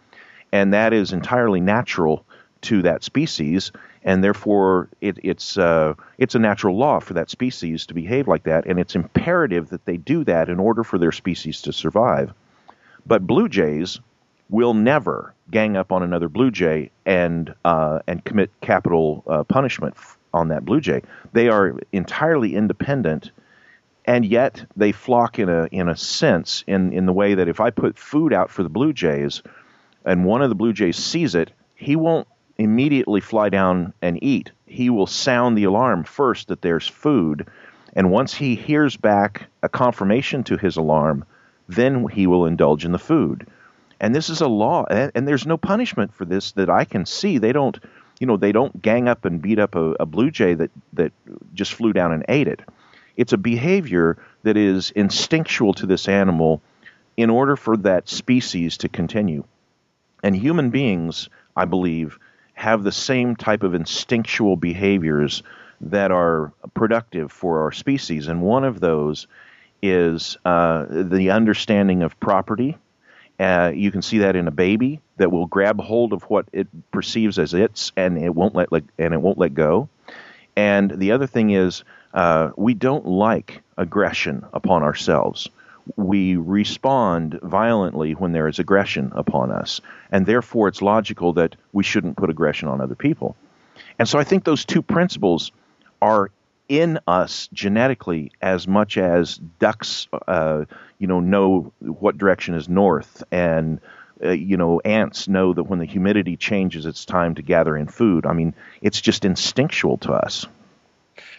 and 0.54 0.74
that 0.74 0.93
is 0.93 1.12
entirely 1.12 1.60
natural 1.60 2.26
to 2.66 2.82
that 2.84 3.03
species 3.03 3.72
and 4.05 4.24
therefore 4.24 4.88
it, 5.01 5.18
it's 5.24 5.57
uh, 5.57 5.95
it's 6.20 6.36
a 6.36 6.39
natural 6.39 6.78
law 6.78 6.99
for 6.99 7.16
that 7.16 7.30
species 7.30 7.88
to 7.88 7.93
behave 7.93 8.28
like 8.28 8.43
that, 8.43 8.66
and 8.68 8.80
it's 8.80 8.95
imperative 8.95 9.70
that 9.70 9.84
they 9.86 9.97
do 9.97 10.24
that 10.24 10.47
in 10.47 10.59
order 10.59 10.84
for 10.84 10.99
their 10.99 11.11
species 11.11 11.63
to 11.63 11.74
survive. 11.74 12.32
But 13.05 13.26
blue 13.26 13.49
jays 13.49 13.99
will 14.47 14.76
never 14.76 15.34
gang 15.49 15.76
up 15.76 15.91
on 15.91 16.03
another 16.03 16.30
blue 16.30 16.51
jay 16.51 16.91
and 17.05 17.53
uh, 17.66 17.99
and 18.07 18.24
commit 18.24 18.51
capital 18.61 19.24
uh, 19.28 19.43
punishment 19.43 19.95
on 20.34 20.49
that 20.49 20.63
blue 20.63 20.80
jay. 20.80 21.01
They 21.34 21.49
are 21.49 21.76
entirely 21.91 22.55
independent, 22.55 23.32
and 24.05 24.24
yet 24.24 24.63
they 24.78 24.91
flock 24.91 25.39
in 25.39 25.49
a 25.49 25.68
in 25.72 25.89
a 25.89 25.97
sense 25.97 26.63
in 26.68 26.93
in 26.93 27.07
the 27.07 27.13
way 27.13 27.34
that 27.34 27.47
if 27.47 27.59
I 27.59 27.72
put 27.72 27.97
food 27.97 28.34
out 28.34 28.51
for 28.51 28.61
the 28.61 28.70
blue 28.70 28.93
jays, 28.93 29.41
and 30.05 30.26
one 30.26 30.43
of 30.43 30.49
the 30.49 30.55
blue 30.55 30.74
jays 30.74 30.97
sees 30.97 31.34
it, 31.34 31.51
he 31.74 31.95
won't 31.95 32.28
immediately 32.58 33.22
fly 33.22 33.49
down 33.49 33.93
and 34.01 34.22
eat. 34.24 34.51
He 34.66 34.89
will 34.89 35.08
sound 35.08 35.58
the 35.58 35.66
alarm 35.66 36.03
first 36.03 36.47
that 36.47 36.62
there's 36.62 36.88
food, 36.88 37.47
and 37.93 38.12
once 38.12 38.34
he 38.34 38.56
hears 38.56 38.97
back 38.97 39.47
a 39.64 39.70
confirmation 39.70 40.43
to 40.45 40.58
his 40.58 40.78
alarm, 40.78 41.26
then 41.68 42.08
he 42.08 42.28
will 42.28 42.45
indulge 42.45 42.86
in 42.86 42.91
the 42.91 42.99
food. 42.99 43.47
And 43.99 44.14
this 44.14 44.30
is 44.30 44.41
a 44.41 44.47
law, 44.47 44.86
and, 44.86 45.28
there's 45.28 45.47
no 45.47 45.58
punishment 45.58 46.14
for 46.14 46.26
this 46.26 46.51
that 46.53 46.70
I 46.70 46.84
can 46.84 47.06
see. 47.06 47.38
They 47.38 47.53
don't, 47.53 47.80
you 48.20 48.28
know, 48.28 48.38
they 48.38 48.51
don't 48.51 48.82
gang 48.82 49.08
up 49.08 49.24
and 49.24 49.41
beat 49.41 49.58
up 49.58 49.76
a, 49.76 49.95
a 49.99 50.06
blue 50.06 50.32
jay 50.32 50.53
that 50.53 50.72
that 50.93 51.14
just 51.53 51.74
flew 51.74 51.93
down 51.93 52.12
and 52.12 52.26
ate 52.28 52.47
it. 52.47 52.62
It's 53.16 53.34
a 53.34 53.38
behavior 53.38 54.18
that 54.43 54.58
is 54.58 54.91
instinctual 54.91 55.74
to 55.76 55.86
this 55.86 56.10
animal 56.10 56.62
in 57.16 57.30
order 57.30 57.56
for 57.56 57.78
that 57.78 58.10
species 58.10 58.78
to 58.80 58.89
continue. 58.89 59.45
And 60.22 60.36
human 60.36 60.70
beings, 60.70 61.30
I 61.56 61.66
believe, 61.66 62.20
have 62.56 62.84
the 62.84 62.91
same 62.91 63.36
type 63.36 63.64
of 63.64 63.76
instinctual 63.76 64.56
behaviors 64.56 65.43
that 65.82 66.12
are 66.12 66.51
productive 66.74 67.32
for 67.32 67.62
our 67.62 67.72
species. 67.72 68.28
And 68.28 68.41
one 68.41 68.64
of 68.64 68.80
those 68.80 69.28
is 69.82 70.38
uh, 70.45 70.86
the 70.89 71.32
understanding 71.32 72.01
of 72.01 72.20
property. 72.20 72.78
Uh, 73.39 73.72
you 73.76 73.91
can 73.91 74.01
see 74.01 74.20
that 74.20 74.36
in 74.36 74.47
a 74.47 74.51
baby 74.51 75.01
that 75.18 75.32
will 75.32 75.45
grab 75.45 75.80
hold 75.80 76.14
of 76.14 76.24
what 76.24 76.47
it 76.53 76.68
perceives 76.91 77.38
as 77.38 77.53
its, 77.53 77.91
and 77.97 78.18
it 78.18 78.34
won't 78.34 78.56
let, 78.56 78.70
and 78.72 79.14
it 79.14 79.22
won't 79.22 79.38
let 79.38 79.53
go. 79.53 79.89
And 80.56 80.89
the 80.89 81.12
other 81.12 81.28
thing 81.28 81.49
is, 81.49 81.84
uh, 82.14 82.51
we 82.56 82.74
don't 82.74 83.06
like 83.06 83.62
aggression 83.78 84.45
upon 84.53 84.84
ourselves 84.84 85.49
we 85.96 86.36
respond 86.36 87.40
violently 87.42 88.14
when 88.14 88.32
there 88.32 88.48
is 88.48 88.60
aggression 88.60 89.12
upon 89.16 89.52
us. 89.52 89.82
And 90.12 90.26
therefore, 90.26 90.68
it's 90.68 90.82
logical 90.82 91.34
that 91.34 91.56
we 91.74 91.84
shouldn't 91.84 92.18
put 92.18 92.30
aggression 92.30 92.68
on 92.68 92.82
other 92.82 92.96
people. 92.96 93.36
And 94.00 94.08
so 94.08 94.20
I 94.20 94.24
think 94.24 94.44
those 94.44 94.66
two 94.66 94.82
principles 94.82 95.52
are 96.02 96.32
in 96.68 97.00
us 97.08 97.48
genetically 97.54 98.32
as 98.42 98.68
much 98.68 98.98
as 98.98 99.38
ducks, 99.60 100.08
uh, 100.28 100.66
you 100.98 101.08
know, 101.08 101.20
know 101.20 101.72
what 101.80 102.18
direction 102.18 102.56
is 102.56 102.68
north, 102.68 103.24
and 103.32 103.80
uh, 104.24 104.32
you 104.32 104.58
know, 104.58 104.80
ants 104.80 105.28
know 105.28 105.54
that 105.54 105.64
when 105.64 105.80
the 105.80 105.86
humidity 105.86 106.38
changes, 106.38 106.86
it's 106.86 107.06
time 107.06 107.36
to 107.36 107.42
gather 107.42 107.76
in 107.76 107.88
food. 107.88 108.26
I 108.26 108.34
mean, 108.34 108.54
it's 108.82 109.02
just 109.02 109.26
instinctual 109.26 109.98
to 110.00 110.14
us. 110.14 110.48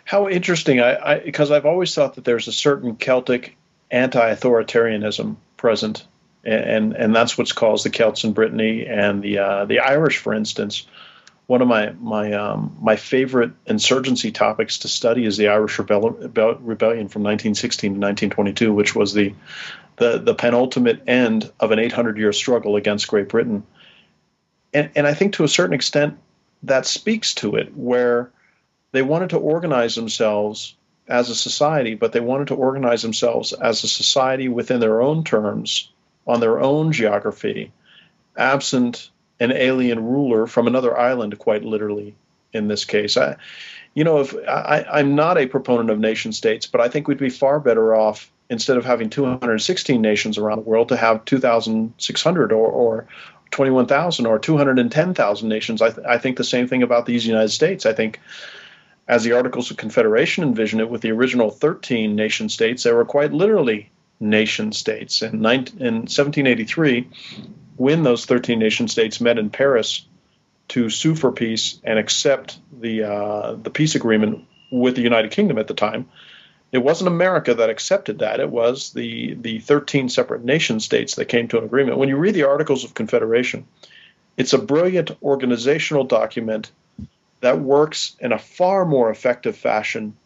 How 0.05 0.29
interesting! 0.29 0.81
I 0.81 1.19
because 1.19 1.51
I've 1.51 1.67
always 1.67 1.95
thought 1.95 2.15
that 2.15 2.25
there's 2.25 2.49
a 2.49 2.53
certain 2.53 2.97
Celtic 2.97 3.57
anti-authoritarianism 3.91 5.37
present, 5.57 6.05
and 6.45 6.95
and 6.95 7.15
that's 7.15 7.37
what's 7.37 7.53
caused 7.53 7.85
the 7.85 7.91
Celts 7.91 8.25
in 8.25 8.33
Brittany 8.33 8.87
and 8.87 9.23
the 9.23 9.39
uh, 9.39 9.65
the 9.65 9.81
Irish, 9.81 10.19
for 10.19 10.35
instance. 10.35 10.87
One 11.47 11.63
of 11.63 11.69
my 11.69 11.93
my 12.01 12.33
um, 12.33 12.77
my 12.81 12.97
favorite 12.97 13.53
insurgency 13.67 14.33
topics 14.33 14.79
to 14.79 14.89
study 14.89 15.25
is 15.25 15.37
the 15.37 15.49
Irish 15.49 15.79
rebellion 15.79 16.19
from 17.09 17.23
1916 17.23 17.91
to 17.91 18.01
1922, 18.01 18.73
which 18.73 18.95
was 18.95 19.13
the 19.13 19.35
the 19.97 20.19
the 20.19 20.35
penultimate 20.35 21.03
end 21.07 21.51
of 21.61 21.71
an 21.71 21.79
800 21.79 22.19
year 22.19 22.33
struggle 22.33 22.77
against 22.77 23.09
Great 23.09 23.29
Britain. 23.29 23.65
And 24.75 24.91
and 24.97 25.07
I 25.07 25.15
think 25.15 25.35
to 25.35 25.45
a 25.45 25.49
certain 25.49 25.75
extent 25.75 26.19
that 26.65 26.87
speaks 26.87 27.35
to 27.35 27.57
it, 27.57 27.77
where 27.77 28.31
they 28.93 29.03
wanted 29.03 29.31
to 29.31 29.39
organize 29.39 29.95
themselves 29.95 30.75
as 31.09 31.31
a 31.31 31.35
society, 31.35 31.95
but 31.95 32.13
they 32.13 32.21
wanted 32.21 32.49
to 32.49 32.55
organize 32.55 33.03
themselves 33.03 33.53
as 33.53 33.85
a 33.85 33.89
society 33.89 34.49
within 34.49 34.81
their 34.81 35.01
own 35.01 35.25
terms, 35.25 35.91
on 36.27 36.41
their 36.41 36.61
own 36.61 36.93
geography, 36.93 37.73
absent 38.37 39.11
an 39.39 39.53
alien 39.53 40.05
ruler 40.05 40.47
from 40.47 40.67
another 40.67 40.97
island, 40.97 41.39
quite 41.39 41.63
literally 41.63 42.15
in 42.53 42.69
this 42.69 42.85
case. 42.85 43.17
I, 43.17 43.37
you 43.95 44.05
know, 44.05 44.21
if 44.21 44.35
I, 44.49 44.85
I'm 44.91 45.15
not 45.15 45.39
a 45.39 45.47
proponent 45.47 45.91
of 45.91 45.99
nation 45.99 46.33
states, 46.33 46.67
but 46.67 46.81
I 46.81 46.89
think 46.89 47.07
we'd 47.07 47.19
be 47.19 47.31
far 47.31 47.61
better 47.61 47.95
off 47.95 48.31
instead 48.49 48.77
of 48.77 48.85
having 48.85 49.11
216 49.11 50.01
nations 50.01 50.39
around 50.39 50.59
the 50.59 50.69
world 50.69 50.89
to 50.89 50.97
have 50.97 51.25
2,600 51.25 52.53
or, 52.53 52.67
or 52.67 53.07
21,000 53.51 54.27
or 54.27 54.39
210,000 54.39 55.49
nations. 55.49 55.83
I, 55.83 55.91
th- 55.91 56.07
I 56.07 56.19
think 56.19 56.37
the 56.37 56.45
same 56.45 56.69
thing 56.69 56.83
about 56.83 57.07
these 57.07 57.27
United 57.27 57.51
States. 57.51 57.87
I 57.87 57.93
think 57.93 58.21
as 59.09 59.23
the 59.23 59.33
Articles 59.33 59.71
of 59.71 59.77
Confederation 59.77 60.43
envision 60.43 60.81
it, 60.81 60.91
with 60.91 61.01
the 61.01 61.13
original 61.13 61.51
13 61.51 62.17
nation 62.17 62.49
states, 62.49 62.83
they 62.83 62.93
were 62.93 63.05
quite 63.05 63.33
literally 63.33 63.91
nation 64.19 64.73
states. 64.73 65.23
In, 65.23 65.41
19, 65.41 65.79
in 65.81 65.95
1783, 65.95 67.09
when 67.77 68.03
those 68.03 68.25
13 68.25 68.59
nation 68.59 68.89
states 68.89 69.21
met 69.21 69.39
in 69.39 69.51
Paris 69.51 70.07
to 70.69 70.91
sue 70.91 71.15
for 71.15 71.31
peace 71.31 71.79
and 71.85 71.99
accept 71.99 72.59
the 72.81 73.05
uh, 73.05 73.55
the 73.55 73.71
peace 73.71 73.95
agreement 73.95 74.45
with 74.73 74.97
the 74.97 75.03
United 75.03 75.31
Kingdom 75.31 75.59
at 75.59 75.69
the 75.69 75.75
time, 75.75 76.09
it 76.73 76.79
wasn't 76.79 77.07
America 77.09 77.55
that 77.55 77.71
accepted 77.71 78.19
that. 78.21 78.41
It 78.41 78.51
was 78.51 78.93
the 78.93 79.35
the 79.35 79.61
13 79.61 80.09
separate 80.09 80.45
nation 80.45 80.81
states 80.81 81.15
that 81.17 81.27
came 81.27 81.47
to 81.49 81.59
an 81.59 81.65
agreement. 81.65 81.99
When 81.99 82.09
you 82.09 82.17
read 82.17 82.35
the 82.35 82.49
Articles 82.49 82.83
of 82.85 82.95
Confederation, 82.95 83.67
it's 84.37 84.53
a 84.53 84.59
brilliant 84.59 85.11
organizational 85.23 86.05
document 86.05 86.73
that 87.41 87.61
works 87.61 88.17
in 88.21 88.33
a 88.33 88.39
far 88.39 88.85
more 88.85 89.11
effective 89.11 89.57
fashion 89.57 90.17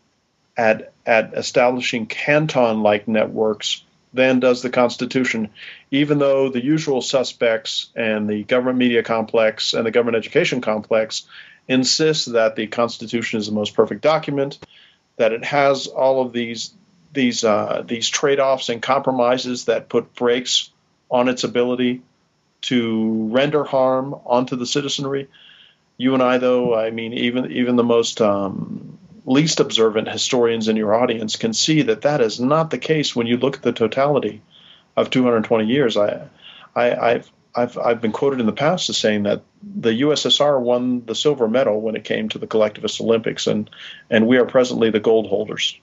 at 0.57 0.93
at 1.07 1.35
establishing 1.35 2.07
canton-like 2.07 3.09
networks 3.09 3.83
than 4.13 4.41
does 4.41 4.63
the 4.63 4.71
Constitution, 4.71 5.51
even 5.91 6.19
though 6.19 6.49
the 6.49 6.63
usual 6.63 7.01
suspects 7.01 7.91
and 7.95 8.29
the 8.29 8.43
government 8.43 8.79
media 8.79 9.03
complex 9.03 9.73
and 9.73 9.87
the 9.87 9.91
government 9.91 10.17
education 10.17 10.61
complex 10.61 11.27
insist 11.69 12.33
that 12.33 12.57
the 12.57 12.67
Constitution 12.67 13.39
is 13.39 13.47
the 13.47 13.53
most 13.53 13.75
perfect 13.75 14.03
document, 14.03 14.59
that 15.17 15.33
it 15.33 15.45
has 15.45 15.87
all 15.87 16.23
of 16.23 16.33
these 16.33 16.73
these 17.13 17.45
uh, 17.45 17.83
these 17.87 18.09
trade-offs 18.09 18.69
and 18.69 18.83
compromises 18.83 19.67
that 19.67 19.89
put 19.89 20.15
brakes 20.15 20.71
on 21.11 21.29
its 21.29 21.45
ability 21.45 22.03
to 22.63 23.29
render 23.33 23.65
harm 23.65 24.15
onto 24.27 24.57
the 24.57 24.67
citizenry. 24.67 25.29
You 26.01 26.15
and 26.15 26.23
I, 26.23 26.39
though, 26.39 26.75
I 26.75 26.89
mean, 26.89 27.13
even 27.13 27.53
even 27.53 27.77
the 27.77 27.85
most 27.85 28.23
um, 28.23 28.99
least 29.27 29.61
observant 29.61 30.09
historians 30.09 30.67
in 30.67 30.77
your 30.77 30.95
audience 30.95 31.37
can 31.37 31.53
see 31.53 31.83
that 31.83 32.01
that 32.01 32.23
is 32.23 32.41
not 32.41 32.71
the 32.71 32.79
case 32.79 33.15
when 33.15 33.27
you 33.27 33.37
look 33.37 33.57
at 33.57 33.63
the 33.63 33.73
totality 33.73 34.41
of 34.97 35.11
220 35.11 35.67
years. 35.67 35.99
I, 35.99 36.27
I, 36.75 36.85
have 36.85 37.31
I've, 37.55 37.77
I've 37.77 38.01
been 38.01 38.13
quoted 38.13 38.41
in 38.41 38.47
the 38.47 38.53
past 38.53 38.89
as 38.89 38.97
saying 38.97 39.25
that 39.25 39.43
the 39.63 39.91
USSR 39.91 40.59
won 40.59 41.05
the 41.05 41.15
silver 41.15 41.47
medal 41.47 41.83
when 41.83 41.97
it 41.97 42.05
came 42.05 42.31
to 42.31 42.39
the 42.39 42.47
collectivist 42.47 42.99
Olympics, 43.03 43.47
and, 43.47 43.69
and 44.09 44.27
we 44.27 44.39
are 44.39 44.47
presently 44.47 44.89
the 44.89 45.01
gold 45.01 45.27
holders. 45.27 45.79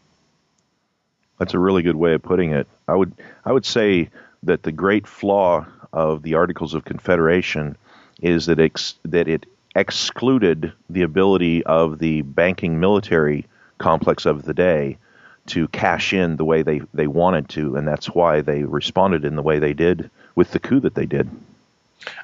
That's 1.38 1.53
a 1.53 1.59
really 1.59 1.84
good 1.84 1.95
way 1.95 2.15
of 2.15 2.24
putting 2.24 2.53
it. 2.53 2.65
I 2.88 2.95
would 2.95 3.13
I 3.45 3.51
would 3.51 3.68
say 3.68 4.09
that 4.41 4.63
the 4.63 4.72
great 4.72 5.05
flaw 5.05 5.68
of 5.93 6.24
the 6.24 6.34
Articles 6.34 6.74
of 6.74 6.86
Confederation 6.86 7.78
is 8.20 8.47
that 8.47 8.59
ex, 8.59 8.95
that 9.05 9.28
it 9.28 9.45
excluded 9.78 10.73
the 10.89 11.03
ability 11.03 11.63
of 11.63 11.99
the 11.99 12.23
banking 12.23 12.80
military 12.80 13.45
complex 13.78 14.25
of 14.25 14.41
the 14.43 14.53
day 14.53 14.97
to 15.45 15.67
cash 15.69 16.13
in 16.13 16.36
the 16.36 16.43
way 16.43 16.63
they, 16.63 16.82
they 16.93 17.07
wanted 17.07 17.47
to, 17.49 17.75
and 17.75 17.88
that's 17.88 18.07
why 18.07 18.41
they 18.41 18.63
responded 18.63 19.23
in 19.23 19.36
the 19.36 19.41
way 19.41 19.59
they 19.59 19.73
did 19.73 20.09
with 20.36 20.51
the 20.51 20.59
coup 20.59 20.80
that 20.82 20.95
they 20.95 21.05
did. 21.05 21.30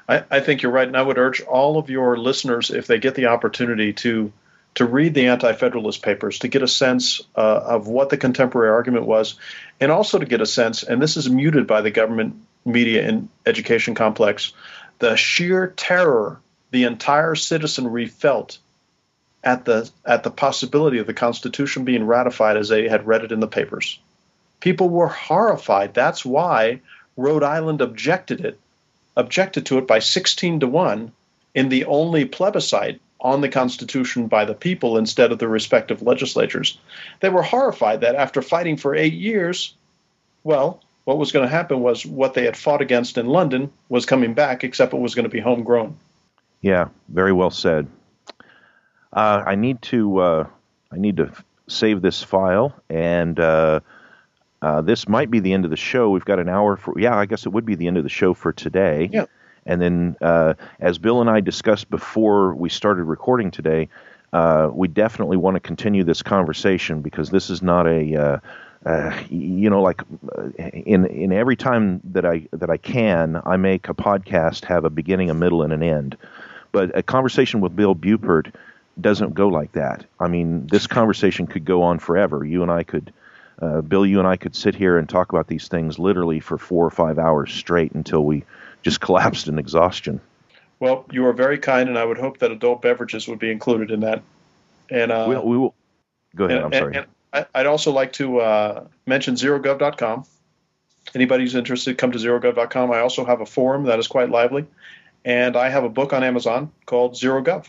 I, 0.08 0.24
I 0.30 0.40
think 0.40 0.62
you're 0.62 0.72
right, 0.72 0.86
and 0.86 0.96
I 0.96 1.02
would 1.02 1.16
urge 1.16 1.40
all 1.42 1.78
of 1.78 1.88
your 1.88 2.16
listeners, 2.16 2.70
if 2.70 2.86
they 2.86 2.98
get 2.98 3.14
the 3.14 3.26
opportunity, 3.26 3.92
to 3.94 4.32
to 4.74 4.84
read 4.84 5.14
the 5.14 5.28
Anti-Federalist 5.28 6.02
Papers 6.02 6.40
to 6.40 6.48
get 6.48 6.62
a 6.62 6.66
sense 6.66 7.20
uh, 7.36 7.60
of 7.64 7.86
what 7.86 8.10
the 8.10 8.16
contemporary 8.16 8.70
argument 8.70 9.06
was, 9.06 9.36
and 9.80 9.92
also 9.92 10.18
to 10.18 10.26
get 10.26 10.40
a 10.40 10.46
sense, 10.46 10.82
and 10.82 11.00
this 11.00 11.16
is 11.16 11.30
muted 11.30 11.68
by 11.68 11.80
the 11.80 11.92
government 11.92 12.34
media 12.64 13.06
and 13.06 13.28
education 13.46 13.94
complex, 13.94 14.52
the 14.98 15.16
sheer 15.16 15.68
terror 15.76 16.40
the 16.74 16.82
entire 16.82 17.36
citizenry 17.36 18.06
felt 18.06 18.58
at 19.44 19.64
the 19.64 19.88
at 20.04 20.24
the 20.24 20.30
possibility 20.30 20.98
of 20.98 21.06
the 21.06 21.14
Constitution 21.14 21.84
being 21.84 22.04
ratified 22.04 22.56
as 22.56 22.68
they 22.68 22.88
had 22.88 23.06
read 23.06 23.22
it 23.22 23.30
in 23.30 23.38
the 23.38 23.46
papers. 23.46 24.00
People 24.58 24.88
were 24.88 25.06
horrified. 25.06 25.94
That's 25.94 26.24
why 26.24 26.80
Rhode 27.16 27.44
Island 27.44 27.80
objected 27.80 28.44
it, 28.44 28.58
objected 29.16 29.66
to 29.66 29.78
it 29.78 29.86
by 29.86 30.00
16 30.00 30.58
to 30.60 30.66
1 30.66 31.12
in 31.54 31.68
the 31.68 31.84
only 31.84 32.24
plebiscite 32.24 33.00
on 33.20 33.40
the 33.40 33.48
Constitution 33.48 34.26
by 34.26 34.44
the 34.44 34.52
people 34.52 34.98
instead 34.98 35.30
of 35.30 35.38
the 35.38 35.46
respective 35.46 36.02
legislatures. 36.02 36.76
They 37.20 37.28
were 37.28 37.44
horrified 37.44 38.00
that 38.00 38.16
after 38.16 38.42
fighting 38.42 38.78
for 38.78 38.96
eight 38.96 39.14
years, 39.14 39.74
well, 40.42 40.82
what 41.04 41.18
was 41.18 41.30
going 41.30 41.46
to 41.46 41.56
happen 41.56 41.78
was 41.82 42.04
what 42.04 42.34
they 42.34 42.46
had 42.46 42.56
fought 42.56 42.82
against 42.82 43.16
in 43.16 43.26
London 43.26 43.70
was 43.88 44.06
coming 44.06 44.34
back, 44.34 44.64
except 44.64 44.92
it 44.92 44.98
was 44.98 45.14
going 45.14 45.22
to 45.22 45.28
be 45.28 45.38
homegrown. 45.38 45.96
Yeah, 46.64 46.88
very 47.10 47.34
well 47.34 47.50
said. 47.50 47.88
Uh, 49.12 49.42
I 49.46 49.54
need 49.54 49.82
to 49.82 50.18
uh, 50.18 50.46
I 50.90 50.96
need 50.96 51.18
to 51.18 51.30
save 51.68 52.00
this 52.00 52.22
file, 52.22 52.74
and 52.88 53.38
uh, 53.38 53.80
uh, 54.62 54.80
this 54.80 55.06
might 55.06 55.30
be 55.30 55.40
the 55.40 55.52
end 55.52 55.66
of 55.66 55.70
the 55.70 55.76
show. 55.76 56.08
We've 56.08 56.24
got 56.24 56.38
an 56.38 56.48
hour 56.48 56.78
for 56.78 56.98
yeah, 56.98 57.14
I 57.18 57.26
guess 57.26 57.44
it 57.44 57.50
would 57.50 57.66
be 57.66 57.74
the 57.74 57.86
end 57.86 57.98
of 57.98 58.02
the 58.02 58.08
show 58.08 58.32
for 58.32 58.50
today. 58.50 59.10
Yeah. 59.12 59.26
And 59.66 59.78
then, 59.78 60.16
uh, 60.22 60.54
as 60.80 60.96
Bill 60.96 61.20
and 61.20 61.28
I 61.28 61.40
discussed 61.40 61.90
before 61.90 62.54
we 62.54 62.70
started 62.70 63.04
recording 63.04 63.50
today, 63.50 63.90
uh, 64.32 64.70
we 64.72 64.88
definitely 64.88 65.36
want 65.36 65.56
to 65.56 65.60
continue 65.60 66.02
this 66.02 66.22
conversation 66.22 67.02
because 67.02 67.28
this 67.28 67.50
is 67.50 67.60
not 67.60 67.86
a 67.86 68.40
uh, 68.86 69.22
you 69.28 69.68
know, 69.68 69.82
like 69.82 70.02
in 70.58 71.04
in 71.04 71.30
every 71.30 71.56
time 71.56 72.00
that 72.04 72.24
I 72.24 72.48
that 72.52 72.70
I 72.70 72.78
can, 72.78 73.38
I 73.44 73.58
make 73.58 73.90
a 73.90 73.94
podcast 73.94 74.64
have 74.64 74.86
a 74.86 74.90
beginning, 74.90 75.28
a 75.28 75.34
middle, 75.34 75.62
and 75.62 75.74
an 75.74 75.82
end. 75.82 76.16
But 76.74 76.98
a 76.98 77.04
conversation 77.04 77.60
with 77.60 77.76
Bill 77.76 77.94
Buppert 77.94 78.52
doesn't 79.00 79.32
go 79.32 79.46
like 79.46 79.70
that. 79.72 80.06
I 80.18 80.26
mean, 80.26 80.66
this 80.66 80.88
conversation 80.88 81.46
could 81.46 81.64
go 81.64 81.82
on 81.82 82.00
forever. 82.00 82.44
You 82.44 82.62
and 82.62 82.70
I 82.70 82.82
could, 82.82 83.12
uh, 83.62 83.80
Bill, 83.80 84.04
you 84.04 84.18
and 84.18 84.26
I 84.26 84.36
could 84.36 84.56
sit 84.56 84.74
here 84.74 84.98
and 84.98 85.08
talk 85.08 85.30
about 85.30 85.46
these 85.46 85.68
things 85.68 86.00
literally 86.00 86.40
for 86.40 86.58
four 86.58 86.84
or 86.84 86.90
five 86.90 87.16
hours 87.16 87.52
straight 87.52 87.92
until 87.92 88.24
we 88.24 88.42
just 88.82 89.00
collapsed 89.06 89.46
in 89.46 89.60
exhaustion. 89.60 90.20
Well, 90.80 91.06
you 91.12 91.24
are 91.26 91.32
very 91.32 91.58
kind, 91.58 91.88
and 91.88 91.96
I 91.96 92.04
would 92.04 92.18
hope 92.18 92.38
that 92.38 92.50
adult 92.50 92.82
beverages 92.82 93.28
would 93.28 93.38
be 93.38 93.52
included 93.52 93.92
in 93.92 94.00
that. 94.00 94.22
And 94.90 95.12
uh, 95.12 95.26
we'll, 95.28 95.46
we 95.46 95.56
will. 95.56 95.74
Go 96.34 96.46
ahead. 96.46 96.56
And, 96.56 96.66
I'm 96.66 96.72
sorry. 96.72 96.96
And, 96.96 97.06
and 97.32 97.46
I'd 97.54 97.66
also 97.66 97.92
like 97.92 98.14
to 98.14 98.40
uh, 98.40 98.86
mention 99.06 99.36
zerogov.com. 99.36 100.24
Anybody 101.14 101.44
who's 101.44 101.54
interested, 101.54 101.98
come 101.98 102.10
to 102.10 102.18
zerogov.com. 102.18 102.90
I 102.90 102.98
also 102.98 103.24
have 103.24 103.40
a 103.40 103.46
forum 103.46 103.84
that 103.84 104.00
is 104.00 104.08
quite 104.08 104.28
lively 104.28 104.66
and 105.24 105.56
I 105.56 105.68
have 105.68 105.84
a 105.84 105.88
book 105.88 106.12
on 106.12 106.22
Amazon 106.22 106.70
called 106.86 107.16
Zero 107.16 107.42
Gov. 107.42 107.66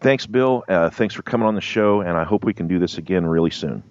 Thanks, 0.00 0.26
Bill. 0.26 0.64
Uh, 0.68 0.90
thanks 0.90 1.14
for 1.14 1.22
coming 1.22 1.46
on 1.46 1.54
the 1.54 1.60
show, 1.60 2.00
and 2.00 2.16
I 2.16 2.24
hope 2.24 2.44
we 2.44 2.54
can 2.54 2.66
do 2.66 2.78
this 2.78 2.98
again 2.98 3.24
really 3.24 3.50
soon. 3.50 3.82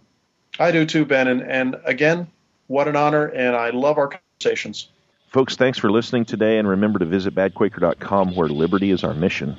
I 0.60 0.72
do 0.72 0.86
too, 0.86 1.06
Ben. 1.06 1.28
And, 1.28 1.41
and 1.41 1.78
again, 1.86 2.28
what 2.68 2.88
an 2.88 2.95
honor, 2.95 3.26
and 3.26 3.56
I 3.56 3.70
love 3.70 3.97
our 3.97 4.10
conversations. 4.10 4.89
Folks, 5.30 5.56
thanks 5.56 5.78
for 5.78 5.89
listening 5.89 6.26
today, 6.26 6.58
and 6.58 6.68
remember 6.68 6.99
to 6.99 7.06
visit 7.06 7.34
badquaker.com 7.34 8.36
where 8.36 8.49
liberty 8.49 8.91
is 8.91 9.04
our 9.06 9.14
mission. 9.14 9.58